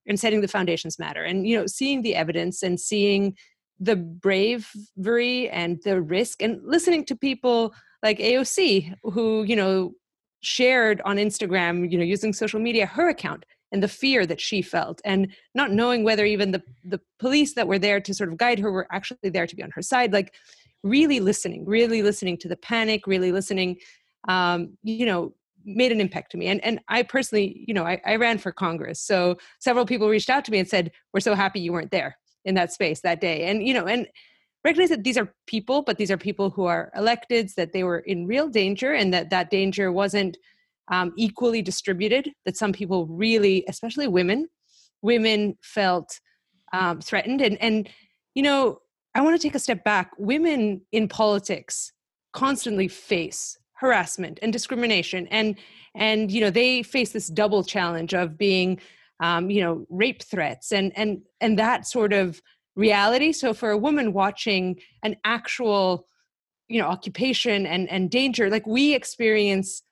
and 0.10 0.20
setting 0.20 0.42
the 0.42 0.48
foundations 0.48 1.00
matter. 1.00 1.24
And 1.24 1.48
you 1.48 1.58
know 1.58 1.68
seeing 1.68 2.02
the 2.02 2.16
evidence 2.16 2.64
and 2.64 2.80
seeing 2.80 3.38
the 3.80 3.96
bravery 3.96 5.50
and 5.50 5.80
the 5.86 6.02
risk 6.02 6.42
and 6.42 6.60
listening 6.66 7.06
to 7.06 7.16
people 7.16 7.74
like 8.04 8.20
aoc 8.20 8.94
who 9.04 9.44
you 9.44 9.56
know 9.56 9.94
shared 10.42 11.02
on 11.06 11.16
instagram 11.16 11.90
you 11.90 11.98
know 11.98 12.04
using 12.04 12.34
social 12.34 12.60
media 12.60 12.86
her 12.86 13.08
account 13.08 13.46
and 13.72 13.84
the 13.84 13.88
fear 13.88 14.26
that 14.26 14.42
she 14.42 14.62
felt 14.62 15.02
and 15.06 15.32
not 15.54 15.72
knowing 15.72 16.04
whether 16.04 16.26
even 16.26 16.52
the 16.52 16.62
the 16.84 17.00
police 17.20 17.54
that 17.54 17.68
were 17.68 17.80
there 17.80 18.00
to 18.00 18.14
sort 18.14 18.30
of 18.30 18.38
guide 18.38 18.60
her 18.60 18.72
were 18.72 18.88
actually 18.92 19.30
there 19.30 19.48
to 19.48 19.56
be 19.56 19.64
on 19.64 19.72
her 19.72 19.82
side 19.82 20.14
like 20.14 20.34
really 20.84 21.20
listening 21.20 21.66
really 21.66 22.02
listening 22.02 22.38
to 22.38 22.48
the 22.48 22.58
panic 22.58 23.06
really 23.08 23.32
listening 23.32 23.78
um, 24.28 24.78
you 24.84 25.06
know 25.06 25.34
made 25.66 25.92
an 25.92 26.00
impact 26.00 26.32
to 26.32 26.38
me. 26.38 26.48
And 26.48 26.64
and 26.64 26.80
i 26.88 27.04
personally 27.04 27.64
you 27.68 27.74
know 27.74 27.84
I, 27.86 28.02
I 28.06 28.16
ran 28.16 28.38
for 28.38 28.52
congress 28.52 29.00
so 29.02 29.38
several 29.60 29.86
people 29.86 30.10
reached 30.10 30.30
out 30.30 30.46
to 30.46 30.52
me 30.52 30.60
and 30.60 30.68
said 30.68 30.92
we're 31.14 31.20
so 31.20 31.36
happy 31.36 31.60
you 31.60 31.74
weren't 31.74 31.92
there 31.92 32.18
in 32.46 32.56
that 32.56 32.72
space 32.72 33.02
that 33.02 33.22
day. 33.22 33.44
And 33.46 33.68
you 33.68 33.74
know 33.74 33.86
and 33.86 34.08
recognize 34.64 34.90
that 34.90 35.04
these 35.04 35.18
are 35.18 35.34
people 35.48 35.82
but 35.82 35.98
these 35.98 36.12
are 36.12 36.18
people 36.18 36.50
who 36.50 36.66
are 36.66 36.92
electeds 36.98 37.56
that 37.56 37.74
they 37.74 37.84
were 37.84 38.00
in 38.00 38.28
real 38.28 38.50
danger 38.50 38.94
and 38.94 39.14
that 39.14 39.30
that 39.30 39.50
danger 39.50 39.92
wasn't 39.92 40.38
um, 40.90 41.14
equally 41.18 41.62
distributed 41.62 42.32
that 42.46 42.58
some 42.58 42.74
people 42.74 43.06
really 43.08 43.64
especially 43.68 44.08
women 44.08 44.48
women 45.02 45.58
felt 45.62 46.20
um, 46.74 47.02
threatened 47.02 47.42
and 47.42 47.62
and 47.62 47.90
you 48.36 48.44
know 48.44 48.80
i 49.16 49.22
want 49.22 49.40
to 49.40 49.48
take 49.48 49.56
a 49.56 49.60
step 49.60 49.84
back 49.84 50.12
women 50.18 50.82
in 50.92 51.08
politics 51.08 51.92
constantly 52.34 52.88
face 52.88 53.58
harassment 53.74 54.40
and 54.42 54.52
discrimination 54.52 55.28
and 55.28 55.56
and 55.96 56.32
you 56.32 56.42
know 56.42 56.50
they 56.50 56.84
face 56.84 57.12
this 57.12 57.28
double 57.28 57.64
challenge 57.64 58.14
of 58.14 58.38
being 58.38 58.80
um, 59.20 59.50
you 59.50 59.62
know, 59.62 59.86
rape 59.90 60.24
threats, 60.24 60.72
and 60.72 60.92
and 60.96 61.22
and 61.42 61.60
that 61.60 61.86
sort 61.86 62.14
of 62.14 62.42
reality. 62.76 63.32
So 63.32 63.54
for 63.54 63.72
a 63.72 63.78
woman 63.78 64.14
watching 64.14 64.80
an 65.04 65.18
actual, 65.26 66.08
you 66.68 66.82
know, 66.82 66.88
occupation 66.88 67.66
and 67.66 67.90
and 67.90 68.10
danger, 68.10 68.50
like 68.50 68.66
we 68.66 68.94
experience 68.94 69.84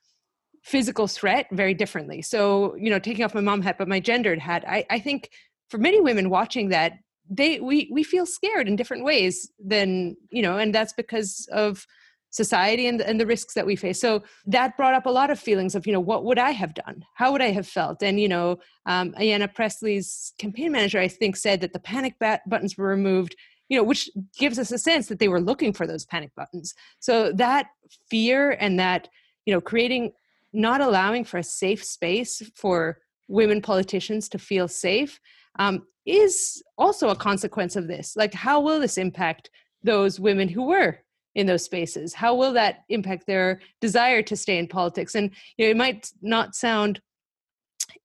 physical 0.67 1.07
threat 1.07 1.47
very 1.51 1.73
differently. 1.73 2.21
So 2.21 2.75
you 2.75 2.89
know, 2.89 2.99
taking 2.99 3.23
off 3.23 3.33
my 3.33 3.41
mom 3.41 3.61
hat, 3.61 3.77
but 3.77 3.87
my 3.87 3.99
gendered 3.99 4.39
hat. 4.39 4.63
I 4.67 4.85
I 4.89 4.99
think 4.99 5.29
for 5.69 5.77
many 5.77 6.01
women 6.01 6.29
watching 6.29 6.69
that 6.69 6.93
they 7.29 7.59
we 7.59 7.89
we 7.91 8.03
feel 8.03 8.25
scared 8.25 8.67
in 8.67 8.75
different 8.75 9.03
ways 9.03 9.51
than 9.59 10.15
you 10.29 10.41
know 10.41 10.57
and 10.57 10.73
that's 10.73 10.93
because 10.93 11.47
of 11.51 11.85
society 12.29 12.87
and, 12.87 13.01
and 13.01 13.19
the 13.19 13.25
risks 13.25 13.53
that 13.53 13.65
we 13.65 13.75
face 13.75 13.99
so 13.99 14.21
that 14.45 14.75
brought 14.77 14.93
up 14.93 15.05
a 15.05 15.09
lot 15.09 15.29
of 15.29 15.39
feelings 15.39 15.75
of 15.75 15.87
you 15.87 15.93
know 15.93 15.99
what 15.99 16.23
would 16.23 16.37
i 16.37 16.51
have 16.51 16.73
done 16.73 17.03
how 17.15 17.31
would 17.31 17.41
i 17.41 17.51
have 17.51 17.67
felt 17.67 18.01
and 18.03 18.19
you 18.19 18.27
know 18.27 18.57
um, 18.85 19.11
ayanna 19.13 19.53
pressley's 19.53 20.33
campaign 20.37 20.71
manager 20.71 20.99
i 20.99 21.07
think 21.07 21.35
said 21.35 21.61
that 21.61 21.73
the 21.73 21.79
panic 21.79 22.17
bat- 22.19 22.47
buttons 22.47 22.77
were 22.77 22.87
removed 22.87 23.35
you 23.69 23.77
know 23.77 23.83
which 23.83 24.09
gives 24.37 24.59
us 24.59 24.71
a 24.71 24.77
sense 24.77 25.07
that 25.07 25.19
they 25.19 25.27
were 25.27 25.41
looking 25.41 25.73
for 25.73 25.87
those 25.87 26.05
panic 26.05 26.31
buttons 26.35 26.73
so 26.99 27.31
that 27.31 27.67
fear 28.09 28.51
and 28.51 28.79
that 28.79 29.09
you 29.45 29.53
know 29.53 29.61
creating 29.61 30.11
not 30.57 30.81
allowing 30.81 31.23
for 31.23 31.37
a 31.37 31.43
safe 31.43 31.83
space 31.83 32.41
for 32.55 32.97
women 33.27 33.61
politicians 33.61 34.27
to 34.27 34.39
feel 34.39 34.67
safe 34.67 35.19
um, 35.59 35.85
is 36.05 36.63
also 36.79 37.09
a 37.09 37.15
consequence 37.15 37.75
of 37.75 37.87
this. 37.87 38.15
Like, 38.15 38.33
how 38.33 38.59
will 38.59 38.79
this 38.79 38.97
impact 38.97 39.51
those 39.83 40.19
women 40.19 40.49
who 40.49 40.63
were 40.63 40.97
in 41.35 41.45
those 41.45 41.63
spaces? 41.63 42.15
How 42.15 42.33
will 42.33 42.53
that 42.53 42.85
impact 42.89 43.27
their 43.27 43.61
desire 43.81 44.23
to 44.23 44.35
stay 44.35 44.57
in 44.57 44.67
politics? 44.67 45.13
And 45.13 45.29
you 45.57 45.65
know, 45.65 45.71
it 45.71 45.77
might 45.77 46.11
not 46.23 46.55
sound, 46.55 47.01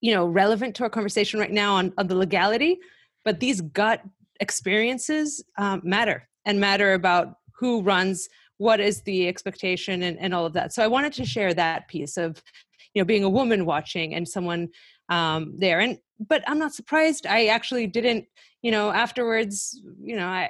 you 0.03 0.14
know, 0.14 0.26
relevant 0.26 0.76
to 0.76 0.82
our 0.82 0.90
conversation 0.90 1.40
right 1.40 1.50
now 1.50 1.76
on, 1.76 1.94
on 1.96 2.07
the 2.07 2.14
legality, 2.14 2.78
but 3.24 3.40
these 3.40 3.62
gut 3.62 4.03
experiences 4.40 5.42
um, 5.57 5.80
matter 5.82 6.28
and 6.44 6.61
matter 6.61 6.92
about 6.92 7.36
who 7.59 7.80
runs 7.80 8.28
what 8.59 8.80
is 8.80 9.03
the 9.03 9.28
expectation 9.28 10.03
and, 10.03 10.18
and 10.18 10.34
all 10.34 10.46
of 10.46 10.53
that. 10.53 10.72
So 10.72 10.82
i 10.82 10.86
wanted 10.86 11.12
to 11.14 11.24
share 11.24 11.55
that 11.55 11.88
piece 11.88 12.16
of 12.16 12.42
you 12.94 13.00
know 13.00 13.07
being 13.07 13.24
a 13.24 13.30
woman 13.30 13.66
watching 13.66 14.14
and 14.14 14.28
someone 14.28 14.68
um, 15.09 15.55
there. 15.59 15.80
And 15.80 15.98
but 16.28 16.42
i'm 16.46 16.59
not 16.59 16.74
surprised. 16.74 17.26
I 17.26 17.46
actually 17.46 17.86
didn't 17.86 18.26
you 18.62 18.70
know 18.70 18.90
afterwards 18.90 19.80
you 20.00 20.16
know 20.16 20.26
i 20.26 20.48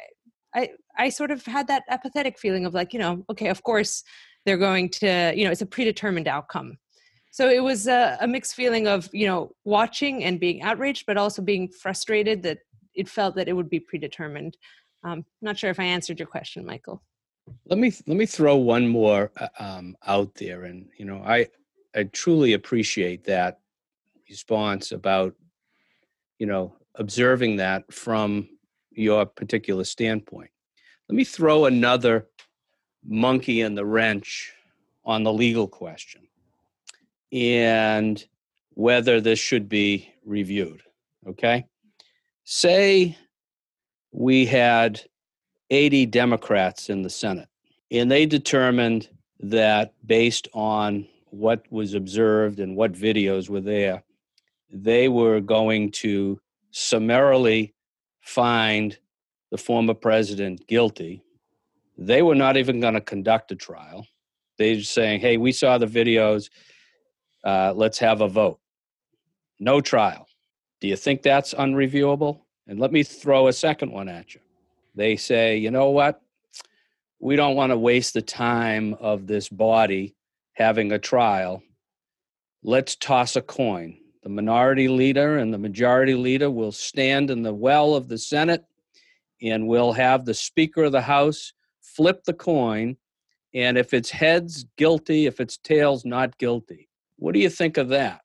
i 0.54 0.70
i 0.98 1.08
sort 1.08 1.30
of 1.30 1.44
had 1.46 1.66
that 1.68 1.84
apathetic 1.88 2.38
feeling 2.38 2.66
of 2.66 2.74
like 2.74 2.92
you 2.92 2.98
know 2.98 3.24
okay 3.30 3.48
of 3.48 3.62
course 3.62 4.02
they're 4.44 4.58
going 4.58 4.88
to 4.90 5.32
you 5.34 5.44
know 5.44 5.50
it's 5.50 5.62
a 5.62 5.66
predetermined 5.66 6.28
outcome. 6.28 6.78
So 7.34 7.48
it 7.48 7.62
was 7.62 7.86
a, 7.86 8.18
a 8.20 8.26
mixed 8.26 8.54
feeling 8.54 8.86
of 8.86 9.08
you 9.12 9.26
know 9.26 9.52
watching 9.64 10.24
and 10.24 10.38
being 10.38 10.62
outraged 10.62 11.04
but 11.06 11.16
also 11.16 11.40
being 11.42 11.68
frustrated 11.68 12.42
that 12.42 12.58
it 12.94 13.08
felt 13.08 13.36
that 13.36 13.48
it 13.48 13.54
would 13.54 13.70
be 13.70 13.80
predetermined. 13.80 14.56
Um, 15.04 15.24
not 15.40 15.58
sure 15.58 15.70
if 15.70 15.80
i 15.80 15.84
answered 15.84 16.20
your 16.20 16.28
question 16.28 16.64
michael 16.64 17.02
let 17.66 17.78
me 17.78 17.92
let 18.06 18.16
me 18.16 18.26
throw 18.26 18.56
one 18.56 18.86
more 18.86 19.30
uh, 19.36 19.48
um, 19.58 19.96
out 20.06 20.34
there 20.34 20.64
and 20.64 20.88
you 20.96 21.04
know 21.04 21.22
i 21.26 21.46
i 21.94 22.04
truly 22.04 22.52
appreciate 22.52 23.24
that 23.24 23.60
response 24.28 24.92
about 24.92 25.34
you 26.38 26.46
know 26.46 26.74
observing 26.96 27.56
that 27.56 27.90
from 27.92 28.48
your 28.94 29.26
particular 29.26 29.84
standpoint. 29.84 30.50
Let 31.08 31.16
me 31.16 31.24
throw 31.24 31.66
another 31.66 32.28
monkey 33.04 33.62
in 33.62 33.74
the 33.74 33.84
wrench 33.84 34.52
on 35.04 35.22
the 35.24 35.32
legal 35.32 35.66
question 35.66 36.22
and 37.32 38.24
whether 38.74 39.20
this 39.20 39.38
should 39.38 39.68
be 39.68 40.12
reviewed 40.24 40.82
okay? 41.26 41.66
Say 42.44 43.16
we 44.12 44.46
had 44.46 45.00
80 45.72 46.06
democrats 46.06 46.88
in 46.88 47.02
the 47.02 47.10
senate 47.10 47.48
and 47.90 48.10
they 48.10 48.26
determined 48.26 49.08
that 49.40 49.94
based 50.06 50.46
on 50.52 51.08
what 51.30 51.64
was 51.70 51.94
observed 51.94 52.60
and 52.60 52.76
what 52.76 52.92
videos 52.92 53.48
were 53.48 53.60
there 53.60 54.04
they 54.72 55.08
were 55.08 55.40
going 55.40 55.90
to 55.90 56.40
summarily 56.70 57.74
find 58.22 58.98
the 59.50 59.58
former 59.58 59.94
president 59.94 60.66
guilty. 60.66 61.22
They 61.98 62.22
were 62.22 62.34
not 62.34 62.56
even 62.56 62.80
going 62.80 62.94
to 62.94 63.00
conduct 63.00 63.52
a 63.52 63.56
trial. 63.56 64.06
They 64.56 64.76
were 64.76 64.82
saying, 64.82 65.20
hey, 65.20 65.36
we 65.36 65.52
saw 65.52 65.76
the 65.78 65.86
videos, 65.86 66.48
uh, 67.44 67.74
let's 67.76 67.98
have 67.98 68.22
a 68.22 68.28
vote. 68.28 68.58
No 69.60 69.80
trial. 69.80 70.26
Do 70.80 70.88
you 70.88 70.96
think 70.96 71.22
that's 71.22 71.54
unreviewable? 71.54 72.40
And 72.66 72.80
let 72.80 72.92
me 72.92 73.02
throw 73.02 73.48
a 73.48 73.52
second 73.52 73.92
one 73.92 74.08
at 74.08 74.34
you. 74.34 74.40
They 74.94 75.16
say, 75.16 75.56
you 75.56 75.70
know 75.70 75.90
what? 75.90 76.20
We 77.18 77.36
don't 77.36 77.56
want 77.56 77.70
to 77.70 77.78
waste 77.78 78.14
the 78.14 78.22
time 78.22 78.94
of 78.94 79.26
this 79.26 79.48
body 79.48 80.14
having 80.54 80.92
a 80.92 80.98
trial. 80.98 81.62
Let's 82.62 82.96
toss 82.96 83.36
a 83.36 83.42
coin 83.42 83.98
the 84.22 84.28
minority 84.28 84.88
leader 84.88 85.38
and 85.38 85.52
the 85.52 85.58
majority 85.58 86.14
leader 86.14 86.50
will 86.50 86.72
stand 86.72 87.30
in 87.30 87.42
the 87.42 87.54
well 87.54 87.94
of 87.94 88.08
the 88.08 88.18
Senate 88.18 88.64
and 89.42 89.66
we'll 89.66 89.92
have 89.92 90.24
the 90.24 90.34
Speaker 90.34 90.84
of 90.84 90.92
the 90.92 91.00
House 91.00 91.52
flip 91.80 92.22
the 92.24 92.32
coin. 92.32 92.96
And 93.52 93.76
if 93.76 93.92
it's 93.92 94.10
heads, 94.10 94.64
guilty. 94.76 95.26
If 95.26 95.40
it's 95.40 95.56
tails, 95.58 96.04
not 96.04 96.38
guilty. 96.38 96.88
What 97.16 97.34
do 97.34 97.40
you 97.40 97.50
think 97.50 97.76
of 97.76 97.88
that 97.88 98.20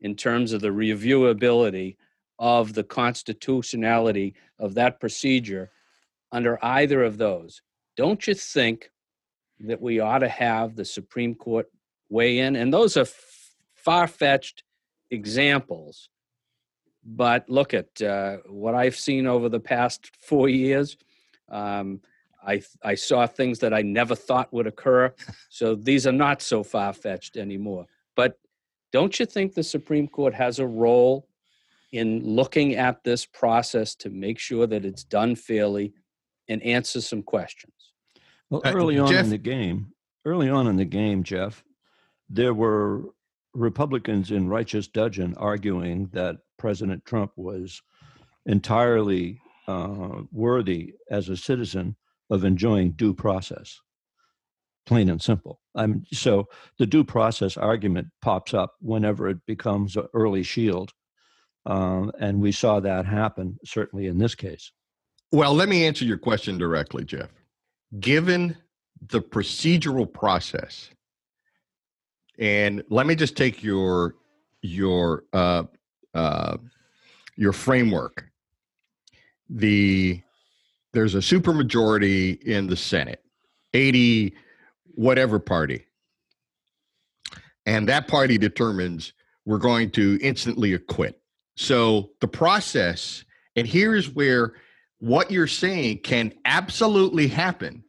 in 0.00 0.14
terms 0.14 0.52
of 0.52 0.60
the 0.60 0.68
reviewability 0.68 1.96
of 2.38 2.72
the 2.72 2.84
constitutionality 2.84 4.34
of 4.58 4.74
that 4.74 5.00
procedure 5.00 5.70
under 6.32 6.58
either 6.64 7.02
of 7.02 7.18
those? 7.18 7.62
Don't 7.96 8.26
you 8.26 8.34
think 8.34 8.90
that 9.60 9.80
we 9.80 10.00
ought 10.00 10.20
to 10.20 10.28
have 10.28 10.76
the 10.76 10.84
Supreme 10.84 11.34
Court 11.34 11.66
weigh 12.08 12.38
in? 12.38 12.56
And 12.56 12.72
those 12.72 12.96
are 12.96 13.06
far 13.74 14.06
fetched 14.06 14.64
examples. 15.10 16.08
But 17.04 17.48
look 17.48 17.74
at 17.74 18.00
uh, 18.02 18.38
what 18.46 18.74
I've 18.74 18.96
seen 18.96 19.26
over 19.26 19.48
the 19.48 19.60
past 19.60 20.10
four 20.20 20.48
years. 20.48 20.96
Um, 21.50 22.00
I, 22.46 22.62
I 22.82 22.94
saw 22.94 23.26
things 23.26 23.58
that 23.60 23.74
I 23.74 23.82
never 23.82 24.14
thought 24.14 24.52
would 24.52 24.66
occur. 24.66 25.12
So 25.48 25.74
these 25.74 26.06
are 26.06 26.12
not 26.12 26.42
so 26.42 26.62
far 26.62 26.92
fetched 26.92 27.36
anymore. 27.36 27.86
But 28.16 28.38
don't 28.92 29.18
you 29.18 29.26
think 29.26 29.54
the 29.54 29.62
Supreme 29.62 30.08
Court 30.08 30.34
has 30.34 30.58
a 30.58 30.66
role 30.66 31.26
in 31.92 32.24
looking 32.24 32.76
at 32.76 33.02
this 33.02 33.26
process 33.26 33.94
to 33.96 34.10
make 34.10 34.38
sure 34.38 34.66
that 34.66 34.84
it's 34.84 35.04
done 35.04 35.34
fairly 35.34 35.92
and 36.50 36.62
answer 36.62 37.00
some 37.00 37.22
questions? 37.22 37.72
Well, 38.50 38.60
Uh, 38.64 38.72
early 38.74 38.98
on 38.98 39.10
Jeff- 39.10 39.24
in 39.24 39.30
the 39.30 39.38
game, 39.38 39.92
early 40.26 40.50
on 40.50 40.66
in 40.66 40.76
the 40.76 40.84
game, 40.84 41.22
Jeff, 41.22 41.64
there 42.28 42.52
were 42.52 43.04
Republicans 43.54 44.30
in 44.30 44.48
righteous 44.48 44.86
dudgeon 44.88 45.34
arguing 45.36 46.08
that 46.08 46.36
President 46.58 47.04
Trump 47.04 47.32
was 47.36 47.80
entirely 48.46 49.40
uh, 49.66 50.22
worthy 50.32 50.94
as 51.10 51.28
a 51.28 51.36
citizen 51.36 51.96
of 52.28 52.44
enjoying 52.44 52.92
due 52.92 53.14
process. 53.14 53.80
Plain 54.86 55.08
and 55.08 55.22
simple. 55.22 55.60
I'm 55.76 56.04
so 56.12 56.48
the 56.78 56.86
due 56.86 57.04
process 57.04 57.56
argument 57.56 58.08
pops 58.20 58.52
up 58.54 58.74
whenever 58.80 59.28
it 59.28 59.38
becomes 59.46 59.96
an 59.96 60.08
early 60.12 60.42
shield, 60.42 60.92
um, 61.66 62.10
and 62.18 62.40
we 62.40 62.50
saw 62.50 62.80
that 62.80 63.06
happen 63.06 63.58
certainly 63.64 64.06
in 64.06 64.18
this 64.18 64.34
case. 64.34 64.72
Well, 65.32 65.54
let 65.54 65.68
me 65.68 65.86
answer 65.86 66.04
your 66.04 66.18
question 66.18 66.58
directly, 66.58 67.04
Jeff. 67.04 67.30
Given 68.00 68.56
the 69.08 69.20
procedural 69.20 70.12
process, 70.12 70.90
and 72.38 72.82
let 72.88 73.06
me 73.06 73.14
just 73.14 73.36
take 73.36 73.62
your 73.62 74.16
your 74.62 75.24
uh, 75.32 75.64
uh, 76.14 76.56
your 77.36 77.52
framework. 77.52 78.24
The 79.48 80.20
there's 80.92 81.14
a 81.14 81.18
supermajority 81.18 82.42
in 82.42 82.66
the 82.66 82.76
Senate, 82.76 83.22
eighty 83.74 84.34
whatever 84.94 85.38
party, 85.38 85.84
and 87.66 87.88
that 87.88 88.08
party 88.08 88.36
determines 88.38 89.12
we're 89.44 89.58
going 89.58 89.90
to 89.92 90.18
instantly 90.20 90.74
acquit. 90.74 91.20
So 91.56 92.10
the 92.20 92.28
process, 92.28 93.24
and 93.56 93.66
here's 93.66 94.10
where 94.10 94.54
what 95.00 95.30
you're 95.30 95.46
saying 95.46 95.98
can 95.98 96.32
absolutely 96.44 97.26
happen, 97.26 97.84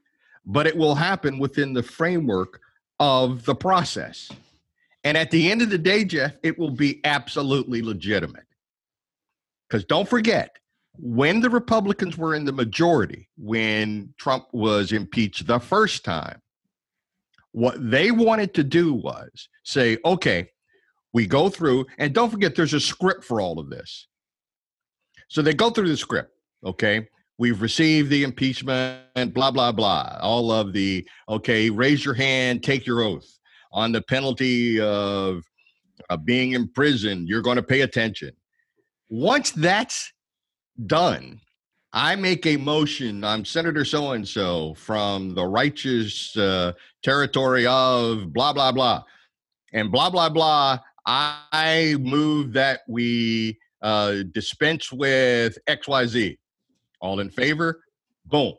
but 0.45 0.67
it 0.67 0.75
will 0.75 0.95
happen 0.95 1.37
within 1.39 1.73
the 1.73 1.83
framework 1.83 2.59
of 2.99 3.45
the 3.45 3.55
process. 3.55 4.29
And 5.03 5.17
at 5.17 5.31
the 5.31 5.51
end 5.51 5.61
of 5.61 5.69
the 5.69 5.77
day, 5.77 6.03
Jeff, 6.03 6.33
it 6.43 6.57
will 6.57 6.71
be 6.71 6.99
absolutely 7.03 7.81
legitimate. 7.81 8.45
Because 9.67 9.85
don't 9.85 10.07
forget, 10.07 10.57
when 10.97 11.39
the 11.39 11.49
Republicans 11.49 12.17
were 12.17 12.35
in 12.35 12.45
the 12.45 12.51
majority, 12.51 13.29
when 13.37 14.13
Trump 14.17 14.45
was 14.51 14.91
impeached 14.91 15.47
the 15.47 15.59
first 15.59 16.03
time, 16.03 16.41
what 17.51 17.75
they 17.79 18.11
wanted 18.11 18.53
to 18.53 18.63
do 18.63 18.93
was 18.93 19.49
say, 19.63 19.97
okay, 20.05 20.49
We 21.13 21.27
go 21.27 21.49
through, 21.49 21.87
and 21.97 22.13
don't 22.13 22.29
forget, 22.29 22.55
there's 22.55 22.73
a 22.73 22.79
script 22.79 23.23
for 23.23 23.41
all 23.41 23.59
of 23.59 23.69
this. 23.69 24.07
So 25.27 25.41
they 25.41 25.53
go 25.53 25.69
through 25.69 25.89
the 25.89 25.97
script, 25.97 26.31
okay? 26.63 27.07
We've 27.37 27.61
received 27.61 28.09
the 28.09 28.23
impeachment, 28.23 29.33
blah, 29.33 29.51
blah, 29.51 29.71
blah. 29.71 30.19
All 30.21 30.51
of 30.51 30.73
the, 30.73 31.07
okay, 31.27 31.69
raise 31.69 32.05
your 32.05 32.13
hand, 32.13 32.63
take 32.63 32.85
your 32.85 33.01
oath. 33.01 33.27
On 33.71 33.91
the 33.91 34.01
penalty 34.01 34.79
of, 34.79 35.43
of 36.09 36.25
being 36.25 36.51
imprisoned, 36.51 37.27
you're 37.27 37.41
going 37.41 37.55
to 37.55 37.63
pay 37.63 37.81
attention. 37.81 38.31
Once 39.09 39.51
that's 39.51 40.13
done, 40.85 41.41
I 41.93 42.15
make 42.15 42.45
a 42.45 42.57
motion. 42.57 43.23
I'm 43.23 43.43
Senator 43.43 43.85
so 43.85 44.11
and 44.11 44.27
so 44.27 44.75
from 44.75 45.33
the 45.33 45.45
righteous 45.45 46.37
uh, 46.37 46.73
territory 47.03 47.65
of 47.65 48.31
blah, 48.31 48.53
blah, 48.53 48.71
blah. 48.71 49.03
And 49.73 49.91
blah, 49.91 50.09
blah, 50.09 50.29
blah. 50.29 50.79
I 51.05 51.95
move 51.99 52.53
that 52.53 52.81
we 52.87 53.57
uh, 53.81 54.23
dispense 54.31 54.91
with 54.91 55.57
XYZ. 55.67 56.37
All 57.01 57.19
in 57.19 57.29
favor? 57.29 57.83
Boom. 58.25 58.53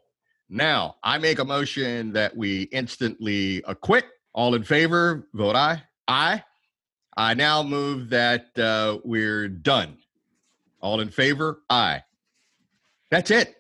Now, 0.49 0.97
I 1.03 1.16
make 1.18 1.38
a 1.38 1.45
motion 1.45 2.12
that 2.12 2.36
we 2.36 2.62
instantly 2.64 3.62
acquit. 3.66 4.05
All 4.34 4.55
in 4.55 4.64
favor? 4.64 5.28
Vote 5.32 5.57
aye. 5.57 5.82
Aye. 6.09 6.43
I 7.16 7.34
now 7.34 7.62
move 7.62 8.11
that 8.11 8.59
uh, 8.59 8.99
we're 9.05 9.49
done. 9.49 9.97
All 10.80 11.01
in 11.01 11.09
favor? 11.09 11.62
Aye. 11.70 12.03
That's 13.11 13.30
it. 13.30 13.57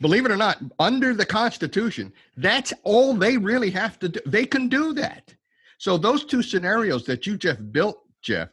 Believe 0.00 0.24
it 0.24 0.32
or 0.32 0.36
not, 0.36 0.58
under 0.78 1.14
the 1.14 1.26
Constitution, 1.26 2.12
that's 2.36 2.72
all 2.82 3.14
they 3.14 3.36
really 3.36 3.70
have 3.70 3.98
to 4.00 4.08
do. 4.08 4.20
They 4.26 4.46
can 4.46 4.68
do 4.68 4.92
that. 4.94 5.32
So 5.78 5.96
those 5.96 6.24
two 6.24 6.42
scenarios 6.42 7.04
that 7.04 7.26
you 7.26 7.36
just 7.36 7.72
built, 7.72 8.02
Jeff, 8.22 8.48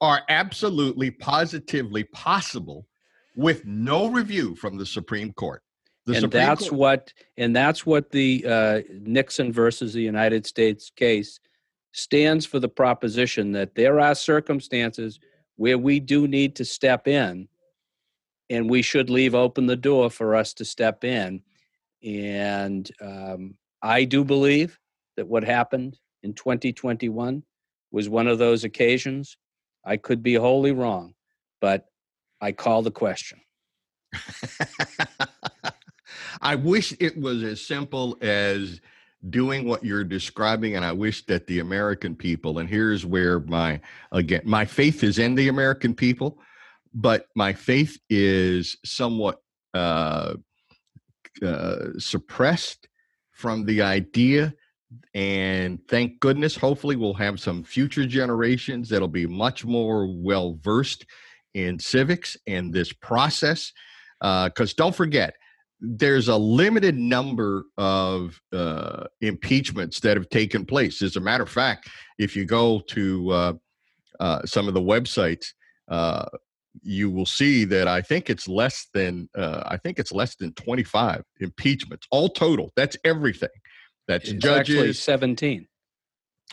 are 0.00 0.22
absolutely 0.28 1.10
positively 1.10 2.04
possible 2.04 2.86
with 3.36 3.64
no 3.64 4.08
review 4.08 4.54
from 4.56 4.76
the 4.76 4.86
Supreme 4.86 5.32
Court. 5.32 5.62
The 6.06 6.12
and 6.12 6.22
Supreme 6.22 6.42
that's 6.42 6.68
Court- 6.68 6.78
what 6.78 7.12
and 7.36 7.54
that's 7.54 7.86
what 7.86 8.10
the 8.10 8.44
uh, 8.46 8.80
Nixon 9.00 9.52
versus 9.52 9.92
the 9.92 10.02
United 10.02 10.46
States 10.46 10.90
case 10.90 11.40
stands 11.92 12.46
for 12.46 12.58
the 12.58 12.68
proposition 12.68 13.52
that 13.52 13.74
there 13.74 14.00
are 14.00 14.14
circumstances 14.14 15.18
where 15.56 15.78
we 15.78 16.00
do 16.00 16.26
need 16.26 16.56
to 16.56 16.64
step 16.64 17.08
in 17.08 17.48
and 18.48 18.70
we 18.70 18.82
should 18.82 19.10
leave 19.10 19.34
open 19.34 19.66
the 19.66 19.76
door 19.76 20.10
for 20.10 20.34
us 20.34 20.54
to 20.54 20.64
step 20.64 21.04
in 21.04 21.42
and 22.02 22.90
um, 23.00 23.54
i 23.82 24.04
do 24.04 24.24
believe 24.24 24.78
that 25.16 25.26
what 25.26 25.44
happened 25.44 25.98
in 26.22 26.32
2021 26.32 27.42
was 27.90 28.08
one 28.08 28.28
of 28.28 28.38
those 28.38 28.64
occasions 28.64 29.36
i 29.84 29.96
could 29.96 30.22
be 30.22 30.34
wholly 30.34 30.72
wrong 30.72 31.12
but 31.60 31.89
i 32.40 32.52
call 32.52 32.82
the 32.82 32.90
question. 32.90 33.40
I 36.42 36.54
wish 36.54 36.94
it 37.00 37.18
was 37.18 37.42
as 37.42 37.60
simple 37.60 38.16
as 38.20 38.80
doing 39.28 39.66
what 39.66 39.84
you're 39.84 40.04
describing 40.04 40.76
and 40.76 40.84
I 40.84 40.92
wish 40.92 41.26
that 41.26 41.46
the 41.46 41.58
American 41.58 42.16
people 42.16 42.58
and 42.58 42.68
here's 42.68 43.04
where 43.04 43.40
my 43.40 43.80
again 44.12 44.40
my 44.44 44.64
faith 44.64 45.04
is 45.04 45.18
in 45.18 45.34
the 45.34 45.48
American 45.48 45.94
people 45.94 46.38
but 46.94 47.26
my 47.36 47.52
faith 47.52 47.98
is 48.08 48.78
somewhat 48.84 49.42
uh, 49.74 50.34
uh, 51.44 51.76
suppressed 51.98 52.88
from 53.32 53.66
the 53.66 53.82
idea 53.82 54.54
and 55.12 55.78
thank 55.86 56.18
goodness 56.20 56.56
hopefully 56.56 56.96
we'll 56.96 57.12
have 57.12 57.38
some 57.38 57.62
future 57.62 58.06
generations 58.06 58.88
that'll 58.88 59.06
be 59.06 59.26
much 59.26 59.66
more 59.66 60.06
well 60.06 60.58
versed 60.62 61.04
in 61.54 61.78
civics 61.78 62.36
and 62.46 62.72
this 62.72 62.92
process 62.92 63.72
because 64.20 64.74
don't 64.74 64.94
forget 64.94 65.34
there's 65.80 66.28
a 66.28 66.36
limited 66.36 66.96
number 66.96 67.64
of 67.78 68.38
uh, 68.52 69.04
impeachments 69.22 70.00
that 70.00 70.16
have 70.16 70.28
taken 70.28 70.66
place. 70.66 71.00
As 71.00 71.16
a 71.16 71.20
matter 71.20 71.42
of 71.42 71.48
fact, 71.48 71.88
if 72.18 72.36
you 72.36 72.44
go 72.44 72.80
to 72.88 73.30
uh, 73.30 73.52
uh, 74.20 74.42
some 74.44 74.68
of 74.68 74.74
the 74.74 74.80
websites, 74.80 75.46
uh, 75.88 76.26
you 76.82 77.10
will 77.10 77.26
see 77.26 77.64
that 77.64 77.88
I 77.88 78.02
think 78.02 78.30
it's 78.30 78.46
less 78.46 78.88
than 78.94 79.28
uh, 79.36 79.62
I 79.66 79.76
think 79.78 79.98
it's 79.98 80.12
less 80.12 80.36
than 80.36 80.52
25 80.52 81.24
impeachments 81.40 82.06
all 82.10 82.28
total. 82.28 82.70
That's 82.76 82.96
everything. 83.04 83.48
That's 84.06 84.28
it's 84.28 84.44
actually 84.44 84.76
judges. 84.76 85.02
17 85.02 85.66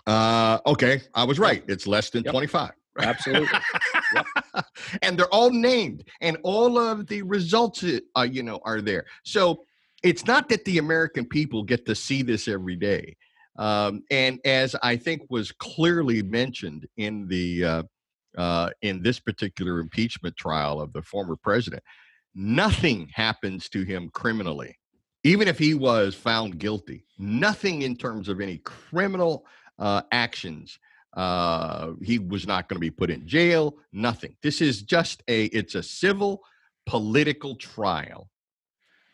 Uh, 0.08 0.60
okay, 0.66 1.02
I 1.14 1.24
was 1.26 1.38
right. 1.38 1.64
It's 1.68 1.86
less 1.86 2.10
than 2.10 2.24
Yep. 2.24 2.32
25. 2.32 2.72
absolutely 3.00 3.60
and 5.01 5.18
they're 5.18 5.34
all 5.34 5.49
named 5.49 6.03
and 6.22 6.38
all 6.43 6.78
of 6.78 7.08
the 7.08 7.22
results 7.22 7.84
uh, 8.16 8.22
you 8.22 8.43
know 8.43 8.60
are 8.64 8.82
there. 8.82 9.05
So 9.24 9.64
it's 10.03 10.26
not 10.26 10.47
that 10.49 10.64
the 10.66 10.78
american 10.78 11.26
people 11.26 11.64
get 11.64 11.84
to 11.88 11.95
see 11.95 12.22
this 12.22 12.47
every 12.47 12.76
day 12.76 13.18
um, 13.58 14.03
and 14.12 14.39
as 14.45 14.76
i 14.84 14.95
think 14.95 15.24
was 15.32 15.51
clearly 15.53 16.22
mentioned 16.22 16.88
in 16.97 17.28
the 17.28 17.66
uh, 17.66 17.84
uh, 18.38 18.70
in 18.84 19.01
this 19.01 19.20
particular 19.20 19.80
impeachment 19.80 20.38
trial 20.38 20.80
of 20.80 20.93
the 20.93 21.01
former 21.01 21.36
president 21.36 21.82
nothing 22.36 23.10
happens 23.12 23.70
to 23.70 23.82
him 23.82 24.08
criminally 24.10 24.78
even 25.28 25.49
if 25.49 25.60
he 25.60 25.74
was 25.74 26.16
found 26.16 26.58
guilty. 26.58 27.03
Nothing 27.18 27.82
in 27.82 27.97
terms 27.97 28.30
of 28.30 28.39
any 28.39 28.60
criminal 28.60 29.45
uh, 29.78 30.01
actions 30.14 30.80
uh, 31.16 31.93
he 32.03 32.20
was 32.20 32.45
not 32.45 32.68
going 32.70 32.76
to 32.78 32.82
be 32.82 32.91
put 32.91 33.10
in 33.10 33.26
jail. 33.28 33.78
Nothing. 33.91 34.36
This 34.43 34.62
is 34.62 34.82
just 34.82 35.24
a. 35.28 35.45
It's 35.45 35.76
a 35.76 35.84
civil 35.84 36.43
political 36.86 37.55
trial, 37.55 38.30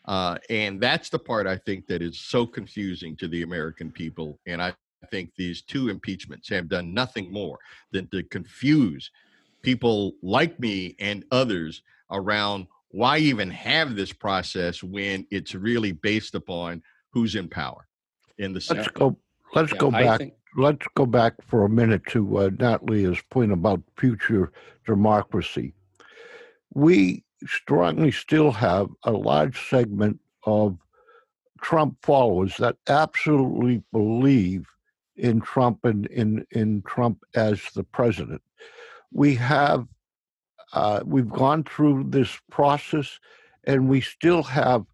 uh, 0.06 0.38
and 0.50 0.80
that's 0.82 1.10
the 1.10 1.20
part 1.20 1.48
I 1.48 1.58
think 1.58 1.88
that 1.88 2.02
is 2.02 2.20
so 2.20 2.46
confusing 2.46 3.16
to 3.18 3.28
the 3.28 3.44
American 3.44 3.92
people. 3.92 4.40
And 4.46 4.62
I 4.62 4.74
think 5.12 5.32
these 5.38 5.62
two 5.62 5.90
impeachments 5.90 6.50
have 6.50 6.70
done 6.70 6.94
nothing 6.94 7.32
more 7.32 7.58
than 7.92 8.08
to 8.08 8.24
confuse 8.24 9.10
people 9.62 10.14
like 10.22 10.60
me 10.60 10.96
and 11.00 11.24
others 11.32 11.82
around 12.12 12.68
why 12.90 13.18
even 13.18 13.50
have 13.50 13.96
this 13.96 14.14
process 14.14 14.84
when 14.84 15.26
it's 15.32 15.56
really 15.56 15.94
based 15.94 16.36
upon 16.36 16.82
who's 17.12 17.36
in 17.36 17.48
power 17.48 17.88
in 18.38 18.54
the 18.54 18.66
Let's 18.70 18.88
go. 18.90 19.18
Let's 19.56 19.72
Yeah, 19.72 19.78
go 19.80 19.88
I 19.92 20.04
back. 20.04 20.18
think- 20.20 20.34
Let's 20.56 20.86
go 20.96 21.06
back 21.06 21.34
for 21.42 21.66
a 21.66 21.70
minute 21.70 22.06
to 22.08 22.38
uh, 22.38 22.50
Natalia's 22.60 23.22
point 23.30 23.52
about 23.52 23.82
future 23.98 24.52
democracy. 24.86 25.74
We 26.74 27.24
strongly 27.46 28.12
still 28.12 28.52
have 28.52 28.90
a 29.04 29.12
large 29.12 29.70
segment 29.70 30.20
of 30.44 30.78
Trump 31.62 31.98
followers 32.04 32.58
that 32.58 32.78
absolutely 32.88 33.82
believe 33.92 34.68
in 35.16 35.42
Trump 35.42 35.86
and 35.86 36.06
in, 36.08 36.46
in 36.52 36.82
Trump 36.84 37.24
as 37.36 37.62
the 37.74 37.84
president. 37.84 38.42
We 39.12 39.36
have 39.36 39.88
uh, 40.74 41.02
we've 41.06 41.30
gone 41.30 41.64
through 41.64 42.06
this 42.10 42.40
process, 42.50 43.20
and 43.66 43.88
we 43.88 44.02
still 44.02 44.42
have 44.44 44.86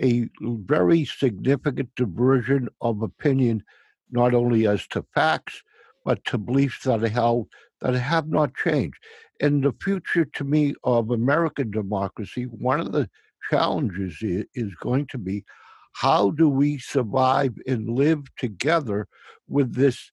a 0.00 0.28
very 0.40 1.04
significant 1.04 1.88
diversion 1.94 2.68
of 2.80 3.02
opinion, 3.02 3.62
not 4.10 4.34
only 4.34 4.66
as 4.66 4.86
to 4.88 5.04
facts, 5.14 5.62
but 6.04 6.24
to 6.24 6.38
beliefs 6.38 6.84
that 6.84 7.02
are 7.02 7.08
held 7.08 7.48
that 7.80 7.94
have 7.94 8.28
not 8.28 8.54
changed. 8.54 8.98
In 9.40 9.60
the 9.60 9.72
future, 9.82 10.24
to 10.24 10.44
me, 10.44 10.74
of 10.84 11.10
American 11.10 11.70
democracy, 11.70 12.44
one 12.44 12.80
of 12.80 12.92
the 12.92 13.08
challenges 13.50 14.18
is 14.20 14.74
going 14.76 15.06
to 15.06 15.18
be 15.18 15.44
how 15.92 16.30
do 16.30 16.48
we 16.48 16.78
survive 16.78 17.54
and 17.66 17.88
live 17.90 18.22
together 18.36 19.08
with 19.48 19.74
this 19.74 20.10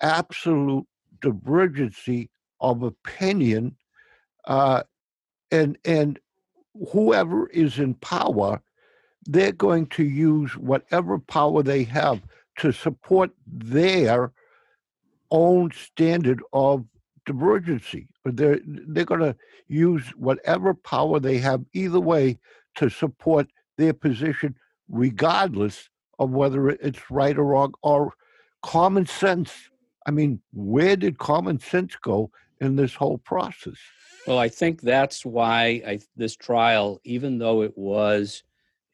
absolute 0.00 0.86
divergency 1.20 2.30
of 2.60 2.82
opinion 2.82 3.76
uh, 4.44 4.82
and 5.50 5.76
and 5.84 6.18
whoever 6.92 7.48
is 7.48 7.78
in 7.78 7.94
power 7.94 8.62
they're 9.26 9.52
going 9.52 9.86
to 9.86 10.04
use 10.04 10.56
whatever 10.56 11.18
power 11.18 11.62
they 11.62 11.82
have 11.82 12.22
to 12.60 12.72
support 12.72 13.30
their 13.46 14.32
own 15.30 15.70
standard 15.72 16.42
of 16.52 16.84
divergency. 17.26 18.08
They're 18.24 18.60
they're 18.64 19.04
going 19.04 19.20
to 19.20 19.36
use 19.68 20.04
whatever 20.16 20.74
power 20.74 21.20
they 21.20 21.38
have 21.38 21.64
either 21.72 22.00
way 22.00 22.38
to 22.76 22.88
support 22.88 23.48
their 23.78 23.92
position 23.92 24.54
regardless 24.88 25.88
of 26.18 26.30
whether 26.30 26.68
it's 26.68 27.10
right 27.10 27.36
or 27.38 27.44
wrong 27.44 27.72
or 27.82 28.12
common 28.62 29.06
sense. 29.06 29.52
I 30.06 30.10
mean 30.10 30.40
where 30.52 30.96
did 30.96 31.18
common 31.18 31.60
sense 31.60 31.96
go 31.96 32.30
in 32.60 32.76
this 32.76 32.94
whole 32.94 33.18
process? 33.18 33.78
Well, 34.26 34.38
I 34.38 34.48
think 34.48 34.82
that's 34.82 35.24
why 35.24 35.82
I, 35.86 36.00
this 36.14 36.36
trial, 36.36 37.00
even 37.04 37.38
though 37.38 37.62
it 37.62 37.76
was 37.76 38.42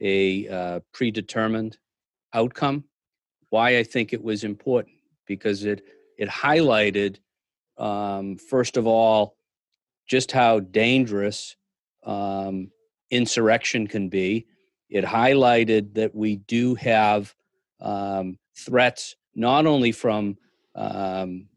a 0.01 0.49
uh, 0.49 0.81
predetermined 0.93 1.79
outcome, 2.33 2.85
why 3.51 3.78
I 3.78 3.82
think 3.82 4.12
it 4.12 4.22
was 4.22 4.44
important 4.44 4.97
because 5.26 5.64
it 5.64 5.82
it 6.18 6.28
highlighted 6.28 7.18
um, 7.78 8.36
first 8.36 8.76
of 8.76 8.86
all, 8.86 9.36
just 10.07 10.32
how 10.32 10.61
dangerous 10.61 11.57
um, 12.05 12.70
insurrection 13.11 13.86
can 13.86 14.09
be. 14.09 14.47
It 14.88 15.05
highlighted 15.05 15.94
that 15.94 16.14
we 16.14 16.36
do 16.36 16.74
have 16.76 17.34
um, 17.80 18.38
threats 18.57 19.16
not 19.34 19.66
only 19.66 19.92
from 19.92 20.38
um, 20.74 21.49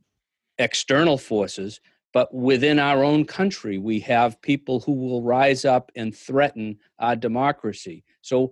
external 0.57 1.17
forces, 1.17 1.79
but 2.11 2.33
within 2.33 2.79
our 2.79 3.03
own 3.03 3.23
country, 3.23 3.77
we 3.77 3.99
have 3.99 4.41
people 4.41 4.79
who 4.79 4.93
will 4.93 5.21
rise 5.21 5.63
up 5.63 5.91
and 5.95 6.15
threaten 6.15 6.79
our 6.97 7.15
democracy. 7.15 8.03
So, 8.21 8.51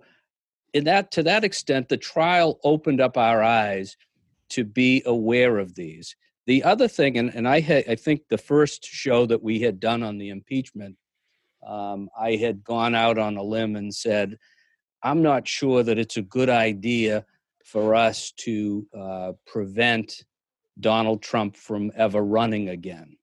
in 0.72 0.84
that 0.84 1.10
to 1.12 1.22
that 1.22 1.44
extent, 1.44 1.88
the 1.88 1.96
trial 1.96 2.58
opened 2.64 3.00
up 3.00 3.16
our 3.16 3.42
eyes 3.42 3.96
to 4.50 4.64
be 4.64 5.02
aware 5.06 5.58
of 5.58 5.74
these. 5.74 6.16
The 6.46 6.64
other 6.64 6.88
thing, 6.88 7.18
and, 7.18 7.34
and 7.34 7.46
I 7.46 7.60
had, 7.60 7.84
I 7.88 7.94
think 7.94 8.22
the 8.28 8.38
first 8.38 8.84
show 8.84 9.26
that 9.26 9.42
we 9.42 9.60
had 9.60 9.80
done 9.80 10.02
on 10.02 10.18
the 10.18 10.30
impeachment, 10.30 10.96
um, 11.66 12.08
I 12.18 12.36
had 12.36 12.64
gone 12.64 12.94
out 12.94 13.18
on 13.18 13.36
a 13.36 13.42
limb 13.42 13.76
and 13.76 13.94
said, 13.94 14.38
I'm 15.02 15.22
not 15.22 15.46
sure 15.46 15.82
that 15.82 15.98
it's 15.98 16.16
a 16.16 16.22
good 16.22 16.48
idea 16.48 17.24
for 17.64 17.94
us 17.94 18.32
to 18.38 18.86
uh, 18.98 19.32
prevent 19.46 20.24
Donald 20.80 21.22
Trump 21.22 21.56
from 21.56 21.92
ever 21.94 22.22
running 22.22 22.70
again. 22.70 23.16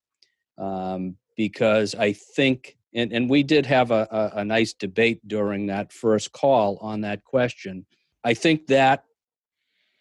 Um, 0.58 1.18
because 1.36 1.96
I 1.96 2.14
think, 2.14 2.75
and, 2.96 3.12
and 3.12 3.30
we 3.30 3.44
did 3.44 3.66
have 3.66 3.92
a, 3.92 4.08
a, 4.10 4.40
a 4.40 4.46
nice 4.46 4.74
debate 4.74 5.20
during 5.28 5.68
that 5.68 5.92
first 5.92 6.32
call 6.32 6.78
on 6.82 7.02
that 7.02 7.24
question. 7.26 7.86
I 8.24 8.34
think 8.34 8.68
that 8.68 9.04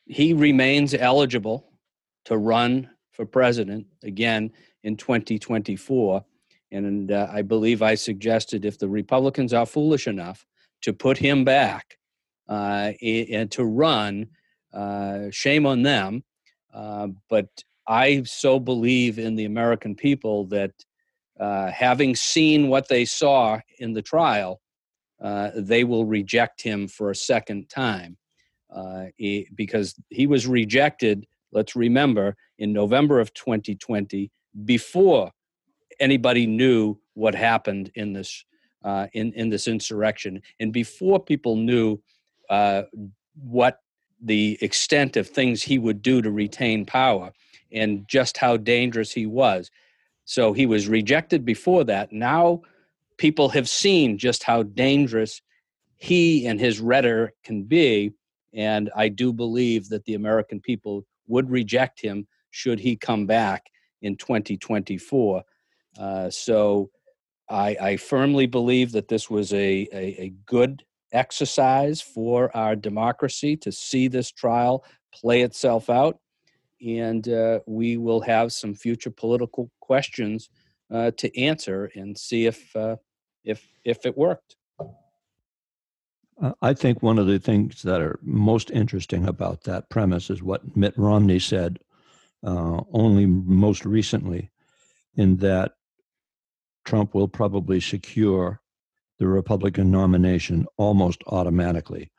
he 0.07 0.33
remains 0.33 0.95
eligible 0.95 1.67
to 2.27 2.39
run 2.39 2.89
for 3.13 3.27
president 3.27 3.87
again 4.03 4.53
in 4.85 4.97
2024. 4.97 6.25
And 6.71 7.11
uh, 7.11 7.29
I 7.31 7.43
believe 7.43 7.83
I 7.83 7.97
suggested 7.97 8.65
if 8.65 8.79
the 8.79 8.89
Republicans 8.89 9.53
are 9.53 9.67
foolish 9.67 10.07
enough 10.07 10.47
to 10.83 10.93
put 10.93 11.19
him 11.19 11.45
back 11.45 11.99
uh, 12.49 12.93
and 13.03 13.51
to 13.53 13.65
run, 13.65 14.29
uh, 14.73 15.27
shame 15.31 15.67
on 15.67 15.83
them. 15.83 16.23
Uh, 16.73 17.09
but 17.29 17.49
I 17.87 18.23
so 18.25 18.59
believe 18.59 19.19
in 19.19 19.37
the 19.37 19.45
American 19.45 19.95
people 19.95 20.47
that 20.47 20.73
uh, 21.41 21.71
having 21.71 22.15
seen 22.15 22.69
what 22.69 22.89
they 22.89 23.05
saw 23.05 23.59
in 23.79 23.93
the 23.93 24.03
trial, 24.03 24.61
uh, 25.23 25.51
they 25.57 25.85
will 25.85 26.05
reject 26.05 26.63
him 26.63 26.89
for 26.89 27.11
a 27.11 27.17
second 27.17 27.69
time. 27.69 28.17
He, 29.17 29.49
because 29.55 29.95
he 30.11 30.27
was 30.27 30.49
rejected 30.49 31.27
let's 31.55 31.75
remember, 31.75 32.37
in 32.59 32.73
November 32.73 33.21
of 33.21 33.33
2020, 33.33 34.31
before 34.65 35.31
anybody 36.01 36.47
knew 36.47 36.99
what 37.15 37.35
happened 37.35 37.91
in 37.95 38.13
this 38.13 38.45
uh, 38.85 39.07
in 39.15 39.33
in 39.33 39.49
this 39.49 39.67
insurrection, 39.67 40.43
and 40.61 40.73
before 40.73 41.19
people 41.19 41.57
knew 41.57 41.99
uh, 42.51 42.83
what 43.35 43.81
the 44.21 44.59
extent 44.61 45.17
of 45.17 45.27
things 45.29 45.63
he 45.63 45.79
would 45.79 46.03
do 46.03 46.21
to 46.21 46.31
retain 46.31 46.85
power, 46.85 47.33
and 47.73 48.07
just 48.09 48.37
how 48.37 48.57
dangerous 48.59 49.13
he 49.13 49.25
was. 49.25 49.71
So 50.25 50.53
he 50.53 50.67
was 50.67 50.89
rejected 50.89 51.45
before 51.45 51.85
that. 51.85 52.13
Now 52.13 52.63
people 53.19 53.49
have 53.51 53.69
seen 53.69 54.19
just 54.19 54.43
how 54.43 54.63
dangerous 54.63 55.41
he 55.97 56.47
and 56.47 56.59
his 56.59 56.81
rhetoric 56.81 57.35
can 57.45 57.65
be. 57.65 58.13
And 58.53 58.91
I 58.95 59.09
do 59.09 59.33
believe 59.33 59.89
that 59.89 60.05
the 60.05 60.15
American 60.15 60.61
people 60.61 61.05
would 61.27 61.51
reject 61.51 62.01
him 62.01 62.27
should 62.51 62.79
he 62.79 62.97
come 62.97 63.27
back 63.27 63.67
in 64.03 64.17
2024. 64.17 65.43
Uh, 65.99 66.31
so 66.31 66.91
I, 67.49 67.77
I, 67.81 67.97
firmly 67.97 68.47
believe 68.47 68.93
that 68.93 69.09
this 69.09 69.31
was 69.31 69.53
a, 69.53 69.89
a, 69.93 70.23
a, 70.23 70.33
good 70.45 70.83
exercise 71.13 72.01
for 72.01 72.55
our 72.57 72.75
democracy 72.75 73.57
to 73.59 73.71
see 73.71 74.09
this 74.09 74.33
trial 74.33 74.85
play 75.13 75.43
itself 75.43 75.89
out. 75.89 76.19
And 76.85 77.29
uh, 77.29 77.61
we 77.67 77.97
will 77.97 78.21
have 78.21 78.53
some 78.53 78.75
future 78.75 79.11
political 79.11 79.71
questions 79.81 80.51
uh, 80.93 81.13
to 81.13 81.41
answer 81.41 81.91
and 81.95 82.17
see 82.17 82.47
if, 82.47 82.75
uh, 82.77 82.97
if, 83.45 83.67
if 83.85 84.05
it 84.05 84.17
worked. 84.17 84.57
Uh, 86.41 86.53
I 86.61 86.75
think 86.75 87.03
one 87.03 87.19
of 87.19 87.27
the 87.27 87.39
things 87.39 87.83
that 87.83 88.01
are 88.01 88.19
most 88.23 88.71
interesting 88.71 89.27
about 89.27 89.65
that 89.65 89.89
premise 89.89 90.31
is 90.31 90.43
what 90.43 90.77
Mitt 90.77 90.95
Romney 90.97 91.39
said 91.39 91.79
uh, 92.45 92.83
only 92.93 93.25
most 93.25 93.87
recently, 93.87 94.51
in 95.15 95.37
that 95.39 95.73
Trump 96.85 97.15
will 97.15 97.29
probably 97.29 97.81
secure 97.81 98.61
the 99.19 99.27
Republican 99.27 99.91
nomination 99.91 100.67
almost 100.77 101.23
automatically 101.27 102.11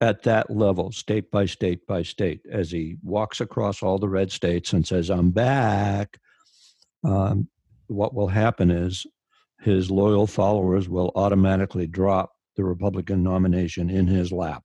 at 0.00 0.22
that 0.22 0.50
level, 0.50 0.92
state 0.92 1.30
by 1.30 1.46
state 1.46 1.86
by 1.86 2.02
state, 2.02 2.40
as 2.50 2.70
he 2.70 2.96
walks 3.02 3.40
across 3.40 3.82
all 3.82 3.98
the 3.98 4.08
red 4.08 4.30
states 4.30 4.72
and 4.72 4.86
says, 4.86 5.10
I'm 5.10 5.30
back. 5.30 6.18
Um, 7.04 7.48
what 7.88 8.14
will 8.14 8.28
happen 8.28 8.70
is 8.70 9.06
his 9.60 9.90
loyal 9.90 10.26
followers 10.26 10.88
will 10.88 11.10
automatically 11.14 11.86
drop 11.86 12.32
the 12.56 12.64
Republican 12.64 13.22
nomination 13.22 13.90
in 13.90 14.06
his 14.06 14.30
lap. 14.30 14.62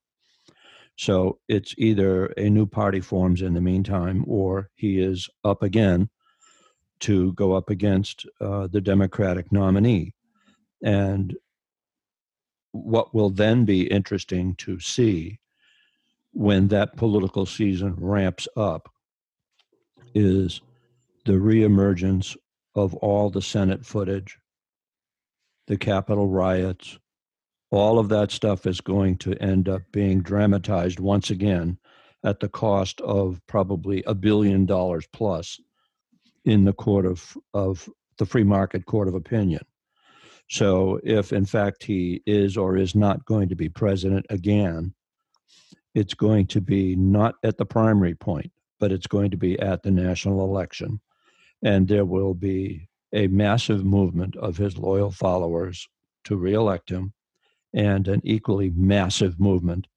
So 0.95 1.39
it's 1.47 1.73
either 1.77 2.27
a 2.37 2.49
new 2.49 2.67
party 2.67 2.99
forms 3.01 3.41
in 3.41 3.53
the 3.53 3.61
meantime, 3.61 4.23
or 4.27 4.69
he 4.75 4.99
is 4.99 5.27
up 5.43 5.63
again 5.63 6.09
to 6.99 7.33
go 7.33 7.53
up 7.53 7.69
against 7.69 8.25
uh, 8.39 8.67
the 8.67 8.81
Democratic 8.81 9.51
nominee. 9.51 10.13
And 10.83 11.35
what 12.73 13.13
will 13.13 13.29
then 13.29 13.63
be 13.63 13.87
interesting 13.87 14.55
to 14.55 14.79
see 14.79 15.39
when 16.33 16.67
that 16.67 16.97
political 16.97 17.45
season 17.45 17.95
ramps 17.97 18.47
up 18.57 18.89
is 20.13 20.61
the 21.25 21.33
reemergence 21.33 22.35
of 22.75 22.95
all 22.95 23.29
the 23.29 23.41
Senate 23.41 23.85
footage, 23.85 24.37
the 25.67 25.77
Capitol 25.77 26.27
riots, 26.27 26.97
all 27.69 27.99
of 27.99 28.09
that 28.09 28.31
stuff 28.31 28.65
is 28.65 28.81
going 28.81 29.17
to 29.17 29.33
end 29.41 29.69
up 29.69 29.83
being 29.91 30.21
dramatized 30.21 30.99
once 30.99 31.29
again 31.29 31.77
at 32.23 32.39
the 32.39 32.49
cost 32.49 33.01
of 33.01 33.39
probably 33.47 34.03
a 34.05 34.13
billion 34.13 34.65
dollars 34.65 35.07
plus 35.13 35.59
in 36.45 36.65
the 36.65 36.73
court 36.73 37.05
of, 37.05 37.37
of 37.53 37.87
the 38.17 38.25
free 38.25 38.43
market 38.43 38.85
court 38.85 39.07
of 39.07 39.13
opinion. 39.13 39.61
So, 40.53 40.99
if 41.03 41.33
in 41.33 41.45
fact 41.45 41.83
he 41.83 42.21
is 42.27 42.57
or 42.57 42.77
is 42.77 42.93
not 42.93 43.25
going 43.25 43.49
to 43.49 43.55
be 43.55 43.69
president 43.69 44.27
again, 44.29 44.93
it's 45.95 46.13
going 46.13 46.45
to 46.47 46.61
be 46.61 46.95
not 46.95 47.33
at 47.43 47.57
the 47.57 47.65
primary 47.65 48.13
point, 48.13 48.51
but 48.79 48.91
it's 48.91 49.07
going 49.07 49.31
to 49.31 49.37
be 49.37 49.57
at 49.57 49.81
the 49.81 49.89
national 49.89 50.45
election. 50.45 51.01
And 51.63 51.87
there 51.87 52.05
will 52.05 52.35
be 52.35 52.87
a 53.11 53.25
massive 53.29 53.83
movement 53.83 54.35
of 54.35 54.55
his 54.55 54.77
loyal 54.77 55.09
followers 55.09 55.89
to 56.25 56.37
reelect 56.37 56.91
him 56.91 57.13
and 57.73 58.07
an 58.07 58.21
equally 58.23 58.69
massive 58.75 59.39
movement 59.39 59.87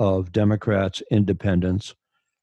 of 0.00 0.32
Democrats, 0.32 1.04
independents, 1.12 1.94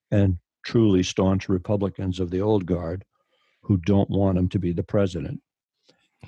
and 0.10 0.38
truly 0.64 1.04
staunch 1.04 1.50
Republicans 1.50 2.18
of 2.22 2.32
the 2.32 2.40
old 2.40 2.66
guard 2.66 3.04
who 3.64 3.76
don't 3.76 4.10
want 4.10 4.38
him 4.38 4.48
to 4.48 4.58
be 4.58 4.72
the 4.72 4.84
president. 4.84 5.42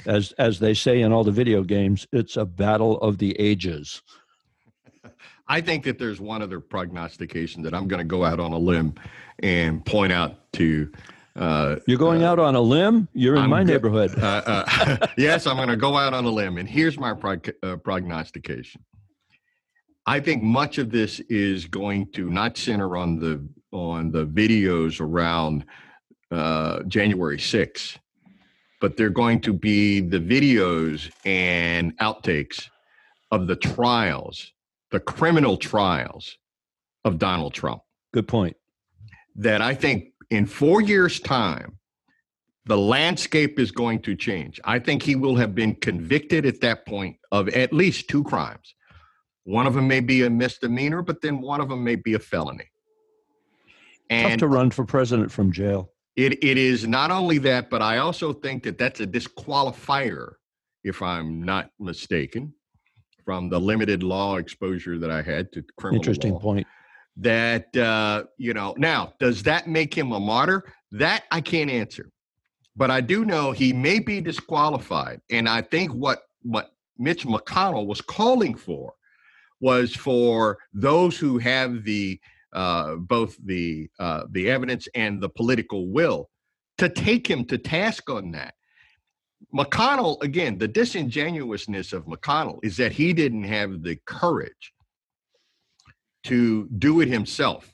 As 0.05 0.31
as 0.33 0.59
they 0.59 0.73
say 0.73 1.01
in 1.01 1.11
all 1.11 1.23
the 1.23 1.31
video 1.31 1.63
games, 1.63 2.07
it's 2.11 2.35
a 2.37 2.45
battle 2.45 2.97
of 2.99 3.17
the 3.17 3.39
ages. 3.39 4.01
I 5.47 5.61
think 5.61 5.83
that 5.83 5.99
there's 5.99 6.19
one 6.19 6.41
other 6.41 6.59
prognostication 6.59 7.61
that 7.63 7.73
I'm 7.73 7.87
going 7.87 7.99
to 7.99 8.05
go 8.05 8.23
out 8.23 8.39
on 8.39 8.53
a 8.53 8.57
limb 8.57 8.95
and 9.39 9.85
point 9.85 10.13
out 10.13 10.51
to 10.53 10.91
uh, 11.35 11.77
You're 11.87 11.97
going 11.97 12.23
uh, 12.23 12.31
out 12.31 12.39
on 12.39 12.55
a 12.55 12.61
limb? 12.61 13.07
You're 13.13 13.35
in 13.35 13.43
I'm 13.43 13.49
my 13.49 13.63
go- 13.63 13.73
neighborhood. 13.73 14.17
Uh, 14.17 14.43
uh 14.45 15.07
yes, 15.17 15.47
I'm 15.47 15.57
going 15.57 15.69
to 15.69 15.77
go 15.77 15.97
out 15.97 16.13
on 16.13 16.25
a 16.25 16.29
limb. 16.29 16.57
And 16.57 16.69
here's 16.69 16.97
my 16.97 17.13
prog- 17.13 17.53
uh, 17.61 17.77
prognostication. 17.77 18.83
I 20.05 20.19
think 20.19 20.43
much 20.43 20.77
of 20.77 20.91
this 20.91 21.19
is 21.21 21.65
going 21.65 22.11
to 22.11 22.29
not 22.29 22.57
center 22.57 22.97
on 22.97 23.19
the 23.19 23.47
on 23.71 24.11
the 24.11 24.25
videos 24.25 25.01
around 25.01 25.65
uh, 26.29 26.83
January 26.83 27.37
6th, 27.37 27.97
but 28.83 28.97
they're 28.97 29.09
going 29.09 29.39
to 29.39 29.53
be 29.53 30.01
the 30.01 30.19
videos 30.19 31.09
and 31.23 31.97
outtakes 31.99 32.67
of 33.31 33.47
the 33.47 33.55
trials, 33.55 34.51
the 34.91 34.99
criminal 34.99 35.55
trials 35.55 36.37
of 37.05 37.17
Donald 37.17 37.53
Trump. 37.53 37.81
Good 38.13 38.27
point. 38.27 38.57
That 39.37 39.61
I 39.61 39.73
think 39.73 40.09
in 40.29 40.45
four 40.45 40.81
years' 40.81 41.21
time, 41.21 41.77
the 42.65 42.77
landscape 42.77 43.57
is 43.57 43.71
going 43.71 44.01
to 44.01 44.17
change. 44.17 44.59
I 44.65 44.79
think 44.79 45.01
he 45.01 45.15
will 45.15 45.37
have 45.37 45.55
been 45.55 45.75
convicted 45.75 46.45
at 46.45 46.59
that 46.59 46.85
point 46.85 47.15
of 47.31 47.47
at 47.47 47.71
least 47.71 48.09
two 48.09 48.25
crimes. 48.25 48.75
One 49.45 49.65
of 49.65 49.75
them 49.75 49.87
may 49.87 50.01
be 50.01 50.23
a 50.23 50.29
misdemeanor, 50.29 51.03
but 51.03 51.21
then 51.21 51.39
one 51.39 51.61
of 51.61 51.69
them 51.69 51.85
may 51.85 51.95
be 51.95 52.15
a 52.15 52.19
felony. 52.19 52.69
And 54.09 54.31
Tough 54.31 54.39
to 54.39 54.47
run 54.53 54.71
for 54.71 54.83
president 54.83 55.31
from 55.31 55.53
jail. 55.53 55.92
It 56.15 56.43
it 56.43 56.57
is 56.57 56.87
not 56.87 57.11
only 57.11 57.39
that, 57.39 57.69
but 57.69 57.81
I 57.81 57.97
also 57.97 58.33
think 58.33 58.63
that 58.63 58.77
that's 58.77 58.99
a 58.99 59.07
disqualifier, 59.07 60.33
if 60.83 61.01
I'm 61.01 61.41
not 61.43 61.71
mistaken, 61.79 62.53
from 63.25 63.49
the 63.49 63.59
limited 63.59 64.03
law 64.03 64.37
exposure 64.37 64.99
that 64.99 65.09
I 65.09 65.21
had 65.21 65.51
to 65.53 65.63
criminal 65.77 66.01
Interesting 66.01 66.33
law. 66.33 66.39
point. 66.39 66.67
That 67.17 67.75
uh, 67.75 68.25
you 68.37 68.53
know, 68.53 68.75
now 68.77 69.13
does 69.19 69.43
that 69.43 69.67
make 69.67 69.93
him 69.93 70.11
a 70.11 70.19
martyr? 70.19 70.63
That 70.91 71.23
I 71.31 71.41
can't 71.41 71.69
answer, 71.69 72.11
but 72.75 72.91
I 72.91 73.01
do 73.01 73.25
know 73.25 73.51
he 73.51 73.73
may 73.73 73.99
be 73.99 74.21
disqualified, 74.21 75.21
and 75.31 75.49
I 75.49 75.61
think 75.61 75.91
what 75.91 76.23
what 76.43 76.71
Mitch 76.97 77.25
McConnell 77.25 77.87
was 77.87 78.01
calling 78.01 78.55
for 78.55 78.93
was 79.59 79.95
for 79.95 80.57
those 80.73 81.17
who 81.17 81.37
have 81.37 81.83
the 81.83 82.19
uh, 82.53 82.95
both 82.95 83.37
the 83.43 83.89
uh, 83.99 84.23
the 84.31 84.49
evidence 84.49 84.87
and 84.95 85.21
the 85.21 85.29
political 85.29 85.87
will 85.87 86.29
to 86.77 86.89
take 86.89 87.27
him 87.27 87.45
to 87.45 87.57
task 87.57 88.09
on 88.09 88.31
that. 88.31 88.53
McConnell, 89.53 90.21
again, 90.23 90.57
the 90.57 90.67
disingenuousness 90.67 91.93
of 91.93 92.05
McConnell 92.05 92.59
is 92.63 92.77
that 92.77 92.91
he 92.91 93.13
didn't 93.13 93.43
have 93.43 93.83
the 93.83 93.97
courage 94.05 94.73
to 96.23 96.67
do 96.77 97.01
it 97.01 97.07
himself. 97.07 97.73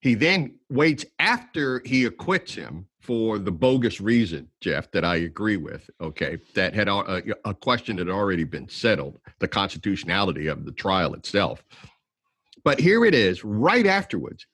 He 0.00 0.14
then 0.14 0.58
waits 0.70 1.04
after 1.18 1.82
he 1.84 2.04
acquits 2.04 2.54
him 2.54 2.86
for 3.00 3.38
the 3.38 3.50
bogus 3.50 4.00
reason, 4.00 4.48
Jeff, 4.60 4.90
that 4.92 5.04
I 5.04 5.16
agree 5.16 5.56
with. 5.56 5.88
Okay, 6.00 6.38
that 6.54 6.74
had 6.74 6.88
a, 6.88 7.22
a 7.44 7.54
question 7.54 7.96
that 7.96 8.06
had 8.06 8.14
already 8.14 8.44
been 8.44 8.68
settled, 8.68 9.18
the 9.38 9.48
constitutionality 9.48 10.46
of 10.46 10.64
the 10.64 10.72
trial 10.72 11.14
itself. 11.14 11.64
But 12.68 12.80
here 12.80 13.06
it 13.06 13.14
is, 13.14 13.42
right 13.44 13.86
afterwards, 13.86 14.46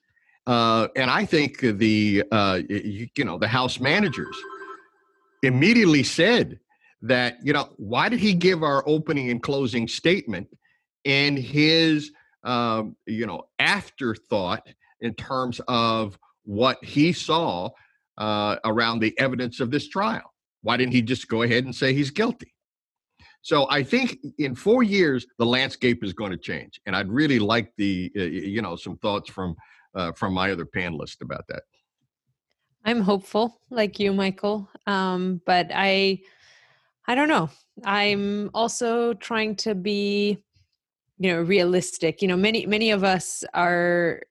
uh, 0.47 0.87
and 0.95 1.11
I 1.11 1.25
think 1.25 1.59
the 1.59 2.23
uh, 2.31 2.61
you, 2.69 3.09
you 3.17 3.25
know 3.25 3.39
the 3.39 3.49
House 3.49 3.81
managers 3.81 4.37
immediately 5.43 6.05
said 6.05 6.61
that 7.03 7.39
you 7.43 7.53
know 7.53 7.71
why 7.77 8.09
did 8.09 8.21
he 8.21 8.33
give 8.33 8.63
our 8.63 8.85
opening 8.87 9.31
and 9.31 9.43
closing 9.43 9.89
statement 9.89 10.47
in 11.03 11.37
his 11.37 12.13
um, 12.45 12.95
you 13.05 13.27
know 13.27 13.49
afterthought 13.59 14.65
in 15.01 15.15
terms 15.15 15.61
of 15.67 16.17
what 16.45 16.85
he 16.85 17.13
saw 17.13 17.69
uh, 18.17 18.55
around 18.65 19.01
the 19.01 19.13
evidence 19.19 19.59
of 19.59 19.73
this 19.73 19.89
trial. 19.89 20.33
Why 20.63 20.77
didn't 20.77 20.93
he 20.93 21.03
just 21.03 21.27
go 21.27 21.43
ahead 21.43 21.65
and 21.65 21.75
say 21.75 21.93
he's 21.93 22.13
guilty? 22.13 22.54
So 23.45 23.69
I 23.69 23.83
think 23.83 24.21
in 24.39 24.55
four 24.55 24.83
years 24.83 25.27
the 25.37 25.45
landscape 25.45 26.03
is 26.03 26.15
going 26.15 26.31
to 26.31 26.39
change, 26.39 26.81
and 26.87 26.97
I'd 26.97 27.11
really 27.11 27.39
like 27.39 27.71
the 27.77 28.11
uh, 28.17 28.23
you 28.23 28.63
know 28.63 28.75
some 28.75 28.97
thoughts 28.97 29.29
from 29.29 29.55
uh, 29.95 30.13
from 30.13 30.33
my 30.33 30.51
other 30.51 30.65
panelists 30.65 31.21
about 31.21 31.47
that. 31.49 31.63
I'm 32.87 33.03
hopeful, 33.03 33.61
like 33.69 34.01
you, 34.01 34.15
Michael, 34.15 34.67
um, 34.87 35.43
but 35.45 35.71
I, 35.75 36.21
I 37.07 37.15
don't 37.15 37.29
know. 37.29 37.51
I'm 37.85 38.51
also 38.55 39.13
trying 39.13 39.57
to 39.57 39.75
be, 39.75 40.39
you 41.19 41.33
know, 41.33 41.43
realistic. 41.43 42.23
You 42.23 42.29
know, 42.29 42.39
many 42.39 42.65
many 42.65 42.93
of 42.93 43.05
us 43.05 43.45
are 43.53 44.23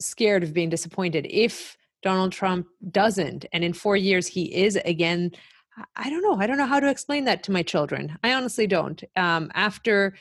scared 0.00 0.44
of 0.44 0.54
being 0.54 0.70
disappointed 0.70 1.26
if 1.28 1.76
Donald 2.04 2.30
Trump 2.30 2.68
doesn't, 2.92 3.46
and 3.52 3.64
in 3.64 3.72
four 3.72 3.96
years 3.96 4.28
he 4.28 4.54
is 4.54 4.76
again. 4.84 5.32
I 5.96 6.10
don't 6.10 6.22
know. 6.22 6.36
I 6.36 6.46
don't 6.46 6.58
know 6.58 6.66
how 6.66 6.80
to 6.80 6.90
explain 6.90 7.24
that 7.24 7.42
to 7.44 7.52
my 7.52 7.62
children. 7.62 8.18
I 8.22 8.34
honestly 8.34 8.66
don't. 8.66 9.02
Um, 9.16 9.50
after 9.54 10.14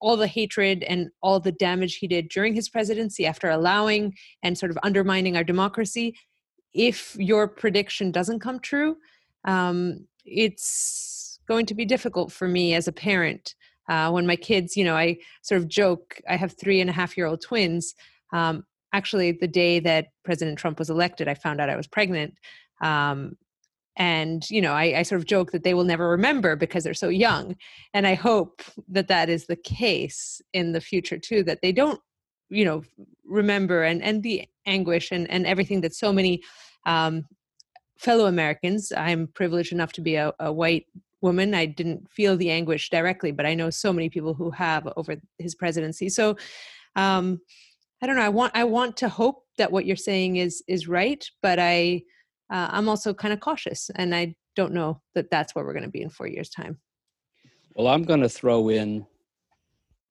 all 0.00 0.16
the 0.16 0.26
hatred 0.26 0.82
and 0.84 1.10
all 1.22 1.40
the 1.40 1.52
damage 1.52 1.96
he 1.96 2.08
did 2.08 2.28
during 2.28 2.54
his 2.54 2.68
presidency, 2.68 3.26
after 3.26 3.48
allowing 3.48 4.14
and 4.42 4.56
sort 4.56 4.70
of 4.70 4.78
undermining 4.82 5.36
our 5.36 5.44
democracy, 5.44 6.16
if 6.74 7.16
your 7.16 7.48
prediction 7.48 8.10
doesn't 8.10 8.40
come 8.40 8.58
true, 8.60 8.96
um, 9.44 10.06
it's 10.24 11.38
going 11.48 11.66
to 11.66 11.74
be 11.74 11.84
difficult 11.84 12.32
for 12.32 12.48
me 12.48 12.74
as 12.74 12.88
a 12.88 12.92
parent. 12.92 13.54
Uh, 13.88 14.10
when 14.10 14.26
my 14.26 14.36
kids, 14.36 14.76
you 14.76 14.84
know, 14.84 14.96
I 14.96 15.18
sort 15.42 15.60
of 15.60 15.68
joke, 15.68 16.20
I 16.28 16.36
have 16.36 16.56
three 16.58 16.80
and 16.80 16.88
a 16.88 16.92
half 16.92 17.16
year 17.16 17.26
old 17.26 17.42
twins. 17.42 17.94
Um, 18.32 18.64
actually, 18.92 19.32
the 19.32 19.48
day 19.48 19.80
that 19.80 20.06
President 20.24 20.58
Trump 20.58 20.78
was 20.78 20.90
elected, 20.90 21.28
I 21.28 21.34
found 21.34 21.60
out 21.60 21.68
I 21.68 21.76
was 21.76 21.88
pregnant. 21.88 22.34
Um, 22.80 23.36
and 23.96 24.48
you 24.50 24.60
know 24.60 24.72
I, 24.72 25.00
I, 25.00 25.02
sort 25.02 25.20
of 25.20 25.26
joke 25.26 25.52
that 25.52 25.64
they 25.64 25.74
will 25.74 25.84
never 25.84 26.08
remember 26.08 26.56
because 26.56 26.84
they're 26.84 26.94
so 26.94 27.08
young 27.08 27.56
and 27.92 28.06
i 28.06 28.14
hope 28.14 28.62
that 28.88 29.08
that 29.08 29.28
is 29.28 29.46
the 29.46 29.56
case 29.56 30.40
in 30.52 30.72
the 30.72 30.80
future 30.80 31.18
too 31.18 31.42
that 31.44 31.60
they 31.62 31.72
don't 31.72 32.00
you 32.48 32.64
know 32.64 32.82
remember 33.24 33.82
and 33.82 34.02
and 34.02 34.22
the 34.22 34.46
anguish 34.66 35.12
and 35.12 35.30
and 35.30 35.46
everything 35.46 35.80
that 35.82 35.94
so 35.94 36.12
many 36.12 36.42
um, 36.86 37.24
fellow 37.98 38.26
americans 38.26 38.92
i'm 38.96 39.26
privileged 39.28 39.72
enough 39.72 39.92
to 39.92 40.00
be 40.00 40.14
a, 40.14 40.32
a 40.40 40.52
white 40.52 40.86
woman 41.20 41.54
i 41.54 41.66
didn't 41.66 42.10
feel 42.10 42.36
the 42.36 42.50
anguish 42.50 42.88
directly 42.88 43.30
but 43.30 43.46
i 43.46 43.54
know 43.54 43.70
so 43.70 43.92
many 43.92 44.08
people 44.08 44.34
who 44.34 44.50
have 44.50 44.88
over 44.96 45.16
his 45.38 45.54
presidency. 45.54 46.08
So 46.08 46.36
um, 46.96 47.40
i 48.02 48.06
don't 48.06 48.16
know 48.16 48.22
i 48.22 48.28
want 48.28 48.52
i 48.56 48.64
want 48.64 48.96
to 48.98 49.08
hope 49.08 49.44
that 49.58 49.70
what 49.70 49.84
you're 49.84 49.96
saying 49.96 50.36
is 50.36 50.62
is 50.66 50.88
right 50.88 51.28
but 51.42 51.58
i 51.58 52.02
uh, 52.52 52.68
I'm 52.70 52.88
also 52.88 53.14
kind 53.14 53.32
of 53.32 53.40
cautious, 53.40 53.90
and 53.96 54.14
I 54.14 54.34
don't 54.54 54.74
know 54.74 55.00
that 55.14 55.30
that's 55.30 55.54
where 55.54 55.64
we're 55.64 55.72
going 55.72 55.84
to 55.84 55.90
be 55.90 56.02
in 56.02 56.10
four 56.10 56.26
years' 56.26 56.50
time. 56.50 56.78
Well, 57.74 57.88
I'm 57.88 58.04
going 58.04 58.20
to 58.20 58.28
throw 58.28 58.68
in 58.68 59.06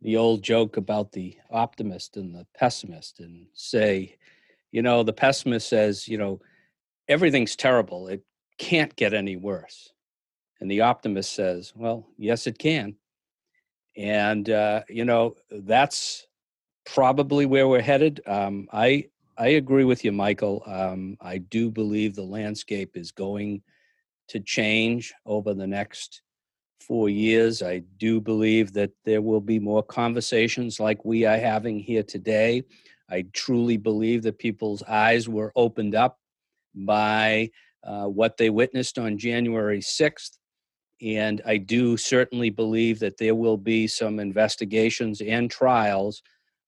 the 0.01 0.17
old 0.17 0.41
joke 0.41 0.77
about 0.77 1.11
the 1.11 1.37
optimist 1.51 2.17
and 2.17 2.33
the 2.33 2.47
pessimist 2.57 3.19
and 3.19 3.45
say, 3.53 4.17
you 4.71 4.81
know, 4.81 5.03
the 5.03 5.13
pessimist 5.13 5.69
says, 5.69 6.07
you 6.07 6.17
know, 6.17 6.41
everything's 7.07 7.55
terrible. 7.55 8.07
It 8.07 8.23
can't 8.57 8.95
get 8.95 9.13
any 9.13 9.35
worse. 9.35 9.93
And 10.59 10.71
the 10.71 10.81
optimist 10.81 11.33
says, 11.33 11.73
well, 11.75 12.07
yes, 12.17 12.47
it 12.47 12.57
can. 12.57 12.95
And, 13.95 14.49
uh, 14.49 14.81
you 14.89 15.05
know, 15.05 15.35
that's 15.51 16.25
probably 16.87 17.45
where 17.45 17.67
we're 17.67 17.81
headed. 17.81 18.21
Um, 18.25 18.67
I 18.73 19.10
I 19.41 19.47
agree 19.47 19.85
with 19.85 20.05
you, 20.05 20.11
Michael. 20.11 20.61
Um, 20.67 21.17
I 21.19 21.39
do 21.39 21.71
believe 21.71 22.13
the 22.13 22.21
landscape 22.21 22.95
is 22.95 23.11
going 23.11 23.63
to 24.27 24.39
change 24.39 25.15
over 25.25 25.55
the 25.55 25.65
next 25.65 26.21
four 26.79 27.09
years. 27.09 27.63
I 27.63 27.79
do 27.97 28.21
believe 28.21 28.71
that 28.73 28.91
there 29.03 29.23
will 29.23 29.41
be 29.41 29.57
more 29.57 29.81
conversations 29.81 30.79
like 30.79 31.03
we 31.03 31.25
are 31.25 31.39
having 31.39 31.79
here 31.79 32.03
today. 32.03 32.65
I 33.09 33.25
truly 33.33 33.77
believe 33.77 34.21
that 34.23 34.37
people's 34.37 34.83
eyes 34.83 35.27
were 35.27 35.51
opened 35.55 35.95
up 35.95 36.19
by 36.75 37.49
uh, 37.83 38.05
what 38.05 38.37
they 38.37 38.51
witnessed 38.51 38.99
on 38.99 39.17
January 39.17 39.79
6th. 39.79 40.37
And 41.01 41.41
I 41.47 41.57
do 41.57 41.97
certainly 41.97 42.51
believe 42.51 42.99
that 42.99 43.17
there 43.17 43.33
will 43.33 43.57
be 43.57 43.87
some 43.87 44.19
investigations 44.19 45.19
and 45.19 45.49
trials 45.49 46.21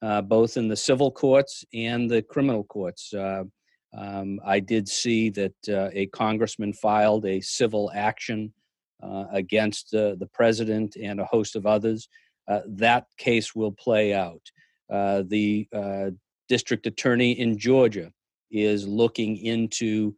uh, 0.04 0.22
both 0.22 0.58
in 0.58 0.68
the 0.68 0.76
civil 0.76 1.10
courts 1.10 1.64
and 1.74 2.12
the 2.12 2.22
criminal 2.22 2.66
courts. 2.66 3.14
Uh, 3.14 3.44
um, 3.98 4.40
I 4.46 4.60
did 4.60 4.90
see 4.90 5.30
that 5.30 5.54
uh, 5.70 5.90
a 5.94 6.08
congressman 6.08 6.74
filed 6.74 7.26
a 7.26 7.40
civil 7.40 7.90
action 7.96 8.54
uh, 9.02 9.26
against 9.32 9.92
the 9.92 10.30
president 10.34 10.98
and 11.02 11.22
a 11.22 11.26
host 11.26 11.56
of 11.56 11.66
others. 11.66 12.10
Uh, 12.50 12.62
that 12.68 13.06
case 13.18 13.56
will 13.56 13.72
play 13.72 14.14
out. 14.14 14.42
the 14.90 15.68
district 16.50 16.86
attorney 16.86 17.32
in 17.32 17.58
Georgia 17.58 18.12
is 18.52 18.86
looking 18.86 19.38
into 19.38 20.14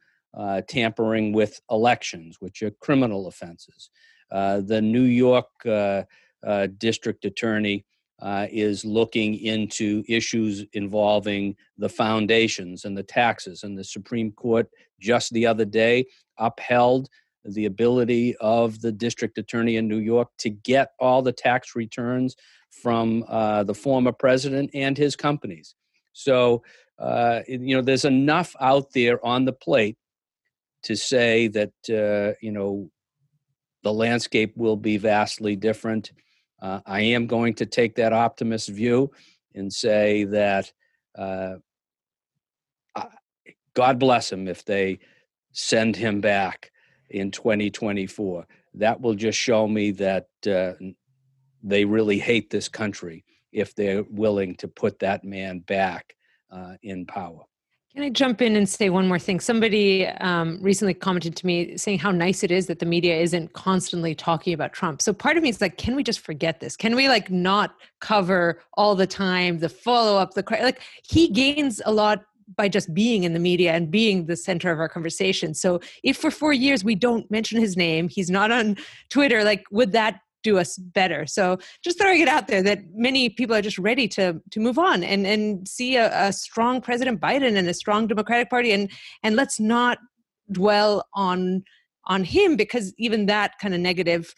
tampering 0.67 1.31
with 1.31 1.61
elections, 1.69 2.37
which 2.39 2.63
are 2.63 2.71
criminal 2.81 3.27
offenses. 3.27 3.89
the 4.31 4.81
New 4.81 5.03
York 5.03 5.49
district 6.77 7.25
attorney 7.25 7.85
uh, 8.21 8.47
is 8.49 8.85
looking 8.85 9.35
into 9.35 10.03
issues 10.07 10.65
involving 10.73 11.55
the 11.77 11.89
foundations 11.89 12.85
and 12.85 12.97
the 12.97 13.03
taxes. 13.03 13.63
And 13.63 13.77
the 13.77 13.83
Supreme 13.83 14.31
Court 14.31 14.69
just 14.99 15.33
the 15.33 15.45
other 15.45 15.65
day 15.65 16.05
upheld 16.37 17.09
the 17.43 17.65
ability 17.65 18.35
of 18.37 18.81
the 18.81 18.91
district 18.91 19.37
attorney 19.37 19.75
in 19.75 19.87
New 19.87 19.99
York 19.99 20.29
to 20.39 20.49
get 20.49 20.93
all 20.99 21.21
the 21.21 21.31
tax 21.31 21.75
returns 21.75 22.35
from 22.81 23.23
uh, 23.27 23.63
the 23.63 23.75
former 23.75 24.11
president 24.11 24.71
and 24.73 24.97
his 24.97 25.15
companies. 25.15 25.75
So, 26.13 26.63
uh, 26.97 27.41
you 27.47 27.75
know, 27.75 27.81
there's 27.81 28.05
enough 28.05 28.55
out 28.59 28.91
there 28.93 29.23
on 29.25 29.45
the 29.45 29.53
plate 29.53 29.97
to 30.83 30.95
say 30.95 31.47
that, 31.49 31.73
uh, 31.89 32.35
you 32.41 32.51
know, 32.51 32.89
the 33.83 33.93
landscape 33.93 34.53
will 34.55 34.77
be 34.77 34.97
vastly 34.97 35.55
different 35.55 36.11
uh, 36.65 36.81
I 36.87 37.01
am 37.01 37.27
going 37.27 37.53
to 37.55 37.67
take 37.67 37.93
that 37.95 38.11
optimist 38.11 38.69
view 38.69 39.11
and 39.53 39.71
say 39.71 40.23
that 40.23 40.71
uh, 41.15 41.57
God 43.75 43.99
bless 43.99 44.31
him 44.31 44.47
if 44.47 44.65
they 44.65 44.97
send 45.51 45.95
him 45.95 46.21
back 46.21 46.71
in 47.11 47.29
2024. 47.29 48.47
That 48.73 48.99
will 48.99 49.13
just 49.13 49.37
show 49.37 49.67
me 49.67 49.91
that 49.91 50.27
uh, 50.47 50.73
they 51.61 51.85
really 51.85 52.17
hate 52.17 52.49
this 52.49 52.67
country 52.67 53.25
if 53.51 53.75
they're 53.75 54.03
willing 54.09 54.55
to 54.55 54.67
put 54.67 54.97
that 54.99 55.23
man 55.23 55.59
back 55.59 56.15
uh, 56.49 56.77
in 56.81 57.05
power. 57.05 57.43
Can 57.95 58.03
I 58.03 58.09
jump 58.09 58.41
in 58.41 58.57
and 58.57 58.67
say 58.67 58.89
one 58.89 59.07
more 59.07 59.17
thing? 59.17 59.39
Somebody 59.39 60.05
um, 60.05 60.59
recently 60.61 60.93
commented 60.93 61.33
to 61.37 61.45
me 61.45 61.77
saying 61.77 61.99
how 61.99 62.11
nice 62.11 62.43
it 62.43 62.51
is 62.51 62.67
that 62.67 62.79
the 62.79 62.85
media 62.85 63.15
isn't 63.21 63.53
constantly 63.53 64.13
talking 64.13 64.53
about 64.53 64.73
Trump. 64.73 65.01
So 65.01 65.13
part 65.13 65.37
of 65.37 65.43
me 65.43 65.47
is 65.47 65.61
like, 65.61 65.77
can 65.77 65.95
we 65.95 66.03
just 66.03 66.19
forget 66.19 66.59
this? 66.59 66.75
Can 66.75 66.93
we 66.97 67.07
like 67.07 67.31
not 67.31 67.75
cover 68.01 68.61
all 68.73 68.95
the 68.95 69.07
time 69.07 69.59
the 69.59 69.69
follow 69.69 70.17
up, 70.17 70.33
the 70.33 70.43
like? 70.61 70.81
He 71.03 71.29
gains 71.29 71.81
a 71.85 71.93
lot 71.93 72.25
by 72.57 72.67
just 72.67 72.93
being 72.93 73.23
in 73.23 73.31
the 73.31 73.39
media 73.39 73.71
and 73.71 73.89
being 73.89 74.25
the 74.25 74.35
center 74.35 74.73
of 74.73 74.79
our 74.79 74.89
conversation. 74.89 75.53
So 75.53 75.79
if 76.03 76.17
for 76.17 76.31
four 76.31 76.51
years 76.51 76.83
we 76.83 76.95
don't 76.95 77.31
mention 77.31 77.61
his 77.61 77.77
name, 77.77 78.09
he's 78.09 78.29
not 78.29 78.51
on 78.51 78.75
Twitter, 79.09 79.45
like 79.45 79.63
would 79.71 79.93
that 79.93 80.19
do 80.45 80.57
us 80.59 80.77
better? 80.77 81.25
So 81.25 81.57
just 81.83 81.99
throwing 81.99 82.21
it 82.21 82.27
out 82.27 82.47
there 82.47 82.61
that 82.63 82.79
many 82.93 83.29
people 83.29 83.55
are 83.55 83.61
just 83.61 83.79
ready 83.79 84.07
to 84.09 84.39
to 84.51 84.59
move 84.59 84.77
on 84.77 85.03
and 85.03 85.25
and 85.25 85.67
see 85.67 85.97
a, 85.97 86.07
a 86.27 86.31
strong 86.31 86.79
President 86.81 87.19
Biden 87.19 87.57
and 87.57 87.67
a 87.67 87.73
strong 87.73 88.07
Democratic 88.07 88.49
Party 88.49 88.71
and 88.71 88.89
and 89.23 89.35
let's 89.35 89.59
not 89.59 89.97
dwell 90.51 91.03
on 91.13 91.63
on 92.05 92.23
him 92.23 92.55
because 92.55 92.93
even 92.97 93.25
that 93.25 93.57
kind 93.59 93.73
of 93.73 93.79
negative 93.79 94.33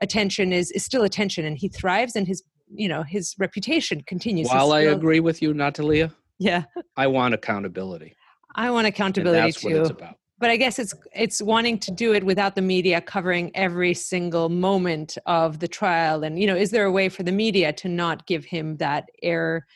attention 0.00 0.52
is 0.52 0.70
is 0.72 0.84
still 0.84 1.04
attention 1.04 1.44
and 1.44 1.58
he 1.58 1.68
thrives 1.68 2.16
and 2.16 2.26
his 2.26 2.42
you 2.74 2.88
know 2.88 3.02
his 3.02 3.34
reputation 3.38 4.02
continues. 4.06 4.48
While 4.48 4.72
I 4.72 4.80
agree 4.80 5.20
with 5.20 5.42
you, 5.42 5.52
Natalia, 5.52 6.12
yeah. 6.38 6.64
I 6.96 7.06
want 7.06 7.34
accountability. 7.34 8.16
I 8.54 8.70
want 8.70 8.86
accountability 8.86 9.38
and 9.38 9.48
that's 9.48 9.60
too. 9.60 9.68
What 9.68 9.80
it's 9.82 9.90
about. 9.90 10.16
But 10.42 10.50
I 10.50 10.56
guess 10.56 10.78
it's 10.80 10.92
it's 11.14 11.40
wanting 11.40 11.78
to 11.78 11.90
do 11.90 12.12
it 12.12 12.24
without 12.24 12.56
the 12.56 12.62
media 12.62 13.00
covering 13.00 13.52
every 13.54 13.94
single 13.94 14.48
moment 14.48 15.16
of 15.24 15.60
the 15.60 15.68
trial. 15.68 16.24
And 16.24 16.38
you 16.38 16.46
know, 16.46 16.56
is 16.56 16.72
there 16.72 16.84
a 16.84 16.92
way 16.92 17.08
for 17.08 17.22
the 17.22 17.32
media 17.32 17.72
to 17.74 17.88
not 17.88 18.26
give 18.26 18.44
him 18.44 18.76
that 18.78 19.04
air 19.22 19.66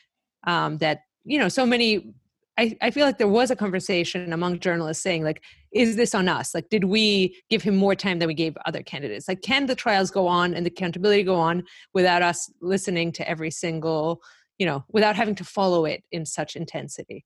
um, 0.45 0.77
that 0.79 1.03
you 1.23 1.39
know 1.39 1.47
so 1.47 1.65
many 1.65 2.13
I, 2.59 2.75
I, 2.81 2.91
feel 2.91 3.05
like 3.05 3.17
there 3.17 3.27
was 3.27 3.51
a 3.51 3.55
conversation 3.55 4.33
among 4.33 4.59
journalists 4.59 5.03
saying 5.03 5.23
like 5.23 5.43
is 5.71 5.95
this 5.95 6.15
on 6.15 6.27
us 6.27 6.55
like 6.55 6.69
did 6.69 6.85
we 6.85 7.37
give 7.49 7.61
him 7.61 7.75
more 7.75 7.95
time 7.95 8.19
than 8.19 8.27
we 8.27 8.33
gave 8.33 8.57
other 8.65 8.81
candidates 8.81 9.27
like 9.27 9.41
can 9.41 9.67
the 9.67 9.75
trials 9.75 10.09
go 10.09 10.25
on 10.27 10.53
and 10.53 10.65
the 10.65 10.71
accountability 10.71 11.23
go 11.23 11.35
on 11.35 11.63
without 11.93 12.21
us 12.21 12.49
listening 12.61 13.11
to 13.11 13.29
every 13.29 13.51
single 13.51 14.21
you 14.57 14.65
know, 14.65 14.83
without 14.89 15.15
having 15.15 15.35
to 15.35 15.43
follow 15.43 15.85
it 15.85 16.03
in 16.11 16.25
such 16.25 16.55
intensity? 16.55 17.25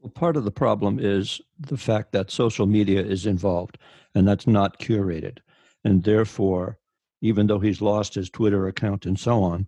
Well, 0.00 0.10
part 0.10 0.36
of 0.36 0.44
the 0.44 0.50
problem 0.50 0.98
is 1.00 1.40
the 1.58 1.76
fact 1.76 2.12
that 2.12 2.30
social 2.30 2.66
media 2.66 3.02
is 3.02 3.26
involved 3.26 3.78
and 4.14 4.26
that's 4.26 4.46
not 4.46 4.78
curated. 4.78 5.38
And 5.84 6.04
therefore, 6.04 6.78
even 7.20 7.46
though 7.46 7.58
he's 7.58 7.82
lost 7.82 8.14
his 8.14 8.30
Twitter 8.30 8.68
account 8.68 9.06
and 9.06 9.18
so 9.18 9.42
on, 9.42 9.66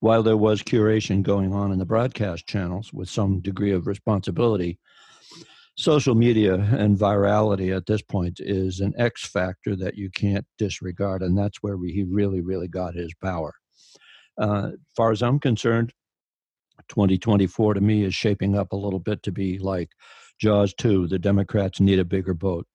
while 0.00 0.22
there 0.22 0.36
was 0.36 0.62
curation 0.62 1.22
going 1.22 1.52
on 1.52 1.72
in 1.72 1.78
the 1.78 1.84
broadcast 1.84 2.46
channels 2.46 2.92
with 2.92 3.08
some 3.08 3.40
degree 3.40 3.70
of 3.70 3.86
responsibility, 3.86 4.78
social 5.76 6.14
media 6.14 6.54
and 6.54 6.98
virality 6.98 7.74
at 7.74 7.86
this 7.86 8.02
point 8.02 8.40
is 8.40 8.80
an 8.80 8.92
X 8.98 9.26
factor 9.26 9.76
that 9.76 9.94
you 9.94 10.10
can't 10.10 10.46
disregard. 10.58 11.22
And 11.22 11.38
that's 11.38 11.62
where 11.62 11.76
he 11.84 12.04
really, 12.04 12.40
really 12.40 12.68
got 12.68 12.94
his 12.94 13.14
power. 13.22 13.54
Uh, 14.36 14.70
far 14.96 15.12
as 15.12 15.22
I'm 15.22 15.38
concerned, 15.38 15.92
2024 16.88 17.74
to 17.74 17.80
me 17.80 18.04
is 18.04 18.14
shaping 18.14 18.56
up 18.56 18.72
a 18.72 18.76
little 18.76 18.98
bit 18.98 19.22
to 19.24 19.32
be 19.32 19.58
like 19.58 19.90
Jaws 20.40 20.74
2. 20.74 21.08
The 21.08 21.18
Democrats 21.18 21.80
need 21.80 21.98
a 21.98 22.04
bigger 22.04 22.34
boat. 22.34 22.66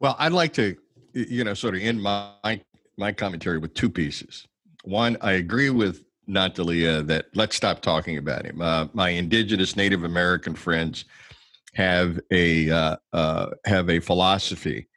Well, 0.00 0.16
I'd 0.18 0.32
like 0.32 0.52
to, 0.54 0.76
you 1.12 1.44
know, 1.44 1.54
sort 1.54 1.74
of 1.74 1.82
end 1.82 2.02
my 2.02 2.60
my 2.96 3.12
commentary 3.12 3.58
with 3.58 3.74
two 3.74 3.90
pieces. 3.90 4.46
One, 4.84 5.16
I 5.20 5.32
agree 5.32 5.70
with 5.70 6.04
Natalia 6.26 7.02
that 7.02 7.26
let's 7.34 7.56
stop 7.56 7.80
talking 7.80 8.16
about 8.16 8.46
him. 8.46 8.60
Uh, 8.62 8.86
my 8.92 9.10
indigenous 9.10 9.76
Native 9.76 10.04
American 10.04 10.54
friends 10.54 11.04
have 11.74 12.20
a 12.30 12.70
uh, 12.70 12.96
uh, 13.12 13.46
have 13.64 13.90
a 13.90 14.00
philosophy 14.00 14.88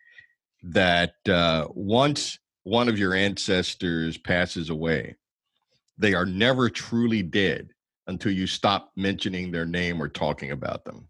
that 0.63 1.15
uh, 1.27 1.67
once 1.71 2.39
one 2.63 2.87
of 2.87 2.97
your 2.97 3.13
ancestors 3.13 4.17
passes 4.17 4.69
away, 4.69 5.15
they 5.97 6.13
are 6.13 6.25
never 6.25 6.69
truly 6.69 7.21
dead 7.21 7.69
until 8.07 8.31
you 8.31 8.47
stop 8.47 8.91
mentioning 8.95 9.51
their 9.51 9.65
name 9.65 10.01
or 10.01 10.07
talking 10.07 10.51
about 10.51 10.85
them. 10.85 11.07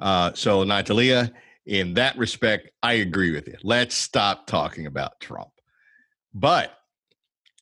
Uh, 0.00 0.32
so, 0.34 0.64
Natalia, 0.64 1.32
in 1.66 1.94
that 1.94 2.18
respect, 2.18 2.70
I 2.82 2.94
agree 2.94 3.30
with 3.30 3.46
you. 3.48 3.56
Let's 3.62 3.94
stop 3.94 4.46
talking 4.46 4.86
about 4.86 5.20
Trump. 5.20 5.50
But 6.34 6.76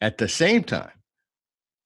at 0.01 0.19
the 0.19 0.29
same 0.29 0.65
time, 0.65 0.91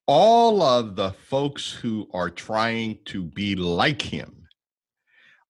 all 0.07 0.63
of 0.63 0.97
the 0.97 1.11
folks 1.11 1.73
who 1.73 2.09
are 2.15 2.31
trying 2.31 2.99
to 3.07 3.23
be 3.23 3.57
like 3.57 4.01
him, 4.01 4.47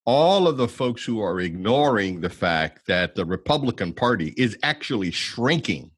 all 0.07 0.49
of 0.49 0.57
the 0.57 0.69
folks 0.69 1.05
who 1.05 1.21
are 1.21 1.41
ignoring 1.41 2.21
the 2.21 2.31
fact 2.31 2.87
that 2.87 3.15
the 3.15 3.25
Republican 3.25 3.93
Party 3.93 4.33
is 4.37 4.57
actually 4.63 5.11
shrinking 5.11 5.91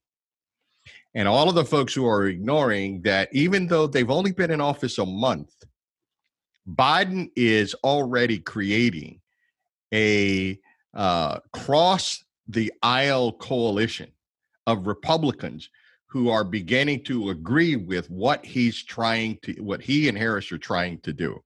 and 1.14 1.26
all 1.26 1.48
of 1.48 1.54
the 1.54 1.64
folks 1.64 1.94
who 1.94 2.06
are 2.06 2.26
ignoring 2.26 3.02
that, 3.02 3.28
even 3.32 3.66
though 3.66 3.86
they've 3.86 4.10
only 4.10 4.32
been 4.32 4.50
in 4.50 4.60
office 4.60 4.98
a 4.98 5.06
month, 5.06 5.54
Biden 6.68 7.30
is 7.34 7.74
already 7.82 8.38
creating 8.38 9.20
a 9.92 10.58
uh, 10.94 11.38
cross 11.52 12.24
the 12.48 12.72
aisle 12.82 13.32
coalition 13.32 14.10
of 14.66 14.86
Republicans 14.86 15.70
who 16.06 16.30
are 16.30 16.44
beginning 16.44 17.04
to 17.04 17.30
agree 17.30 17.76
with 17.76 18.10
what 18.10 18.44
he's 18.44 18.82
trying 18.82 19.38
to, 19.42 19.52
what 19.62 19.82
he 19.82 20.08
and 20.08 20.16
Harris 20.16 20.50
are 20.50 20.58
trying 20.58 20.98
to 21.00 21.12
do. 21.12 21.38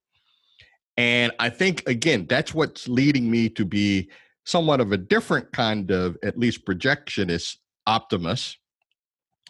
And 0.96 1.32
I 1.38 1.50
think, 1.50 1.82
again, 1.88 2.26
that's 2.28 2.54
what's 2.54 2.86
leading 2.86 3.30
me 3.30 3.48
to 3.50 3.64
be 3.64 4.10
somewhat 4.44 4.80
of 4.80 4.92
a 4.92 4.96
different 4.96 5.50
kind 5.52 5.90
of, 5.90 6.16
at 6.22 6.38
least 6.38 6.64
projectionist 6.64 7.56
optimist 7.86 8.58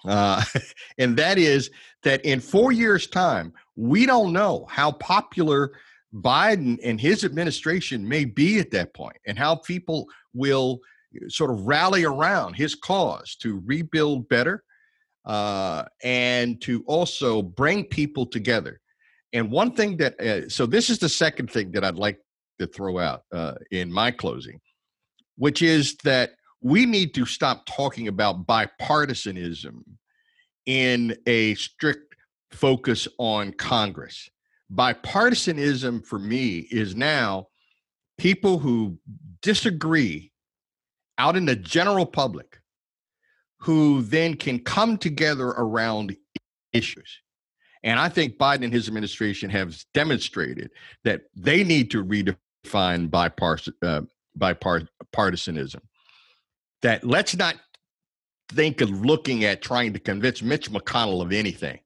uh, 0.05 0.43
and 0.99 1.17
that 1.17 1.39
is 1.39 1.71
that 2.03 2.25
in 2.25 2.41
four 2.41 2.73
years' 2.73 3.07
time, 3.07 3.53
we 3.77 4.07
don't 4.07 4.33
know 4.33 4.67
how 4.69 4.93
popular 4.93 5.73
Biden 6.15 6.79
and 6.85 7.01
his 7.01 7.25
administration 7.25 8.07
may 8.07 8.25
be 8.25 8.59
at 8.59 8.71
that 8.73 8.93
point 8.93 9.17
and 9.27 9.39
how 9.39 9.57
people 9.57 10.07
will 10.35 10.81
sort 11.29 11.51
of 11.51 11.67
rally 11.67 12.05
around 12.05 12.55
his 12.55 12.75
cause 12.75 13.37
to 13.37 13.63
rebuild 13.65 14.29
better 14.29 14.65
uh, 15.25 15.85
and 16.03 16.61
to 16.63 16.83
also 16.87 17.43
bring 17.43 17.85
people 17.85 18.27
together. 18.27 18.81
And 19.33 19.51
one 19.51 19.73
thing 19.75 19.97
that, 19.99 20.21
uh, 20.21 20.49
so 20.49 20.67
this 20.67 20.91
is 20.91 20.99
the 20.99 21.09
second 21.09 21.51
thing 21.51 21.73
that 21.73 21.85
I'd 21.85 21.97
like 21.97 22.21
to 22.59 22.67
throw 22.67 22.99
out 22.99 23.23
uh, 23.33 23.55
in 23.71 23.91
my 23.91 24.11
closing, 24.11 24.61
which 25.37 25.63
is 25.63 25.97
that 26.05 26.33
we 26.63 26.87
need 26.87 27.13
to 27.15 27.27
stop 27.27 27.67
talking 27.67 28.09
about 28.09 28.47
bipartisanism 28.47 29.83
in 30.67 31.17
a 31.27 31.55
strict 31.55 32.15
focus 32.53 33.09
on 33.19 33.53
Congress. 33.53 34.29
Bipartisanism 34.73 36.07
for 36.07 36.19
me 36.19 36.69
is 36.71 36.95
now 36.95 37.49
people 38.17 38.59
who 38.59 38.99
disagree 39.43 40.33
out 41.19 41.37
in 41.37 41.45
the 41.45 41.57
general 41.57 42.07
public 42.07 42.61
who 43.59 44.03
then 44.03 44.35
can 44.35 44.59
come 44.59 44.97
together 44.97 45.49
around 45.49 46.17
issues. 46.73 47.21
And 47.85 47.99
I 47.99 48.09
think 48.09 48.39
Biden 48.39 48.65
and 48.65 48.73
his 48.73 48.89
administration 48.89 49.51
have 49.51 49.77
demonstrated 49.93 50.71
that 51.05 51.23
they 51.35 51.65
need 51.65 51.91
to 51.91 52.05
redefine 52.05 53.11
bipartisan, 53.11 53.75
uh, 53.83 54.03
bipartisanism. 54.39 55.81
That 56.83 57.05
let's 57.05 57.37
not 57.37 57.57
think 58.51 58.81
of 58.81 58.91
looking 58.91 59.45
at 59.45 59.63
trying 59.63 59.93
to 59.93 60.01
convince 60.01 60.43
Mitch 60.43 60.71
McConnell 60.71 61.23
of 61.23 61.33
anything, 61.33 61.81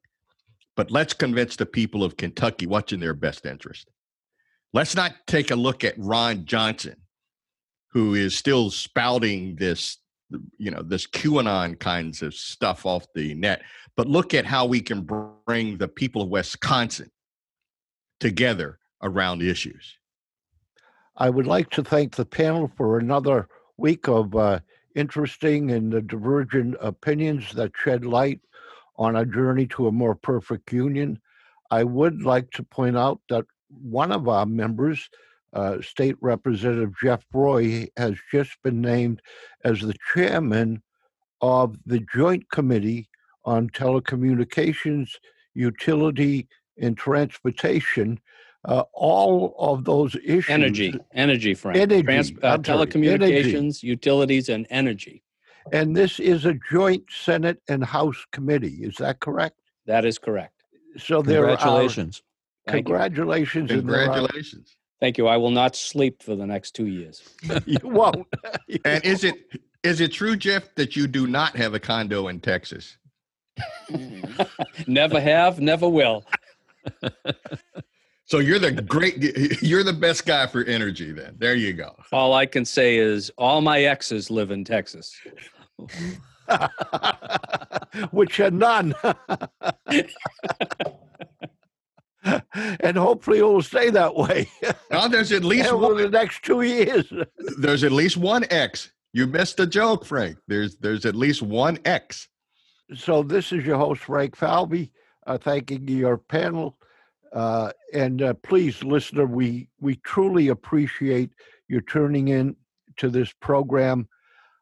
but 0.74 0.90
let's 0.90 1.12
convince 1.12 1.56
the 1.56 1.66
people 1.66 2.02
of 2.02 2.16
Kentucky 2.16 2.66
what's 2.66 2.92
in 2.92 3.00
their 3.00 3.14
best 3.14 3.46
interest. 3.46 3.90
Let's 4.72 4.96
not 4.96 5.12
take 5.26 5.50
a 5.50 5.56
look 5.56 5.84
at 5.84 5.94
Ron 5.96 6.44
Johnson, 6.44 6.96
who 7.92 8.14
is 8.14 8.36
still 8.36 8.70
spouting 8.70 9.56
this, 9.56 9.98
you 10.58 10.70
know, 10.70 10.82
this 10.82 11.06
QAnon 11.06 11.78
kinds 11.78 12.20
of 12.22 12.34
stuff 12.34 12.84
off 12.84 13.06
the 13.14 13.34
net, 13.34 13.62
but 13.96 14.08
look 14.08 14.34
at 14.34 14.44
how 14.44 14.66
we 14.66 14.80
can 14.80 15.02
bring 15.46 15.78
the 15.78 15.88
people 15.88 16.22
of 16.22 16.28
Wisconsin 16.28 17.10
together 18.20 18.78
around 19.02 19.42
issues. 19.42 19.98
I 21.16 21.30
would 21.30 21.46
like 21.46 21.70
to 21.70 21.84
thank 21.84 22.16
the 22.16 22.26
panel 22.26 22.70
for 22.76 22.98
another 22.98 23.48
week 23.78 24.08
of 24.08 24.34
uh, 24.34 24.60
interesting 24.96 25.70
and 25.70 25.92
the 25.92 26.00
divergent 26.00 26.74
opinions 26.80 27.52
that 27.52 27.72
shed 27.76 28.04
light 28.04 28.40
on 28.96 29.14
a 29.14 29.26
journey 29.26 29.66
to 29.66 29.86
a 29.86 29.92
more 29.92 30.14
perfect 30.14 30.72
union. 30.72 31.20
I 31.70 31.84
would 31.84 32.22
like 32.22 32.50
to 32.52 32.62
point 32.62 32.96
out 32.96 33.20
that 33.28 33.44
one 33.68 34.10
of 34.10 34.26
our 34.28 34.46
members, 34.46 35.08
uh, 35.52 35.80
State 35.82 36.16
Representative 36.20 36.94
Jeff 37.00 37.24
Roy, 37.32 37.86
has 37.96 38.16
just 38.32 38.56
been 38.62 38.80
named 38.80 39.20
as 39.64 39.80
the 39.80 39.94
chairman 40.14 40.82
of 41.40 41.76
the 41.84 42.00
Joint 42.14 42.48
Committee 42.50 43.08
on 43.44 43.68
Telecommunications, 43.68 45.10
Utility, 45.54 46.48
and 46.78 46.96
Transportation. 46.96 48.18
Uh, 48.66 48.82
all 48.92 49.54
of 49.58 49.84
those 49.84 50.14
issues. 50.16 50.48
Energy, 50.50 50.94
energy, 51.14 51.54
Frank. 51.54 51.78
Energy, 51.78 52.02
Trans- 52.02 52.32
uh, 52.42 52.48
I'm 52.48 52.64
sorry, 52.64 52.86
telecommunications, 52.86 53.82
utilities, 53.82 54.48
and 54.48 54.66
energy. 54.70 55.22
And 55.72 55.96
this 55.96 56.20
is 56.20 56.44
a 56.44 56.54
joint 56.70 57.04
Senate 57.10 57.60
and 57.68 57.84
House 57.84 58.24
committee. 58.32 58.78
Is 58.82 58.96
that 58.96 59.20
correct? 59.20 59.58
That 59.86 60.04
is 60.04 60.18
correct. 60.18 60.64
So 60.98 61.22
there 61.22 61.44
are 61.48 61.56
Congratulations. 61.56 62.22
Thank 62.66 62.88
you. 62.88 62.94
congratulations. 62.94 63.70
and 63.70 63.88
there 63.88 64.00
are- 64.00 64.04
Congratulations. 64.06 64.76
Thank 65.00 65.18
you. 65.18 65.26
I 65.28 65.36
will 65.36 65.50
not 65.50 65.76
sleep 65.76 66.22
for 66.22 66.34
the 66.34 66.46
next 66.46 66.74
two 66.74 66.86
years. 66.86 67.22
You 67.66 67.78
won't. 67.84 68.26
You 68.66 68.78
And 68.84 69.04
is 69.04 69.24
it 69.24 69.34
is 69.82 70.00
it 70.00 70.12
true, 70.12 70.36
Jeff, 70.36 70.74
that 70.76 70.96
you 70.96 71.06
do 71.06 71.26
not 71.26 71.54
have 71.56 71.74
a 71.74 71.78
condo 71.80 72.28
in 72.28 72.40
Texas? 72.40 72.96
never 74.86 75.20
have, 75.20 75.60
never 75.60 75.88
will. 75.88 76.24
So 78.26 78.40
you're 78.40 78.58
the 78.58 78.72
great 78.72 79.18
you're 79.62 79.84
the 79.84 79.92
best 79.92 80.26
guy 80.26 80.48
for 80.48 80.64
energy 80.64 81.12
then. 81.12 81.36
There 81.38 81.54
you 81.54 81.72
go. 81.72 81.94
All 82.12 82.34
I 82.34 82.46
can 82.46 82.64
say 82.64 82.96
is 82.98 83.30
all 83.38 83.60
my 83.60 83.82
exes 83.82 84.28
live 84.30 84.50
in 84.50 84.64
Texas. 84.64 85.16
which 88.10 88.40
are 88.40 88.50
none. 88.50 88.92
and 92.80 92.96
hopefully 92.96 93.38
it 93.38 93.42
will 93.42 93.62
stay 93.62 93.90
that 93.90 94.16
way 94.16 94.48
Now 94.90 95.06
there's 95.06 95.30
at 95.30 95.44
least 95.44 95.70
over 95.70 95.94
one 95.94 95.98
the 95.98 96.08
next 96.08 96.42
two 96.42 96.62
years. 96.62 97.12
there's 97.58 97.84
at 97.84 97.92
least 97.92 98.16
one 98.16 98.44
X. 98.50 98.90
You 99.12 99.28
missed 99.28 99.60
a 99.60 99.66
joke, 99.66 100.04
Frank. 100.04 100.38
There's 100.48 100.76
there's 100.78 101.06
at 101.06 101.14
least 101.14 101.42
one 101.42 101.78
X. 101.84 102.26
So 102.94 103.22
this 103.22 103.52
is 103.52 103.64
your 103.64 103.78
host, 103.78 104.02
Frank 104.02 104.34
Falvey, 104.36 104.90
uh, 105.26 105.38
thanking 105.38 105.86
your 105.88 106.18
panel. 106.18 106.76
Uh, 107.36 107.70
and 107.92 108.22
uh, 108.22 108.32
please, 108.42 108.82
listener, 108.82 109.26
we, 109.26 109.68
we 109.78 109.96
truly 109.96 110.48
appreciate 110.48 111.30
you 111.68 111.82
tuning 111.82 112.28
in 112.28 112.56
to 112.96 113.10
this 113.10 113.30
program. 113.42 114.08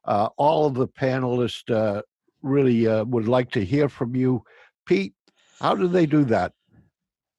Uh, 0.04 0.28
all 0.36 0.66
of 0.66 0.74
the 0.74 0.88
panelists 0.88 1.72
uh, 1.72 2.02
really 2.42 2.88
uh, 2.88 3.04
would 3.04 3.28
like 3.28 3.48
to 3.52 3.64
hear 3.64 3.88
from 3.88 4.16
you. 4.16 4.42
Pete, 4.86 5.14
how 5.60 5.76
do 5.76 5.86
they 5.86 6.04
do 6.04 6.24
that? 6.24 6.52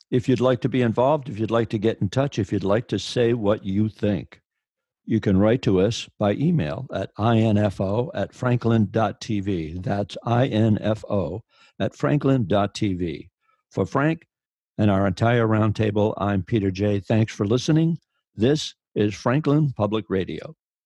If 0.10 0.30
you'd 0.30 0.40
like 0.40 0.62
to 0.62 0.70
be 0.70 0.82
involved, 0.82 1.28
if 1.28 1.38
you'd 1.38 1.52
like 1.52 1.68
to 1.72 1.78
get 1.78 2.00
in 2.00 2.08
touch, 2.08 2.40
if 2.40 2.54
you'd 2.54 2.64
like 2.64 2.88
to 2.88 2.98
say 2.98 3.34
what 3.34 3.66
you 3.66 3.90
think, 3.90 4.40
you 5.04 5.20
can 5.20 5.38
write 5.38 5.62
to 5.64 5.82
us 5.82 6.08
by 6.18 6.32
email 6.36 6.88
at 6.94 7.12
info 7.20 8.10
at 8.14 8.34
franklin.tv. 8.34 9.84
That's 9.84 10.16
info 10.26 11.44
at 11.78 11.94
franklin.tv. 11.94 13.28
For 13.72 13.86
Frank 13.86 14.26
and 14.78 14.92
our 14.92 15.08
entire 15.08 15.48
roundtable, 15.48 16.14
I'm 16.18 16.44
Peter 16.44 16.72
J. 16.72 17.00
Thanks 17.00 17.34
for 17.34 17.46
listening. 17.46 17.98
This 18.36 18.76
is 18.94 19.14
Franklin 19.14 19.72
Public 19.76 20.06
Radio. 20.10 20.56